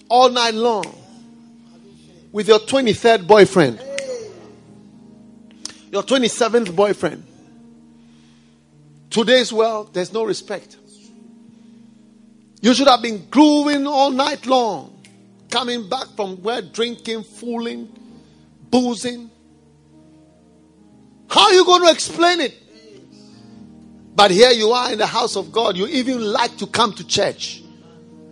all 0.09 0.30
night 0.30 0.55
long 0.55 0.86
with 2.32 2.48
your 2.48 2.61
23rd 2.61 3.26
boyfriend, 3.26 3.78
your 5.90 6.05
27th 6.05 6.74
boyfriend. 6.74 7.26
Today's 9.13 9.53
world, 9.53 9.93
there's 9.93 10.11
no 10.11 10.25
respect. 10.25 10.79
You 12.63 12.73
should 12.73 12.89
have 12.89 13.03
been 13.03 13.27
grooving 13.29 13.87
all 13.87 14.11
night 14.11 14.47
long, 14.47 15.03
coming 15.51 15.87
back 15.87 16.07
from 16.17 16.39
where 16.43 16.63
drinking, 16.63 17.25
fooling, 17.25 17.95
boozing. 18.71 19.31
How 21.29 21.43
are 21.43 21.53
you 21.53 21.63
going 21.63 21.83
to 21.83 21.91
explain 21.93 22.41
it? 22.41 22.55
But 24.15 24.31
here 24.31 24.51
you 24.51 24.71
are 24.71 24.91
in 24.91 24.99
the 24.99 25.07
house 25.07 25.37
of 25.37 25.53
God. 25.53 25.77
You 25.77 25.87
even 25.89 26.23
like 26.23 26.57
to 26.57 26.67
come 26.67 26.95
to 26.95 27.07
church. 27.07 27.63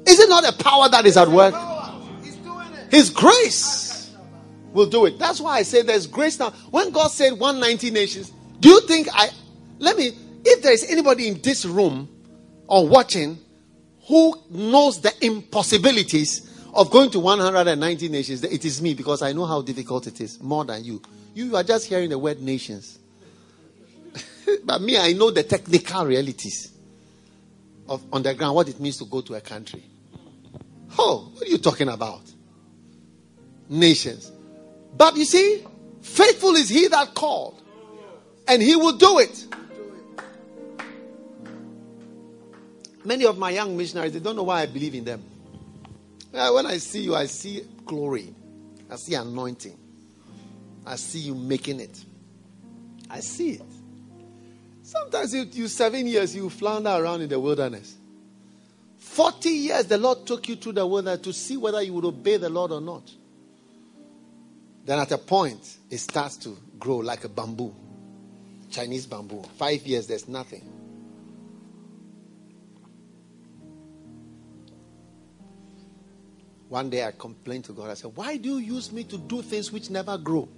Is 0.07 0.19
it 0.19 0.31
not 0.31 0.49
a 0.49 0.65
power 0.65 0.89
that 0.89 1.05
is 1.05 1.19
at 1.19 1.29
work? 1.29 1.55
His 2.91 3.11
grace 3.11 4.11
will 4.73 4.87
do 4.87 5.05
it. 5.05 5.19
That's 5.19 5.43
why 5.43 5.59
I 5.59 5.63
say 5.63 5.83
there's 5.83 6.07
grace 6.07 6.39
now. 6.39 6.53
When 6.71 6.91
God 6.91 7.09
said 7.09 7.33
190 7.35 7.91
nations, 7.91 8.33
do 8.61 8.71
you 8.71 8.81
think 8.87 9.09
I 9.13 9.29
let 9.79 9.99
me 9.99 10.13
if 10.45 10.63
there 10.63 10.73
is 10.73 10.91
anybody 10.91 11.29
in 11.29 11.41
this 11.41 11.65
room 11.65 12.09
or 12.67 12.87
watching 12.87 13.39
who 14.07 14.35
knows 14.51 15.01
the 15.01 15.13
impossibilities 15.25 16.47
of 16.75 16.91
going 16.91 17.11
to 17.11 17.21
190 17.21 18.09
nations, 18.09 18.43
it 18.45 18.65
is 18.65 18.81
me 18.81 18.95
because 18.95 19.23
I 19.23 19.33
know 19.33 19.45
how 19.45 19.63
difficult 19.63 20.07
it 20.07 20.21
is 20.21 20.41
more 20.41 20.65
than 20.65 20.85
you. 20.85 21.03
You 21.35 21.57
are 21.57 21.63
just 21.63 21.87
hearing 21.87 22.11
the 22.11 22.19
word 22.19 22.41
nations. 22.41 22.99
but 24.65 24.81
me, 24.81 24.99
I 24.99 25.13
know 25.13 25.31
the 25.31 25.43
technical 25.43 26.07
realities 26.07 26.73
of 27.89 28.05
underground, 28.13 28.55
what 28.55 28.69
it 28.69 28.79
means 28.81 28.99
to 28.99 29.05
go 29.05 29.21
to 29.21 29.35
a 29.35 29.41
country. 29.41 29.83
Oh, 30.99 31.31
what 31.35 31.43
are 31.43 31.51
you 31.51 31.59
talking 31.59 31.89
about? 31.89 32.23
Nations. 33.69 34.31
But 34.97 35.17
you 35.17 35.25
see, 35.25 35.65
faithful 36.01 36.55
is 36.57 36.69
he 36.69 36.89
that 36.89 37.15
called, 37.15 37.63
and 38.49 38.63
he 38.63 38.77
will 38.77 38.97
do 38.97 39.19
it. 39.19 39.47
Many 43.05 43.25
of 43.25 43.39
my 43.39 43.51
young 43.51 43.77
missionaries, 43.77 44.13
they 44.13 44.21
don't 44.21 44.37
know 44.37 44.43
why 44.43 44.63
I 44.63 44.67
believe 44.67 44.95
in 44.95 45.05
them. 45.05 45.23
When 46.33 46.67
I 46.67 46.79
see 46.79 47.03
you, 47.03 47.15
I 47.15 47.27
see 47.27 47.63
glory, 47.85 48.35
I 48.91 48.97
see 48.97 49.15
anointing, 49.15 49.77
I 50.87 50.97
see 50.97 51.21
you 51.21 51.35
making 51.35 51.81
it. 51.81 52.05
I 53.11 53.21
see 53.21 53.51
it. 53.51 53.63
Sometimes 54.83 55.35
you, 55.35 55.43
you 55.53 55.69
seven 55.69 56.07
years, 56.07 56.35
you 56.35 56.49
flounder 56.49 56.91
around 56.91 57.23
in 57.23 57.29
the 57.29 57.41
wilderness. 57.41 57.97
40 58.99 59.49
years, 59.49 59.87
the 59.87 59.99
Lord 59.99 60.27
took 60.27 60.49
you 60.49 60.57
to 60.57 60.73
the 60.73 60.87
wilderness 60.87 61.21
to 61.23 61.33
see 61.33 61.57
whether 61.57 61.83
you 61.83 61.93
would 61.95 62.05
obey 62.05 62.37
the 62.37 62.49
Lord 62.49 62.71
or 62.71 62.81
not. 62.81 63.11
Then 64.85 64.99
at 64.99 65.11
a 65.11 65.19
point, 65.19 65.79
it 65.91 65.99
starts 65.99 66.37
to 66.39 66.57
grow 66.79 66.99
like 66.99 67.25
a 67.25 67.29
bamboo, 67.29 67.75
Chinese 68.71 69.07
bamboo. 69.07 69.43
Five 69.59 69.83
years, 69.87 70.07
there's 70.07 70.29
nothing. 70.29 70.80
One 76.71 76.89
day 76.89 77.05
I 77.05 77.11
complained 77.11 77.65
to 77.65 77.73
God. 77.73 77.91
I 77.91 77.95
said, 77.95 78.13
Why 78.15 78.37
do 78.37 78.49
you 78.61 78.75
use 78.77 78.93
me 78.93 79.03
to 79.03 79.19
do 79.19 79.43
things 79.43 79.73
which 79.73 79.91
never 79.91 80.17
grow? 80.17 80.49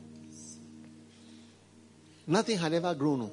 Nothing 2.26 2.58
had 2.58 2.74
ever 2.74 2.94
grown. 2.94 3.30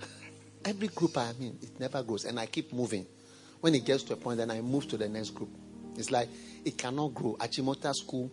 Every 0.64 0.88
group 0.88 1.18
I 1.18 1.28
am 1.28 1.36
in, 1.38 1.58
it 1.60 1.78
never 1.78 2.02
grows. 2.02 2.24
And 2.24 2.40
I 2.40 2.46
keep 2.46 2.72
moving. 2.72 3.06
When 3.60 3.74
it 3.74 3.84
gets 3.84 4.04
to 4.04 4.14
a 4.14 4.16
point, 4.16 4.38
then 4.38 4.50
I 4.50 4.62
move 4.62 4.88
to 4.88 4.96
the 4.96 5.06
next 5.06 5.30
group. 5.34 5.50
It's 5.96 6.10
like 6.10 6.30
it 6.64 6.78
cannot 6.78 7.12
grow. 7.12 7.36
Achimota 7.38 7.94
School, 7.94 8.30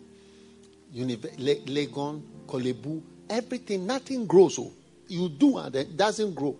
Univ- 0.94 1.38
Le- 1.38 1.70
Legon, 1.70 2.22
Korle 2.46 2.72
Bu, 2.72 3.02
everything, 3.28 3.86
nothing 3.86 4.26
grows. 4.26 4.56
So 4.56 4.72
you 5.06 5.28
do 5.28 5.58
and 5.58 5.76
it 5.76 5.98
doesn't 5.98 6.34
grow. 6.34 6.56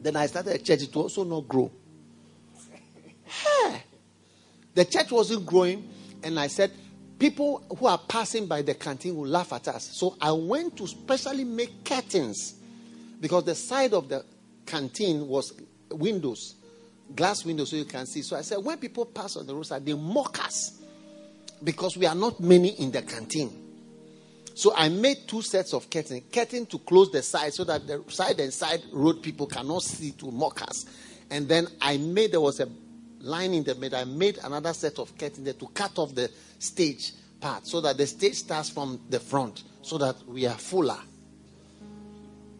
Then 0.00 0.16
I 0.16 0.24
started 0.26 0.54
a 0.54 0.58
church, 0.58 0.84
it 0.84 0.96
also 0.96 1.22
not 1.24 1.46
grow. 1.46 1.70
Hey. 3.26 3.82
The 4.74 4.84
church 4.84 5.10
wasn't 5.10 5.46
growing, 5.46 5.88
and 6.22 6.38
I 6.38 6.46
said, 6.46 6.70
people 7.18 7.64
who 7.78 7.86
are 7.86 7.98
passing 7.98 8.46
by 8.46 8.62
the 8.62 8.74
canteen 8.74 9.16
will 9.16 9.28
laugh 9.28 9.52
at 9.52 9.68
us. 9.68 9.84
So 9.92 10.16
I 10.20 10.32
went 10.32 10.76
to 10.78 10.86
specially 10.86 11.44
make 11.44 11.84
curtains 11.84 12.54
because 13.20 13.44
the 13.44 13.54
side 13.54 13.92
of 13.92 14.08
the 14.08 14.24
canteen 14.66 15.28
was 15.28 15.52
windows, 15.90 16.56
glass 17.14 17.44
windows, 17.44 17.70
so 17.70 17.76
you 17.76 17.84
can 17.84 18.06
see. 18.06 18.22
So 18.22 18.36
I 18.36 18.40
said, 18.40 18.58
when 18.58 18.78
people 18.78 19.06
pass 19.06 19.36
on 19.36 19.46
the 19.46 19.54
roadside, 19.54 19.84
they 19.84 19.94
mock 19.94 20.44
us 20.44 20.80
because 21.62 21.96
we 21.96 22.06
are 22.06 22.14
not 22.14 22.40
many 22.40 22.70
in 22.80 22.90
the 22.90 23.02
canteen. 23.02 23.58
So 24.54 24.74
I 24.74 24.88
made 24.88 25.28
two 25.28 25.42
sets 25.42 25.72
of 25.72 25.88
curtain, 25.88 26.22
curtain 26.32 26.66
to 26.66 26.78
close 26.78 27.10
the 27.10 27.22
side 27.22 27.54
so 27.54 27.64
that 27.64 27.86
the 27.86 28.02
side 28.08 28.40
and 28.40 28.52
side 28.52 28.82
road 28.92 29.22
people 29.22 29.46
cannot 29.46 29.82
see 29.82 30.12
to 30.12 30.30
mock 30.30 30.62
us. 30.62 30.84
And 31.30 31.48
then 31.48 31.68
I 31.80 31.96
made 31.96 32.32
there 32.32 32.40
was 32.40 32.60
a 32.60 32.66
line 33.22 33.54
in 33.54 33.64
the 33.64 33.74
middle. 33.74 33.98
I 33.98 34.04
made 34.04 34.38
another 34.42 34.72
set 34.72 34.98
of 34.98 35.16
curtain 35.16 35.44
there 35.44 35.54
to 35.54 35.66
cut 35.68 35.98
off 35.98 36.14
the 36.14 36.30
stage 36.58 37.12
part 37.40 37.66
so 37.66 37.80
that 37.80 37.96
the 37.96 38.06
stage 38.06 38.34
starts 38.34 38.70
from 38.70 39.00
the 39.08 39.20
front 39.20 39.64
so 39.82 39.98
that 39.98 40.16
we 40.28 40.46
are 40.46 40.56
fuller. 40.56 41.00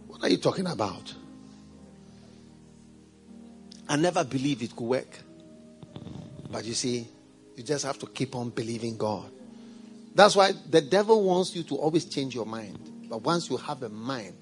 What 0.07 0.23
are 0.23 0.29
you 0.29 0.39
talking 0.39 0.67
about? 0.67 1.15
I 3.89 3.97
never 3.97 4.25
believed 4.25 4.63
it 4.63 4.75
could 4.75 4.87
work. 4.87 5.19
But 6.51 6.65
you 6.65 6.75
see, 6.75 7.07
you 7.57 7.63
just 7.63 7.85
have 7.85 7.99
to 7.99 8.07
keep 8.07 8.35
on 8.35 8.51
believing 8.51 8.97
God. 8.97 9.31
That's 10.15 10.37
why 10.37 10.53
the 10.71 10.81
devil 10.81 11.23
wants 11.25 11.57
you 11.57 11.63
to 11.65 11.77
always 11.77 12.05
change 12.05 12.35
your 12.35 12.47
mind. 12.47 13.09
But 13.09 13.23
once 13.23 13.49
you 13.51 13.57
have 13.57 13.83
a 13.83 13.89
mind 13.89 14.37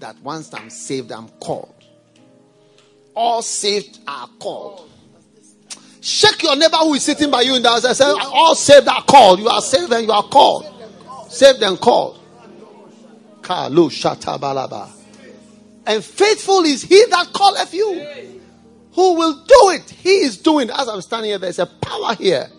that 0.00 0.18
once 0.20 0.52
I'm 0.52 0.70
saved, 0.70 1.12
I'm 1.12 1.28
called. 1.40 1.74
All 3.14 3.42
saved 3.42 3.98
are 4.06 4.28
called. 4.38 4.90
Shake 6.06 6.44
your 6.44 6.54
neighbor 6.54 6.76
who 6.76 6.94
is 6.94 7.02
sitting 7.02 7.32
by 7.32 7.40
you 7.40 7.56
in 7.56 7.62
the 7.62 7.68
house 7.68 7.82
and 7.82 7.96
say, 7.96 8.04
All 8.04 8.54
saved 8.54 8.86
are 8.86 9.02
called. 9.02 9.40
You 9.40 9.48
are 9.48 9.60
saved 9.60 9.92
and 9.92 10.06
you 10.06 10.12
are 10.12 10.22
called. 10.22 10.64
Saved 11.28 11.60
and 11.64 11.80
called. 11.80 12.20
And 15.84 16.04
faithful 16.04 16.62
is 16.62 16.82
he 16.82 17.04
that 17.10 17.32
calleth 17.34 17.74
you. 17.74 18.06
Who 18.92 19.14
will 19.16 19.32
do 19.32 19.70
it? 19.70 19.90
He 19.90 20.18
is 20.20 20.36
doing. 20.36 20.70
As 20.70 20.86
I'm 20.86 21.00
standing 21.00 21.30
here, 21.30 21.38
there's 21.38 21.58
a 21.58 21.66
power 21.66 22.14
here. 22.14 22.50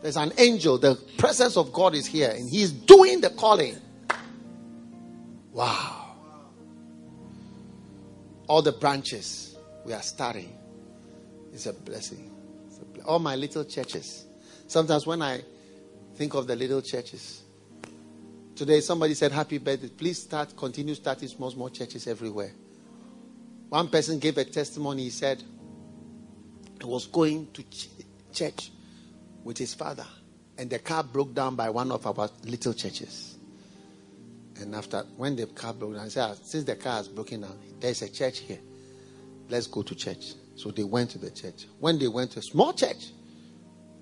There's 0.00 0.16
an 0.16 0.32
angel. 0.38 0.78
The 0.78 0.94
presence 1.18 1.58
of 1.58 1.74
God 1.74 1.94
is 1.94 2.06
here, 2.06 2.30
and 2.30 2.48
He's 2.48 2.72
doing 2.72 3.20
the 3.20 3.28
calling. 3.28 3.76
Wow. 5.52 6.16
All 8.46 8.62
the 8.62 8.72
branches 8.72 9.58
we 9.84 9.92
are 9.92 10.02
starting. 10.02 10.56
is 11.52 11.66
a 11.66 11.74
blessing. 11.74 12.33
All 13.04 13.18
my 13.18 13.36
little 13.36 13.64
churches. 13.64 14.24
Sometimes 14.66 15.06
when 15.06 15.22
I 15.22 15.42
think 16.16 16.34
of 16.34 16.46
the 16.46 16.56
little 16.56 16.80
churches, 16.80 17.42
today 18.54 18.80
somebody 18.80 19.14
said, 19.14 19.32
Happy 19.32 19.58
birthday. 19.58 19.88
Please 19.88 20.22
start, 20.22 20.56
continue 20.56 20.94
starting 20.94 21.28
small, 21.28 21.50
small 21.50 21.70
churches 21.70 22.06
everywhere. 22.06 22.52
One 23.68 23.88
person 23.88 24.18
gave 24.18 24.38
a 24.38 24.44
testimony. 24.44 25.04
He 25.04 25.10
said 25.10 25.42
he 26.80 26.86
was 26.86 27.06
going 27.06 27.48
to 27.52 27.62
ch- 27.64 27.88
church 28.32 28.70
with 29.42 29.58
his 29.58 29.74
father, 29.74 30.06
and 30.56 30.70
the 30.70 30.78
car 30.78 31.02
broke 31.02 31.34
down 31.34 31.56
by 31.56 31.70
one 31.70 31.90
of 31.90 32.06
our 32.06 32.30
little 32.44 32.72
churches. 32.72 33.36
And 34.60 34.74
after, 34.74 35.04
when 35.16 35.34
the 35.34 35.46
car 35.46 35.74
broke 35.74 35.94
down, 35.94 36.04
he 36.04 36.10
said, 36.10 36.30
"Ah, 36.30 36.34
Since 36.42 36.64
the 36.64 36.76
car 36.76 37.00
is 37.00 37.08
broken 37.08 37.40
down, 37.40 37.58
there's 37.80 38.02
a 38.02 38.08
church 38.08 38.38
here. 38.38 38.60
Let's 39.48 39.66
go 39.66 39.82
to 39.82 39.94
church. 39.94 40.34
So 40.56 40.70
they 40.70 40.84
went 40.84 41.10
to 41.10 41.18
the 41.18 41.30
church. 41.30 41.66
When 41.80 41.98
they 41.98 42.08
went 42.08 42.32
to 42.32 42.38
a 42.38 42.42
small 42.42 42.72
church, 42.72 43.10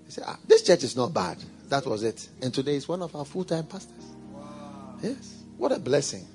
they 0.05 0.11
said, 0.11 0.25
ah, 0.27 0.39
This 0.47 0.63
church 0.63 0.85
is 0.85 0.97
not 0.97 1.15
bad. 1.15 1.39
That 1.69 1.87
was 1.87 2.03
it. 2.03 2.29
And 2.43 2.53
today 2.53 2.77
is 2.77 2.87
one 2.89 3.03
of 3.03 3.17
our 3.17 3.25
full 3.25 3.45
time 3.45 3.67
pastors. 3.67 4.05
Yes. 5.03 5.43
What 5.57 5.73
a 5.73 5.79
blessing. 5.79 6.27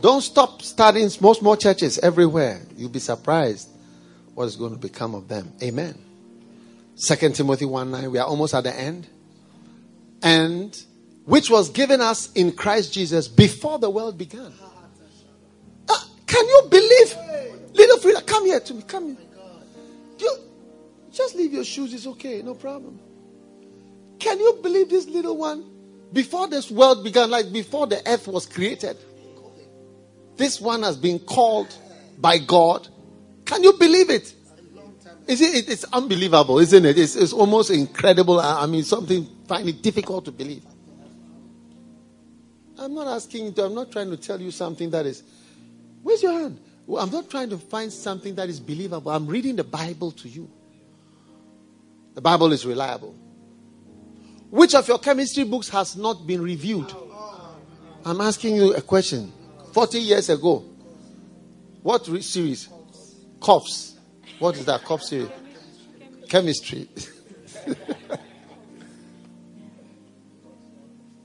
Don't 0.00 0.20
stop 0.20 0.62
starting 0.62 1.08
small, 1.08 1.34
small 1.34 1.56
churches 1.56 1.98
everywhere. 1.98 2.60
You'll 2.76 2.88
be 2.88 3.00
surprised 3.00 3.68
what 4.34 4.44
is 4.44 4.56
going 4.56 4.72
to 4.72 4.78
become 4.78 5.14
of 5.14 5.26
them. 5.28 5.52
Amen. 5.62 5.98
Second 6.94 7.34
Timothy 7.34 7.64
1 7.64 7.90
9. 7.90 8.10
We 8.10 8.18
are 8.18 8.26
almost 8.26 8.54
at 8.54 8.64
the 8.64 8.76
end. 8.78 9.08
And 10.22 10.76
which 11.24 11.50
was 11.50 11.70
given 11.70 12.00
us 12.00 12.32
in 12.32 12.52
Christ 12.52 12.92
Jesus 12.92 13.28
before 13.28 13.78
the 13.78 13.90
world 13.90 14.16
began. 14.16 14.52
Ah, 15.88 16.08
can 16.26 16.46
you 16.46 16.66
believe? 16.70 17.16
Frida, 18.08 18.22
come 18.22 18.46
here 18.46 18.60
to 18.60 18.72
me. 18.74 18.82
Come 18.86 19.06
here. 19.08 19.16
You, 20.18 20.36
just 21.12 21.34
leave 21.34 21.52
your 21.52 21.64
shoes. 21.64 21.92
It's 21.92 22.06
okay. 22.06 22.40
No 22.40 22.54
problem. 22.54 22.98
Can 24.18 24.38
you 24.40 24.58
believe 24.62 24.88
this 24.88 25.06
little 25.06 25.36
one? 25.36 25.62
Before 26.10 26.48
this 26.48 26.70
world 26.70 27.04
began, 27.04 27.28
like 27.28 27.52
before 27.52 27.86
the 27.86 28.00
earth 28.08 28.26
was 28.26 28.46
created, 28.46 28.96
this 30.38 30.58
one 30.58 30.84
has 30.84 30.96
been 30.96 31.18
called 31.18 31.76
by 32.16 32.38
God. 32.38 32.88
Can 33.44 33.62
you 33.62 33.74
believe 33.74 34.08
it? 34.08 34.32
Is 35.26 35.42
it 35.42 35.68
it's 35.68 35.84
unbelievable, 35.92 36.60
isn't 36.60 36.86
it? 36.86 36.98
It's, 36.98 37.14
it's 37.14 37.34
almost 37.34 37.70
incredible. 37.70 38.40
I 38.40 38.62
I 38.62 38.66
mean, 38.66 38.84
something 38.84 39.28
find 39.46 39.68
it 39.68 39.82
difficult 39.82 40.24
to 40.24 40.32
believe. 40.32 40.64
I'm 42.78 42.94
not 42.94 43.06
asking 43.08 43.44
you 43.44 43.52
to, 43.52 43.64
I'm 43.64 43.74
not 43.74 43.92
trying 43.92 44.08
to 44.08 44.16
tell 44.16 44.40
you 44.40 44.50
something 44.50 44.88
that 44.90 45.04
is. 45.04 45.22
Where's 46.02 46.22
your 46.22 46.32
hand? 46.32 46.58
I'm 46.96 47.10
not 47.10 47.28
trying 47.28 47.50
to 47.50 47.58
find 47.58 47.92
something 47.92 48.34
that 48.36 48.48
is 48.48 48.60
believable. 48.60 49.12
I'm 49.12 49.26
reading 49.26 49.56
the 49.56 49.64
Bible 49.64 50.10
to 50.12 50.28
you. 50.28 50.50
The 52.14 52.22
Bible 52.22 52.52
is 52.52 52.64
reliable. 52.64 53.14
Which 54.50 54.74
of 54.74 54.88
your 54.88 54.98
chemistry 54.98 55.44
books 55.44 55.68
has 55.68 55.96
not 55.96 56.26
been 56.26 56.40
reviewed? 56.40 56.90
I'm 58.04 58.20
asking 58.20 58.56
you 58.56 58.74
a 58.74 58.80
question. 58.80 59.32
40 59.72 59.98
years 60.00 60.30
ago, 60.30 60.64
what 61.82 62.08
re- 62.08 62.22
series? 62.22 62.68
Coughs. 63.38 63.96
What 64.38 64.56
is 64.56 64.64
that 64.64 64.82
cough 64.84 65.02
series? 65.02 65.28
Chemistry. 66.28 66.88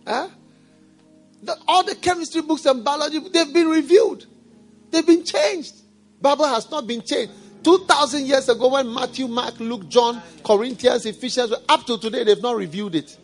huh? 0.05 0.28
The- 1.41 1.57
all 1.68 1.84
the 1.84 1.95
chemistry 1.95 2.41
books 2.41 2.66
and 2.66 2.84
biology, 2.84 3.20
they've 3.20 3.53
been 3.53 3.70
reviewed. 3.70 4.26
They've 4.94 5.06
been 5.06 5.24
changed. 5.26 5.74
Bible 6.22 6.46
has 6.46 6.70
not 6.70 6.86
been 6.86 7.02
changed. 7.02 7.34
2,000 7.64 8.26
years 8.28 8.48
ago, 8.48 8.68
when 8.68 8.94
Matthew, 8.94 9.28
Mark, 9.28 9.60
Luke, 9.60 9.89
John, 9.89 10.22
Corinthians, 10.44 11.06
Ephesians, 11.08 11.52
up 11.68 11.84
to 11.88 11.98
today, 11.98 12.24
they've 12.24 12.41
not 12.41 12.56
reviewed 12.58 12.94
it. 12.94 13.18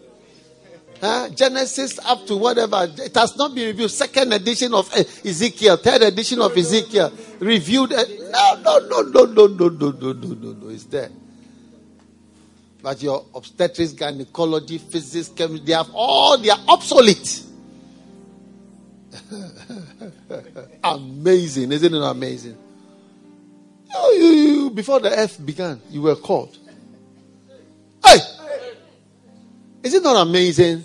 Huh? 0.99 1.29
Genesis 1.29 1.99
up 2.03 2.25
to 2.25 2.35
whatever. 2.35 2.87
It 2.97 3.13
has 3.15 3.37
not 3.37 3.53
been 3.53 3.67
reviewed. 3.67 3.91
Second 3.91 4.33
edition 4.33 4.73
of 4.73 4.91
eh, 4.95 5.03
Ezekiel, 5.23 5.77
third 5.77 6.01
edition 6.01 6.41
of 6.41 6.57
Ezekiel, 6.57 7.13
reviewed. 7.39 7.93
eh, 7.93 8.03
No, 8.31 8.61
no, 8.63 8.79
no, 8.79 9.01
no, 9.01 9.25
no, 9.25 9.47
no, 9.47 9.69
no, 9.69 9.91
no, 9.91 10.13
no, 10.13 10.33
no, 10.33 10.51
no. 10.53 10.69
It's 10.69 10.85
there. 10.85 11.09
But 12.81 13.01
your 13.03 13.25
obstetrics, 13.35 13.91
gynecology, 13.93 14.77
physics, 14.79 15.27
chemistry, 15.29 15.67
they 15.67 15.73
have 15.73 15.89
all, 15.93 16.37
they 16.37 16.49
are 16.49 16.59
obsolete. 16.67 17.43
amazing. 20.83 21.71
Isn't 21.71 21.93
it 21.93 22.01
amazing? 22.01 22.57
You, 23.91 24.11
you, 24.13 24.27
you, 24.27 24.69
before 24.69 24.99
the 24.99 25.09
earth 25.09 25.43
began, 25.43 25.81
you 25.89 26.01
were 26.01 26.15
called. 26.15 26.57
Hey! 28.05 28.17
Is 29.83 29.93
it 29.93 30.03
not 30.03 30.27
amazing? 30.27 30.83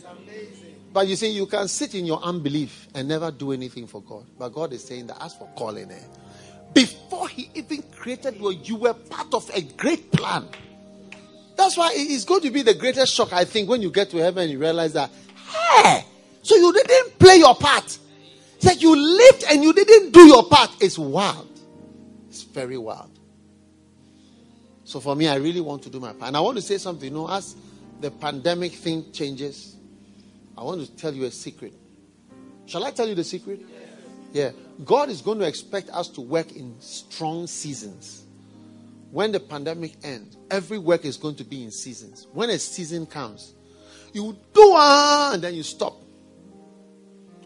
But 0.92 1.08
you 1.08 1.16
see, 1.16 1.30
you 1.30 1.46
can 1.46 1.66
sit 1.66 1.94
in 1.96 2.06
your 2.06 2.22
unbelief 2.22 2.86
and 2.94 3.08
never 3.08 3.30
do 3.32 3.50
anything 3.50 3.86
for 3.88 4.00
God. 4.00 4.26
But 4.38 4.50
God 4.50 4.72
is 4.72 4.84
saying 4.84 5.08
that 5.08 5.20
as 5.20 5.34
for 5.34 5.48
calling 5.56 5.90
it, 5.90 6.04
before 6.72 7.28
He 7.28 7.50
even 7.54 7.82
created 7.82 8.36
you, 8.36 8.52
you 8.52 8.76
were 8.76 8.94
part 8.94 9.34
of 9.34 9.50
a 9.52 9.60
great 9.60 10.12
plan. 10.12 10.46
That's 11.56 11.76
why 11.76 11.92
it 11.92 12.10
is 12.10 12.24
going 12.24 12.42
to 12.42 12.50
be 12.50 12.62
the 12.62 12.74
greatest 12.74 13.12
shock, 13.12 13.32
I 13.32 13.44
think, 13.44 13.68
when 13.68 13.82
you 13.82 13.90
get 13.90 14.10
to 14.10 14.18
heaven 14.18 14.44
and 14.44 14.52
you 14.52 14.58
realize 14.58 14.92
that, 14.92 15.10
hey, 15.48 16.04
so 16.42 16.54
you 16.54 16.72
didn't 16.72 17.18
play 17.18 17.36
your 17.36 17.54
part. 17.54 17.98
Like 18.64 18.80
you 18.80 18.96
lived 18.96 19.44
and 19.50 19.62
you 19.62 19.72
didn't 19.72 20.12
do 20.12 20.26
your 20.26 20.44
part. 20.44 20.82
is 20.82 20.98
wild. 20.98 21.50
It's 22.28 22.42
very 22.42 22.78
wild. 22.78 23.10
So 24.84 25.00
for 25.00 25.14
me, 25.14 25.28
I 25.28 25.36
really 25.36 25.60
want 25.60 25.82
to 25.84 25.90
do 25.90 26.00
my 26.00 26.12
part. 26.12 26.28
And 26.28 26.36
I 26.36 26.40
want 26.40 26.56
to 26.56 26.62
say 26.62 26.78
something. 26.78 27.08
You 27.08 27.14
know, 27.14 27.30
as 27.30 27.56
the 28.00 28.10
pandemic 28.10 28.72
thing 28.72 29.12
changes, 29.12 29.76
I 30.56 30.62
want 30.62 30.84
to 30.84 30.96
tell 30.96 31.12
you 31.12 31.24
a 31.24 31.30
secret. 31.30 31.74
Shall 32.66 32.84
I 32.84 32.90
tell 32.90 33.08
you 33.08 33.14
the 33.14 33.24
secret? 33.24 33.60
Yeah. 34.32 34.50
God 34.84 35.10
is 35.10 35.20
going 35.20 35.38
to 35.38 35.46
expect 35.46 35.90
us 35.90 36.08
to 36.08 36.20
work 36.20 36.52
in 36.52 36.74
strong 36.80 37.46
seasons. 37.46 38.24
When 39.10 39.30
the 39.30 39.40
pandemic 39.40 39.92
ends, 40.02 40.36
every 40.50 40.78
work 40.78 41.04
is 41.04 41.16
going 41.16 41.36
to 41.36 41.44
be 41.44 41.62
in 41.62 41.70
seasons. 41.70 42.26
When 42.32 42.50
a 42.50 42.58
season 42.58 43.06
comes, 43.06 43.54
you 44.12 44.36
do 44.52 44.70
one 44.70 45.34
and 45.34 45.42
then 45.42 45.54
you 45.54 45.62
stop. 45.62 46.03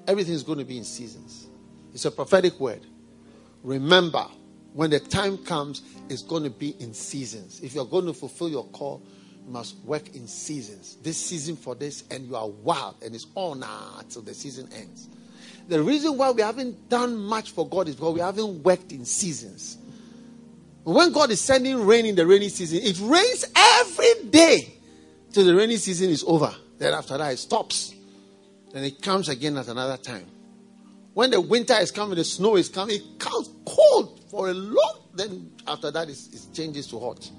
Everything 0.09 0.35
is 0.35 0.43
going 0.43 0.59
to 0.59 0.65
be 0.65 0.79
in 0.79 0.85
seasons. 0.85 1.47
It's 1.93 2.07
a 2.07 2.11
prophetic 2.11 2.59
word. 2.59 2.81
Remember, 3.63 4.27
when 4.73 4.89
the 4.89 5.01
time 5.01 5.37
comes, 5.37 5.83
it's 6.09 6.23
going 6.23 6.45
to 6.45 6.51
be 6.51 6.71
in 6.81 6.95
seasons. 6.95 7.61
If 7.63 7.75
you're 7.75 7.85
going 7.85 8.07
to 8.07 8.15
fulfill 8.15 8.49
your 8.49 8.65
call, 8.69 9.03
you 9.45 9.53
must 9.53 9.77
work 9.85 10.15
in 10.15 10.27
seasons. 10.27 10.97
This 11.03 11.19
season 11.19 11.57
for 11.57 11.75
this, 11.75 12.05
and 12.11 12.27
you 12.27 12.37
are 12.37 12.49
wild, 12.49 12.97
and 13.05 13.15
it's 13.15 13.27
all 13.35 13.55
now 13.55 14.01
till 14.09 14.23
the 14.23 14.33
season 14.33 14.69
ends. 14.73 15.09
The 15.69 15.83
reason 15.83 16.17
why 16.17 16.31
we 16.31 16.41
haven't 16.41 16.89
done 16.89 17.15
much 17.17 17.51
for 17.51 17.69
God 17.69 17.89
is 17.89 17.95
because 17.95 18.15
we 18.15 18.21
haven't 18.21 18.63
worked 18.63 18.93
in 18.93 19.05
seasons. 19.05 19.77
When 20.85 21.13
God 21.13 21.31
is 21.31 21.43
sending 21.43 21.85
rain 21.85 22.07
in 22.07 22.15
the 22.15 22.27
rainy 22.27 22.49
season, 22.49 22.79
it 22.83 22.99
rains 22.99 23.45
every 23.55 24.31
day 24.31 24.73
till 25.33 25.45
the 25.45 25.55
rainy 25.55 25.77
season 25.77 26.09
is 26.09 26.25
over. 26.27 26.55
Then 26.79 26.95
after 26.95 27.19
that, 27.19 27.35
it 27.35 27.37
stops. 27.37 27.95
Then 28.73 28.85
it 28.85 29.01
comes 29.03 29.29
again 29.29 29.57
at 29.57 29.69
another 29.69 29.97
time. 29.97 30.27
When 31.15 31.31
the 31.31 31.41
winter 31.41 31.75
is 31.75 31.91
coming, 31.91 32.17
the 32.17 32.25
snow 32.25 32.57
is 32.57 32.69
coming, 32.69 32.97
it 32.97 33.19
comes 33.19 33.51
cold 33.65 34.21
for 34.31 34.51
a 34.51 34.55
long. 34.55 35.01
Then 35.15 35.51
after 35.67 35.91
that, 35.91 36.09
it 36.09 36.19
changes 36.55 36.87
to 36.89 36.99
hot. 36.99 37.31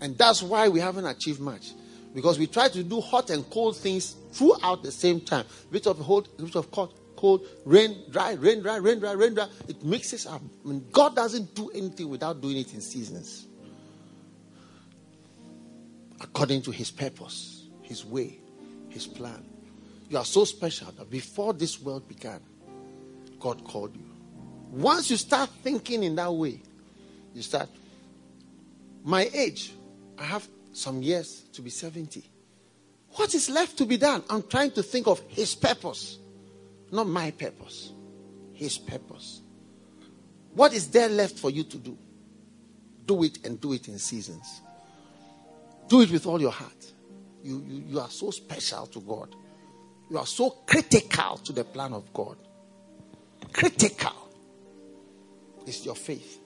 And 0.00 0.18
that's 0.18 0.42
why 0.42 0.68
we 0.68 0.80
haven't 0.80 1.06
achieved 1.06 1.40
much. 1.40 1.72
Because 2.14 2.38
we 2.38 2.46
try 2.46 2.68
to 2.68 2.82
do 2.82 3.00
hot 3.00 3.30
and 3.30 3.48
cold 3.50 3.76
things 3.76 4.16
throughout 4.32 4.82
the 4.82 4.92
same 4.92 5.20
time. 5.20 5.46
Bit 5.70 5.86
of 5.86 5.98
hot, 5.98 6.28
bit 6.36 6.54
of 6.54 6.70
cold, 6.70 6.92
cold, 7.16 7.46
rain, 7.64 7.96
dry, 8.10 8.32
rain, 8.32 8.62
dry, 8.62 8.76
rain, 8.76 8.98
dry, 8.98 9.12
rain, 9.12 9.34
dry. 9.34 9.48
It 9.68 9.82
mixes 9.84 10.26
up. 10.26 10.42
I 10.64 10.68
mean, 10.68 10.86
God 10.92 11.16
doesn't 11.16 11.54
do 11.54 11.70
anything 11.70 12.08
without 12.08 12.40
doing 12.40 12.58
it 12.58 12.74
in 12.74 12.80
seasons. 12.80 13.46
According 16.20 16.62
to 16.62 16.70
his 16.70 16.90
purpose, 16.90 17.68
his 17.82 18.04
way, 18.04 18.38
his 18.96 19.06
plan. 19.06 19.44
You 20.08 20.16
are 20.16 20.24
so 20.24 20.44
special 20.44 20.90
that 20.92 21.10
before 21.10 21.52
this 21.52 21.80
world 21.82 22.08
began, 22.08 22.40
God 23.38 23.62
called 23.62 23.94
you. 23.94 24.10
Once 24.70 25.10
you 25.10 25.18
start 25.18 25.50
thinking 25.62 26.02
in 26.02 26.16
that 26.16 26.32
way, 26.32 26.62
you 27.34 27.42
start. 27.42 27.68
My 29.04 29.28
age, 29.34 29.74
I 30.18 30.24
have 30.24 30.48
some 30.72 31.02
years 31.02 31.42
to 31.52 31.60
be 31.60 31.68
70. 31.68 32.24
What 33.16 33.34
is 33.34 33.50
left 33.50 33.76
to 33.78 33.84
be 33.84 33.98
done? 33.98 34.22
I'm 34.30 34.42
trying 34.42 34.70
to 34.72 34.82
think 34.82 35.06
of 35.06 35.20
His 35.28 35.54
purpose, 35.54 36.18
not 36.90 37.06
my 37.06 37.30
purpose. 37.32 37.92
His 38.54 38.78
purpose. 38.78 39.42
What 40.54 40.72
is 40.72 40.88
there 40.88 41.10
left 41.10 41.38
for 41.38 41.50
you 41.50 41.64
to 41.64 41.76
do? 41.76 41.98
Do 43.04 43.22
it 43.24 43.44
and 43.44 43.60
do 43.60 43.74
it 43.74 43.88
in 43.88 43.98
seasons. 43.98 44.62
Do 45.88 46.00
it 46.00 46.10
with 46.10 46.26
all 46.26 46.40
your 46.40 46.50
heart. 46.50 46.92
You, 47.46 47.64
you, 47.64 47.84
you 47.90 48.00
are 48.00 48.10
so 48.10 48.32
special 48.32 48.86
to 48.86 49.00
God. 49.00 49.36
You 50.10 50.18
are 50.18 50.26
so 50.26 50.50
critical 50.50 51.36
to 51.38 51.52
the 51.52 51.62
plan 51.62 51.92
of 51.92 52.12
God. 52.12 52.36
Critical. 53.52 54.30
It's 55.64 55.84
your 55.84 55.94
faith. 55.94 56.40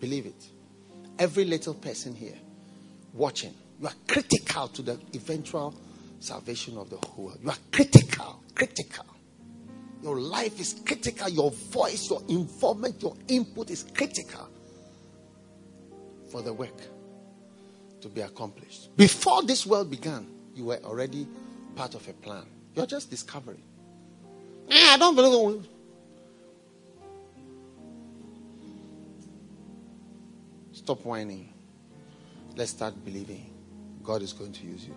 Believe 0.00 0.26
it. 0.26 0.48
Every 1.18 1.44
little 1.44 1.74
person 1.74 2.14
here 2.14 2.38
watching, 3.12 3.54
you 3.80 3.86
are 3.86 3.94
critical 4.08 4.66
to 4.68 4.82
the 4.82 4.98
eventual 5.14 5.74
salvation 6.18 6.76
of 6.76 6.90
the 6.90 6.96
whole 6.96 7.26
world. 7.26 7.38
You 7.42 7.50
are 7.50 7.58
critical, 7.70 8.42
critical. 8.56 9.06
Your 10.02 10.18
life 10.18 10.58
is 10.58 10.74
critical. 10.84 11.28
Your 11.28 11.52
voice, 11.52 12.10
your 12.10 12.22
involvement, 12.28 13.00
your 13.00 13.16
input 13.28 13.70
is 13.70 13.84
critical 13.94 14.48
for 16.32 16.42
the 16.42 16.52
work 16.52 16.80
to 18.02 18.08
be 18.08 18.20
accomplished. 18.20 18.94
Before 18.96 19.42
this 19.42 19.66
world 19.66 19.90
began, 19.90 20.26
you 20.54 20.66
were 20.66 20.80
already 20.84 21.26
part 21.74 21.94
of 21.94 22.06
a 22.08 22.12
plan. 22.12 22.44
You're 22.74 22.86
just 22.86 23.10
discovering. 23.10 23.62
Eh, 24.70 24.88
I 24.90 24.96
don't 24.98 25.14
believe. 25.14 25.66
Stop 30.72 31.04
whining. 31.04 31.52
Let's 32.56 32.72
start 32.72 32.94
believing 33.04 33.50
God 34.02 34.22
is 34.22 34.32
going 34.32 34.52
to 34.52 34.66
use 34.66 34.86
you. 34.86 34.94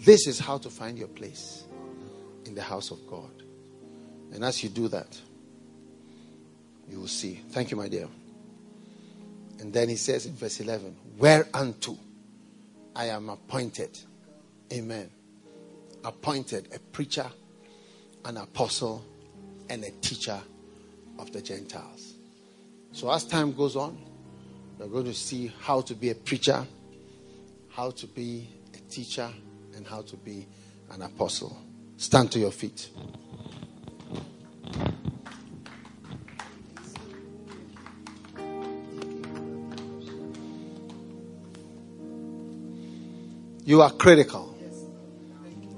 This 0.00 0.26
is 0.26 0.38
how 0.38 0.58
to 0.58 0.68
find 0.68 0.98
your 0.98 1.08
place 1.08 1.64
in 2.44 2.54
the 2.54 2.62
house 2.62 2.90
of 2.90 3.06
God. 3.06 3.30
And 4.32 4.44
as 4.44 4.62
you 4.62 4.68
do 4.68 4.88
that, 4.88 5.18
you 6.90 7.00
will 7.00 7.08
see. 7.08 7.40
Thank 7.50 7.70
you, 7.70 7.76
my 7.76 7.88
dear. 7.88 8.08
And 9.60 9.72
then 9.72 9.88
he 9.88 9.96
says 9.96 10.26
in 10.26 10.34
verse 10.34 10.60
11, 10.60 10.94
Whereunto 11.16 11.96
I 12.96 13.06
am 13.06 13.28
appointed. 13.28 13.98
Amen. 14.72 15.10
Appointed 16.04 16.68
a 16.74 16.78
preacher, 16.78 17.26
an 18.24 18.36
apostle, 18.36 19.04
and 19.68 19.84
a 19.84 19.90
teacher 19.90 20.40
of 21.18 21.32
the 21.32 21.40
Gentiles. 21.40 22.14
So 22.92 23.10
as 23.10 23.24
time 23.24 23.52
goes 23.52 23.76
on, 23.76 23.98
we're 24.78 24.86
going 24.86 25.06
to 25.06 25.14
see 25.14 25.52
how 25.60 25.80
to 25.82 25.94
be 25.94 26.10
a 26.10 26.14
preacher, 26.14 26.66
how 27.70 27.90
to 27.90 28.06
be 28.06 28.48
a 28.74 28.78
teacher, 28.90 29.30
and 29.74 29.86
how 29.86 30.02
to 30.02 30.16
be 30.16 30.46
an 30.90 31.02
apostle. 31.02 31.56
Stand 31.96 32.30
to 32.32 32.38
your 32.38 32.52
feet. 32.52 32.90
You 43.64 43.80
are 43.80 43.90
critical. 43.90 44.54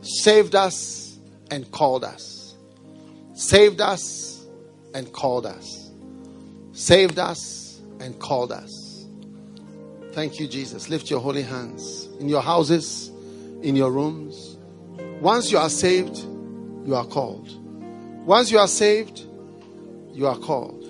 Saved 0.03 0.55
us 0.55 1.19
and 1.51 1.71
called 1.71 2.05
us. 2.05 2.57
Saved 3.35 3.81
us 3.81 4.45
and 4.95 5.13
called 5.13 5.47
us. 5.47 5.91
Saved 6.73 7.19
us 7.19 7.81
and 8.01 8.19
called 8.19 8.51
us. 8.51 9.07
Thank 10.13 10.41
you, 10.41 10.49
Jesus. 10.49 10.89
Lift 10.89 11.11
your 11.11 11.21
holy 11.21 11.43
hands 11.43 12.09
in 12.19 12.29
your 12.29 12.43
houses, 12.43 13.11
in 13.63 13.77
your 13.77 13.93
rooms. 13.93 14.57
Once 15.21 15.53
you 15.53 15.59
are 15.59 15.71
saved, 15.71 16.17
you 16.87 16.95
are 16.95 17.07
called. 17.07 17.49
Once 18.27 18.51
you 18.51 18.59
are 18.59 18.69
saved, 18.69 19.27
you 20.13 20.27
are 20.27 20.39
called. 20.39 20.85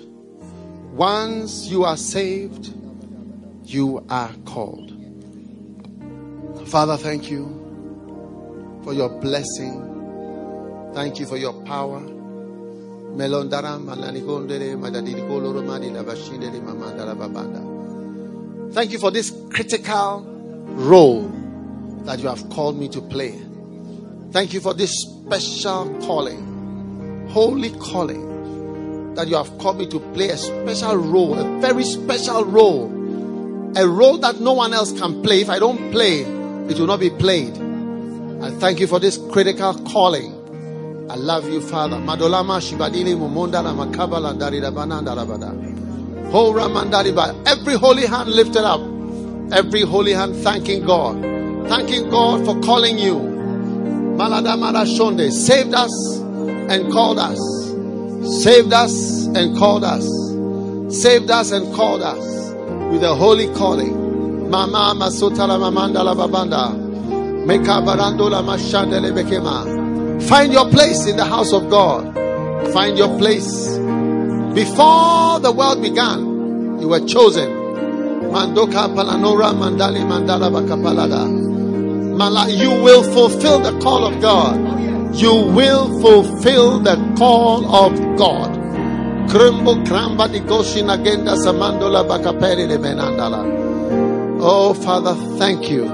Once 0.93 1.67
you 1.67 1.83
are 1.83 1.97
saved, 1.97 2.73
you 3.65 4.03
are 4.09 4.31
called. 4.45 4.86
Father, 6.65 6.97
thank 6.97 7.29
you 7.29 8.81
for 8.83 8.93
your 8.93 9.09
blessing. 9.09 10.91
Thank 10.93 11.19
you 11.19 11.25
for 11.25 11.37
your 11.37 11.53
power. 11.63 12.01
Thank 18.71 18.91
you 18.91 18.99
for 18.99 19.11
this 19.11 19.33
critical 19.49 20.23
role 20.67 21.23
that 22.05 22.19
you 22.19 22.27
have 22.27 22.49
called 22.49 22.77
me 22.77 22.87
to 22.89 23.01
play. 23.01 23.39
Thank 24.31 24.53
you 24.53 24.59
for 24.59 24.73
this 24.73 24.91
special 24.91 25.97
calling, 26.01 27.27
holy 27.29 27.71
calling 27.71 29.13
that 29.15 29.27
you 29.27 29.35
have 29.35 29.57
called 29.57 29.79
me 29.79 29.87
to 29.87 29.99
play 30.13 30.29
a 30.29 30.37
special 30.37 30.95
role, 30.95 31.39
a 31.39 31.59
very 31.59 31.83
special 31.83 32.45
role, 32.45 32.85
a 33.75 33.87
role 33.87 34.17
that 34.19 34.39
no 34.39 34.53
one 34.53 34.73
else 34.73 34.91
can 34.97 35.23
play. 35.23 35.41
If 35.41 35.49
I 35.49 35.57
don't 35.59 35.91
play, 35.91 36.36
it 36.69 36.79
will 36.79 36.87
not 36.87 36.99
be 36.99 37.09
played. 37.09 37.57
I 38.41 38.51
thank 38.51 38.79
you 38.79 38.87
for 38.87 38.99
this 38.99 39.17
critical 39.31 39.73
calling. 39.85 40.33
I 41.09 41.15
love 41.15 41.49
you, 41.49 41.61
Father. 41.61 41.95
Madolama 41.97 42.59
Shibadili 42.59 43.15
Mumundala 43.15 43.73
Makabala 43.73 44.37
Darida 44.37 44.71
Bananda 44.73 45.15
Rabada. 45.15 46.29
Ho 46.31 46.51
Ramandariba. 46.53 47.47
Every 47.47 47.75
holy 47.75 48.05
hand 48.05 48.29
lifted 48.29 48.63
up. 48.65 48.81
Every 49.53 49.81
holy 49.81 50.11
hand 50.13 50.35
thanking 50.35 50.85
God. 50.85 51.21
Thanking 51.69 52.09
God 52.09 52.45
for 52.45 52.59
calling 52.61 52.97
you. 52.99 53.15
Malada 53.15 54.57
Marashonde 54.57 55.31
saved 55.31 55.73
us 55.73 56.17
and 56.19 56.91
called 56.91 57.19
us. 57.19 57.39
Saved 58.43 58.73
us 58.73 59.27
and 59.27 59.57
called 59.57 59.83
us. 59.85 60.05
Saved 60.89 61.31
us 61.31 61.51
and 61.51 61.73
called 61.73 62.01
us 62.01 62.51
with 62.91 63.03
a 63.03 63.15
holy 63.15 63.47
calling. 63.55 64.06
Mama 64.49 64.93
Masotala 64.95 65.57
Mamandala 65.59 66.15
Babanda. 66.15 66.71
Mekabarandola 67.45 68.41
Mashandele 68.43 69.11
Bekema. 69.11 70.21
Find 70.23 70.53
your 70.53 70.69
place 70.69 71.05
in 71.05 71.17
the 71.17 71.25
house 71.25 71.53
of 71.53 71.69
God. 71.69 72.13
Find 72.73 72.97
your 72.97 73.17
place. 73.17 73.77
Before 74.53 75.39
the 75.39 75.51
world 75.55 75.81
began, 75.81 76.79
you 76.79 76.89
were 76.89 76.99
chosen. 77.05 77.49
Mandoka 78.31 78.87
Palanora 78.95 79.53
Mandali 79.53 80.03
Mandala 80.03 80.49
Bakapalada. 80.49 81.47
You 82.57 82.71
will 82.81 83.03
fulfill 83.03 83.59
the 83.59 83.77
call 83.79 84.05
of 84.05 84.19
God. 84.21 85.15
You 85.15 85.33
will 85.33 85.99
fulfill 86.01 86.79
the 86.79 86.95
call 87.17 87.63
of 87.73 87.93
God. 88.17 88.51
Krumbo 89.29 89.75
kramba 89.85 90.27
di 90.31 90.39
goshin 90.39 90.89
agenda 90.89 91.35
samandola 91.35 92.03
bakaperi 92.07 92.67
de 92.67 92.77
menandala. 92.77 93.66
Oh, 94.49 94.73
Father, 94.73 95.13
thank 95.37 95.69
you. 95.69 95.85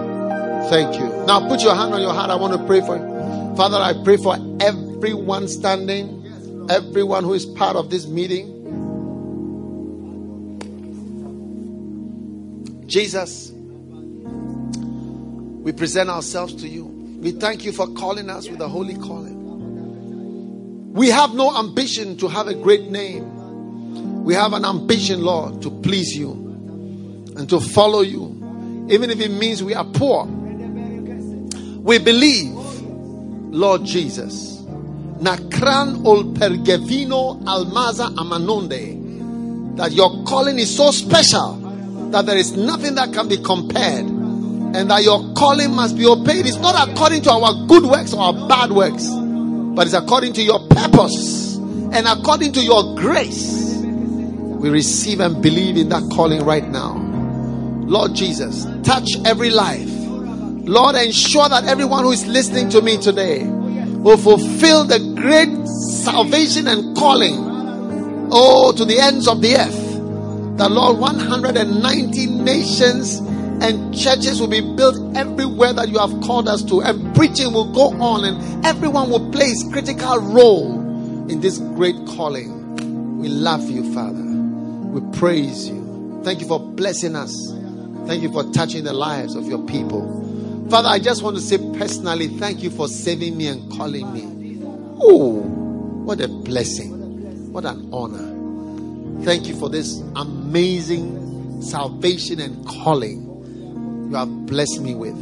Thank 0.69 0.99
you. 0.99 1.07
Now 1.25 1.47
put 1.47 1.63
your 1.63 1.73
hand 1.73 1.91
on 1.91 2.01
your 2.01 2.13
heart. 2.13 2.29
I 2.29 2.35
want 2.35 2.53
to 2.53 2.63
pray 2.67 2.81
for 2.81 2.97
you. 2.97 3.55
Father, 3.55 3.77
I 3.77 3.93
pray 4.03 4.17
for 4.17 4.35
everyone 4.61 5.47
standing, 5.47 6.67
everyone 6.69 7.23
who 7.23 7.33
is 7.33 7.47
part 7.47 7.75
of 7.75 7.89
this 7.89 8.05
meeting. 8.05 8.51
Jesus, 12.85 13.49
we 15.63 15.71
present 15.71 16.11
ourselves 16.11 16.53
to 16.61 16.67
you. 16.67 16.85
We 16.85 17.31
thank 17.31 17.65
you 17.65 17.71
for 17.71 17.87
calling 17.87 18.29
us 18.29 18.47
with 18.47 18.61
a 18.61 18.67
holy 18.67 18.97
calling. 18.97 20.93
We 20.93 21.09
have 21.09 21.33
no 21.33 21.57
ambition 21.57 22.17
to 22.17 22.27
have 22.27 22.47
a 22.47 22.53
great 22.53 22.91
name. 22.91 24.23
We 24.23 24.35
have 24.35 24.53
an 24.53 24.63
ambition, 24.63 25.23
Lord, 25.23 25.63
to 25.63 25.71
please 25.71 26.15
you 26.15 26.33
and 27.35 27.49
to 27.49 27.59
follow 27.59 28.01
you, 28.01 28.41
even 28.89 29.09
if 29.09 29.19
it 29.19 29.31
means 29.31 29.63
we 29.63 29.73
are 29.73 29.85
poor. 29.85 30.25
We 30.25 31.99
believe, 31.99 32.53
Lord 32.53 33.85
Jesus, 33.85 34.61
Nakran 35.19 36.03
almaza 36.03 38.13
amanonde, 38.15 39.77
that 39.77 39.91
your 39.91 40.23
calling 40.25 40.59
is 40.59 40.75
so 40.75 40.91
special 40.91 41.55
that 42.11 42.25
there 42.25 42.37
is 42.37 42.55
nothing 42.55 42.95
that 42.95 43.13
can 43.13 43.27
be 43.27 43.37
compared, 43.37 44.05
and 44.05 44.89
that 44.89 45.03
your 45.03 45.33
calling 45.33 45.71
must 45.71 45.97
be 45.97 46.05
obeyed. 46.05 46.45
It's 46.45 46.57
not 46.57 46.89
according 46.89 47.23
to 47.23 47.31
our 47.31 47.65
good 47.67 47.83
works 47.83 48.13
or 48.13 48.21
our 48.21 48.47
bad 48.47 48.71
works, 48.71 49.07
but 49.07 49.87
it's 49.87 49.95
according 49.95 50.33
to 50.33 50.41
your 50.41 50.59
purpose 50.67 51.57
and 51.57 52.07
according 52.07 52.53
to 52.53 52.61
your 52.61 52.95
grace. 52.95 53.77
We 53.77 54.69
receive 54.69 55.19
and 55.19 55.41
believe 55.41 55.77
in 55.77 55.89
that 55.89 56.09
calling 56.15 56.43
right 56.43 56.67
now. 56.67 57.02
Lord 57.85 58.13
Jesus, 58.13 58.65
touch 58.83 59.09
every 59.25 59.49
life. 59.49 59.89
Lord, 59.89 60.95
ensure 60.95 61.49
that 61.49 61.65
everyone 61.65 62.03
who 62.05 62.11
is 62.11 62.25
listening 62.25 62.69
to 62.69 62.81
me 62.81 62.97
today 62.97 63.43
will 63.43 64.17
fulfill 64.17 64.85
the 64.85 64.99
great 65.15 65.67
salvation 65.67 66.67
and 66.67 66.95
calling, 66.95 67.35
oh, 68.31 68.71
to 68.71 68.85
the 68.85 68.99
ends 68.99 69.27
of 69.27 69.41
the 69.41 69.55
earth. 69.55 70.57
The 70.57 70.69
Lord, 70.69 70.99
190 70.99 72.27
nations 72.27 73.17
and 73.61 73.97
churches 73.97 74.39
will 74.39 74.47
be 74.47 74.61
built 74.61 75.17
everywhere 75.17 75.73
that 75.73 75.89
you 75.89 75.99
have 75.99 76.11
called 76.21 76.47
us 76.47 76.63
to, 76.65 76.81
and 76.81 77.13
preaching 77.15 77.53
will 77.53 77.71
go 77.73 77.89
on, 78.01 78.25
and 78.25 78.65
everyone 78.65 79.09
will 79.09 79.31
play 79.31 79.49
his 79.49 79.65
critical 79.71 80.17
role 80.19 80.79
in 81.29 81.41
this 81.41 81.59
great 81.59 81.95
calling. 82.15 83.19
We 83.19 83.29
love 83.29 83.69
you, 83.69 83.93
Father. 83.93 84.21
We 84.21 85.17
praise 85.17 85.67
you. 85.67 86.21
Thank 86.23 86.41
you 86.41 86.47
for 86.47 86.59
blessing 86.59 87.15
us. 87.15 87.33
Thank 88.05 88.21
you 88.21 88.31
for 88.31 88.43
touching 88.51 88.83
the 88.83 88.93
lives 88.93 89.35
of 89.35 89.45
your 89.45 89.65
people. 89.65 90.67
Father, 90.69 90.89
I 90.89 90.99
just 90.99 91.23
want 91.23 91.35
to 91.35 91.41
say 91.41 91.57
personally, 91.77 92.27
thank 92.27 92.63
you 92.63 92.69
for 92.69 92.87
saving 92.87 93.37
me 93.37 93.47
and 93.47 93.71
calling 93.71 94.11
me. 94.13 94.61
Oh, 94.99 95.41
what 96.03 96.19
a 96.21 96.27
blessing. 96.27 97.51
What 97.51 97.65
an 97.65 97.89
honor. 97.93 99.23
Thank 99.23 99.47
you 99.47 99.55
for 99.55 99.69
this 99.69 99.99
amazing 100.15 101.61
salvation 101.61 102.39
and 102.39 102.67
calling 102.67 103.29
you 104.09 104.15
have 104.19 104.45
blessed 104.45 104.81
me 104.81 104.93
with. 104.93 105.15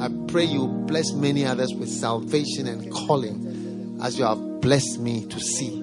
I 0.00 0.08
pray 0.30 0.44
you 0.44 0.68
bless 0.68 1.12
many 1.12 1.44
others 1.44 1.74
with 1.74 1.88
salvation 1.88 2.68
and 2.68 2.92
calling 2.92 3.98
as 4.02 4.16
you 4.18 4.24
have 4.24 4.60
blessed 4.60 5.00
me 5.00 5.26
to 5.26 5.40
see. 5.40 5.82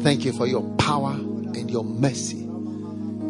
Thank 0.00 0.24
you 0.24 0.32
for 0.32 0.46
your 0.46 0.62
power 0.76 1.10
and 1.10 1.70
your 1.70 1.84
mercy. 1.84 2.45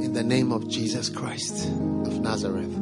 In 0.07 0.13
the 0.13 0.23
name 0.23 0.53
of 0.53 0.69
Jesus 0.69 1.09
Christ 1.09 1.67
of 1.67 2.21
Nazareth. 2.21 2.73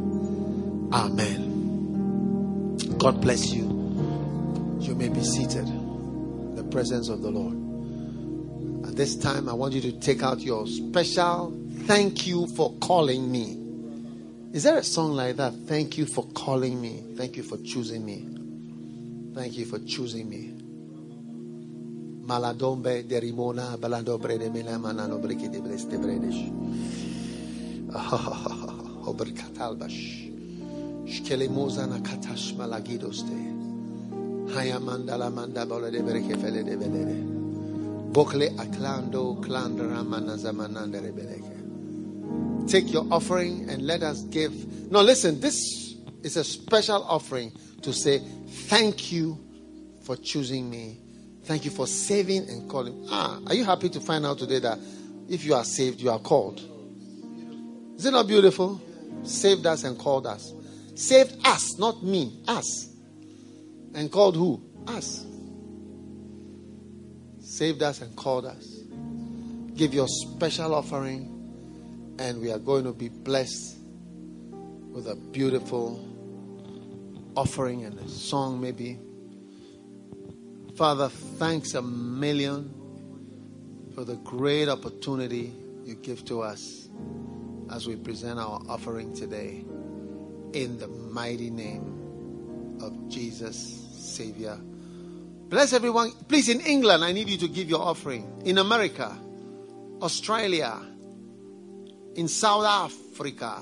Amen. 0.93 2.77
God 2.99 3.23
bless 3.23 3.51
you. 3.51 3.63
You 4.81 4.95
may 4.95 5.09
be 5.09 5.25
seated. 5.25 5.67
In 5.67 6.55
the 6.55 6.65
presence 6.65 7.09
of 7.09 7.23
the 7.23 7.31
Lord. 7.31 8.87
At 8.87 8.97
this 8.97 9.17
time, 9.17 9.49
I 9.49 9.55
want 9.55 9.73
you 9.73 9.81
to 9.81 9.93
take 10.01 10.23
out 10.23 10.41
your 10.41 10.67
special 10.67 11.59
thank 11.87 12.27
you 12.27 12.47
for 12.49 12.75
calling 12.83 13.33
me. 13.33 13.59
Is 14.53 14.65
there 14.65 14.77
a 14.77 14.85
song 14.85 15.13
like 15.13 15.37
that? 15.37 15.55
Thank 15.67 15.97
you 15.97 16.05
for 16.05 16.27
calling 16.35 16.79
me. 16.79 17.05
Thank 17.17 17.39
you 17.39 17.43
for 17.43 17.57
choosing 17.57 18.05
me. 18.05 18.29
Thank 19.35 19.57
you 19.57 19.65
for 19.65 19.79
choosing 19.79 20.29
me. 20.29 20.51
Maladombe 22.27 23.03
breste 25.63 25.97
bredesh. 25.97 27.04
Take 42.67 42.93
your 42.93 43.07
offering 43.13 43.69
and 43.71 43.87
let 43.87 44.03
us 44.03 44.23
give. 44.25 44.53
Now 44.91 45.03
listen, 45.03 45.41
this 45.41 45.95
is 46.23 46.37
a 46.37 46.45
special 46.45 47.05
offering 47.05 47.53
to 47.83 47.93
say 47.93 48.19
thank 48.69 49.13
you 49.13 49.39
for 50.03 50.17
choosing 50.17 50.69
me. 50.69 50.99
Thank 51.45 51.65
you 51.65 51.71
for 51.71 51.87
saving 51.87 52.49
and 52.49 52.69
calling. 52.69 53.07
Ah, 53.11 53.39
are 53.47 53.55
you 53.55 53.65
happy 53.65 53.89
to 53.91 54.01
find 54.01 54.27
out 54.27 54.39
today 54.39 54.59
that 54.61 54.79
if 55.29 55.45
you 55.45 55.55
are 55.55 55.65
saved, 55.65 56.01
you 56.01 56.11
are 56.11 56.19
called? 56.19 56.74
Is 57.97 58.07
it 58.07 58.11
not 58.11 58.27
beautiful? 58.27 58.81
Saved 59.23 59.67
us 59.67 59.85
and 59.85 59.99
called 59.99 60.27
us. 60.27 60.53
Saved 60.95 61.35
us, 61.47 61.79
not 61.79 62.03
me, 62.03 62.41
us. 62.47 62.89
And 63.95 64.11
called 64.11 64.37
who? 64.37 64.63
Us. 64.87 65.25
Saved 67.41 67.83
us 67.83 68.01
and 68.01 68.15
called 68.17 68.47
us. 68.47 68.67
Give 69.75 69.95
your 69.95 70.09
special 70.09 70.75
offering 70.75 71.31
and 72.19 72.41
we 72.41 72.51
are 72.51 72.59
going 72.59 72.85
to 72.85 72.93
be 72.93 73.09
blessed 73.09 73.77
with 74.91 75.09
a 75.09 75.17
beautiful 75.17 76.09
offering 77.37 77.85
and 77.85 77.99
a 77.99 78.09
song, 78.09 78.61
maybe. 78.61 78.99
Father, 80.77 81.09
thanks 81.09 81.75
a 81.75 81.83
million 81.83 82.73
for 83.95 84.05
the 84.05 84.17
great 84.17 84.69
opportunity 84.69 85.53
you 85.85 85.95
give 85.95 86.25
to 86.25 86.41
us 86.41 86.89
as 87.75 87.89
we 87.89 87.97
present 87.97 88.39
our 88.39 88.63
offering 88.69 89.13
today 89.13 89.65
in 90.53 90.79
the 90.79 90.87
mighty 90.87 91.51
name 91.51 92.79
of 92.81 93.09
Jesus, 93.09 93.57
Savior. 93.93 94.57
Bless 95.49 95.73
everyone. 95.73 96.13
Please, 96.29 96.49
in 96.49 96.61
England, 96.61 97.03
I 97.03 97.11
need 97.11 97.29
you 97.29 97.37
to 97.39 97.49
give 97.49 97.69
your 97.69 97.81
offering. 97.81 98.43
In 98.45 98.59
America, 98.59 99.19
Australia, 100.01 100.81
in 102.15 102.29
South 102.29 102.65
Africa, 102.65 103.61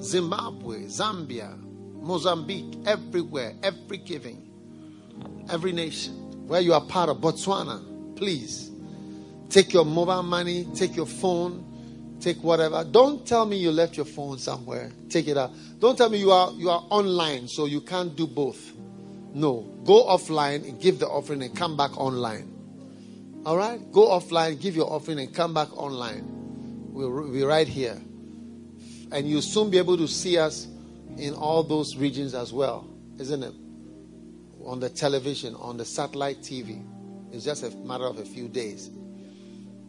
Zimbabwe, 0.00 0.84
Zambia, 0.84 1.54
Mozambique, 2.00 2.78
everywhere, 2.86 3.52
every 3.62 3.98
giving, 3.98 4.50
every 5.50 5.72
nation 5.72 6.14
where 6.48 6.62
you 6.62 6.72
are 6.72 6.80
part 6.80 7.10
of 7.10 7.18
Botswana, 7.18 8.16
please 8.16 8.70
take 9.50 9.74
your 9.74 9.84
mobile 9.84 10.22
money, 10.22 10.66
take 10.74 10.96
your 10.96 11.06
phone, 11.06 11.69
take 12.20 12.42
whatever. 12.42 12.84
Don't 12.84 13.26
tell 13.26 13.46
me 13.46 13.56
you 13.56 13.70
left 13.70 13.96
your 13.96 14.06
phone 14.06 14.38
somewhere. 14.38 14.90
Take 15.08 15.28
it 15.28 15.36
out. 15.36 15.52
Don't 15.78 15.96
tell 15.96 16.10
me 16.10 16.18
you 16.18 16.30
are 16.30 16.52
you 16.52 16.70
are 16.70 16.84
online 16.90 17.48
so 17.48 17.66
you 17.66 17.80
can't 17.80 18.14
do 18.16 18.26
both. 18.26 18.72
No, 19.32 19.62
go 19.84 20.06
offline 20.06 20.68
and 20.68 20.80
give 20.80 20.98
the 20.98 21.06
offering 21.06 21.42
and 21.42 21.54
come 21.56 21.76
back 21.76 21.96
online. 21.96 22.50
All 23.46 23.56
right? 23.56 23.80
Go 23.92 24.08
offline, 24.08 24.60
give 24.60 24.76
your 24.76 24.92
offering 24.92 25.18
and 25.18 25.34
come 25.34 25.54
back 25.54 25.74
online. 25.76 26.24
We'll 26.92 27.32
be 27.32 27.42
right 27.42 27.66
here. 27.66 27.98
And 29.12 29.28
you'll 29.28 29.42
soon 29.42 29.70
be 29.70 29.78
able 29.78 29.96
to 29.96 30.08
see 30.08 30.36
us 30.36 30.66
in 31.16 31.34
all 31.34 31.62
those 31.62 31.96
regions 31.96 32.34
as 32.34 32.52
well, 32.52 32.88
isn't 33.18 33.42
it? 33.42 33.54
On 34.64 34.78
the 34.78 34.90
television, 34.90 35.54
on 35.56 35.76
the 35.76 35.84
satellite 35.84 36.42
TV. 36.42 36.84
It's 37.32 37.44
just 37.44 37.62
a 37.62 37.70
matter 37.70 38.04
of 38.04 38.18
a 38.18 38.24
few 38.24 38.48
days. 38.48 38.90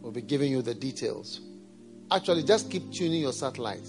We'll 0.00 0.12
be 0.12 0.22
giving 0.22 0.50
you 0.50 0.62
the 0.62 0.74
details. 0.74 1.40
Actually, 2.10 2.42
just 2.42 2.70
keep 2.70 2.92
tuning 2.92 3.20
your 3.20 3.32
satellite. 3.32 3.86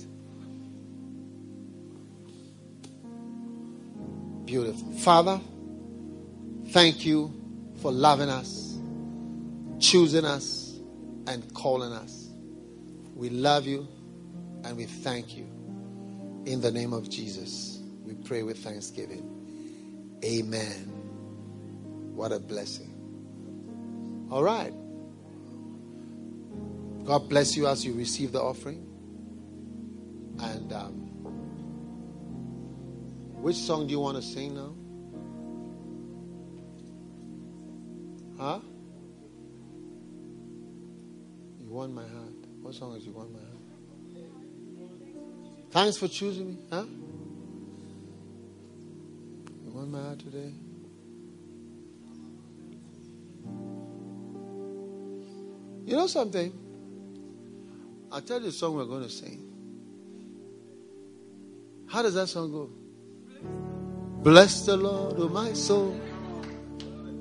Beautiful. 4.46 4.92
Father, 5.00 5.40
thank 6.70 7.06
you 7.06 7.34
for 7.82 7.92
loving 7.92 8.30
us, 8.30 8.78
choosing 9.80 10.26
us, 10.26 10.80
and 11.28 11.54
calling 11.54 11.92
us. 11.92 12.30
We 13.16 13.30
love 13.30 13.66
you 13.66 13.88
and 14.64 14.78
we 14.78 14.86
thank 14.86 15.36
you. 15.36 15.46
In 16.46 16.62
the 16.62 16.72
name 16.72 16.94
of 16.94 17.10
Jesus, 17.10 17.80
we 18.06 18.14
pray 18.14 18.44
with 18.44 18.58
thanksgiving. 18.58 19.30
Amen. 20.24 20.92
What 22.16 22.32
a 22.32 22.40
blessing. 22.40 22.90
All 24.30 24.44
right. 24.44 24.74
God 27.06 27.28
bless 27.28 27.58
you 27.58 27.68
as 27.68 27.84
you 27.86 27.94
receive 27.94 28.32
the 28.32 28.42
offering. 28.42 28.88
And 30.40 30.72
um, 30.72 30.94
which 33.42 33.58
song 33.58 33.88
do 33.88 33.92
you 33.92 34.00
want 34.00 34.16
to 34.16 34.24
sing 34.24 34.56
now? 34.56 34.74
Huh? 38.40 38.60
You 41.62 41.70
want 41.70 41.94
my 41.94 42.04
heart. 42.08 42.48
What 42.62 42.74
song 42.74 42.96
is 42.96 43.06
you 43.06 43.12
want 43.12 43.34
my 43.34 43.40
heart? 43.40 43.50
Thanks 45.72 45.98
for 45.98 46.08
choosing 46.08 46.52
me. 46.52 46.58
Huh? 46.72 46.86
You 49.66 49.72
want 49.72 49.90
my 49.90 50.02
heart 50.02 50.20
today? 50.20 50.54
You 55.86 55.98
know 55.98 56.08
something? 56.08 56.63
I'll 58.14 58.22
tell 58.22 58.40
you 58.40 58.46
the 58.46 58.52
song 58.52 58.76
we're 58.76 58.86
going 58.86 59.02
to 59.02 59.10
sing. 59.10 59.42
How 61.88 62.04
does 62.04 62.14
that 62.14 62.28
song 62.28 62.52
go? 62.52 62.70
Bless 64.22 64.68
the 64.68 64.78
Lord, 64.78 65.16
oh 65.18 65.30
my 65.30 65.54
soul. 65.54 66.00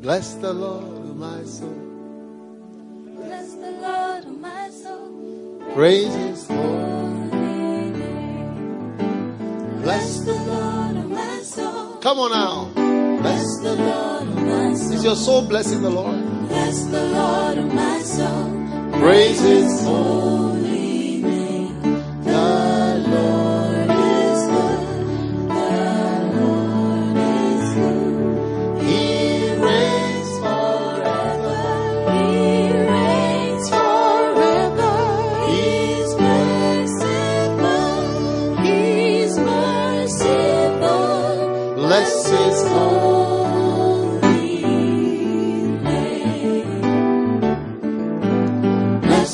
Bless 0.02 0.34
the 0.34 0.52
Lord, 0.52 0.84
oh 0.84 1.14
my 1.14 1.44
soul. 1.44 1.70
Bless 3.16 3.54
the 3.54 3.70
Lord, 3.70 4.24
oh 4.26 4.32
my 4.32 4.68
soul. 4.68 5.62
Praise 5.72 6.14
His 6.14 6.46
holy. 6.46 7.30
Name. 7.90 9.00
Bless 9.80 10.20
the 10.20 10.34
Lord, 10.34 10.96
oh 10.98 11.08
my 11.08 11.38
soul. 11.40 11.96
Come 12.02 12.18
on 12.18 12.32
now. 12.32 12.70
Bless 13.22 13.60
the 13.60 13.76
Lord, 13.76 14.22
oh 14.24 14.26
my 14.26 14.74
soul. 14.74 14.92
Is 14.92 15.04
your 15.04 15.16
soul 15.16 15.48
blessing 15.48 15.80
the 15.80 15.88
Lord? 15.88 16.20
Bless 16.48 16.84
the 16.84 17.02
Lord, 17.02 17.56
oh 17.56 17.66
my 17.68 18.02
soul. 18.02 19.00
Praise 19.00 19.40
His 19.40 19.82
Holy 19.84 20.51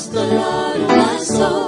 the 0.07 0.23
Lord 0.23 0.87
my 0.87 1.17
soul. 1.17 1.58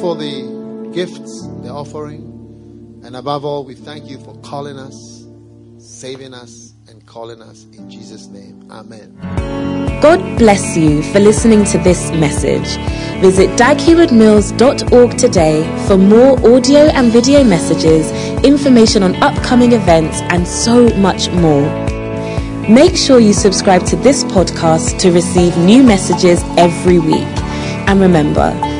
For 0.00 0.14
the 0.14 0.90
gifts, 0.94 1.46
the 1.62 1.70
offering, 1.70 3.00
and 3.04 3.16
above 3.16 3.44
all, 3.44 3.64
we 3.64 3.74
thank 3.74 4.08
you 4.08 4.18
for 4.18 4.36
calling 4.42 4.78
us, 4.78 5.26
saving 5.78 6.34
us, 6.34 6.74
and 6.88 7.04
calling 7.06 7.42
us 7.42 7.64
in 7.72 7.90
Jesus' 7.90 8.26
name. 8.26 8.70
Amen. 8.70 9.16
God 10.00 10.20
bless 10.38 10.76
you 10.76 11.02
for 11.02 11.18
listening 11.18 11.64
to 11.66 11.78
this 11.78 12.10
message. 12.12 12.76
Visit 13.20 13.50
daghewardmills.org 13.58 15.18
today 15.18 15.86
for 15.88 15.96
more 15.96 16.38
audio 16.54 16.82
and 16.94 17.10
video 17.10 17.42
messages, 17.42 18.12
information 18.44 19.02
on 19.02 19.16
upcoming 19.22 19.72
events, 19.72 20.20
and 20.30 20.46
so 20.46 20.88
much 20.96 21.28
more. 21.30 21.68
Make 22.68 22.96
sure 22.96 23.18
you 23.18 23.32
subscribe 23.32 23.84
to 23.86 23.96
this 23.96 24.22
podcast 24.24 25.00
to 25.00 25.10
receive 25.10 25.56
new 25.56 25.82
messages 25.82 26.42
every 26.56 26.98
week. 26.98 27.26
And 27.88 28.00
remember, 28.00 28.77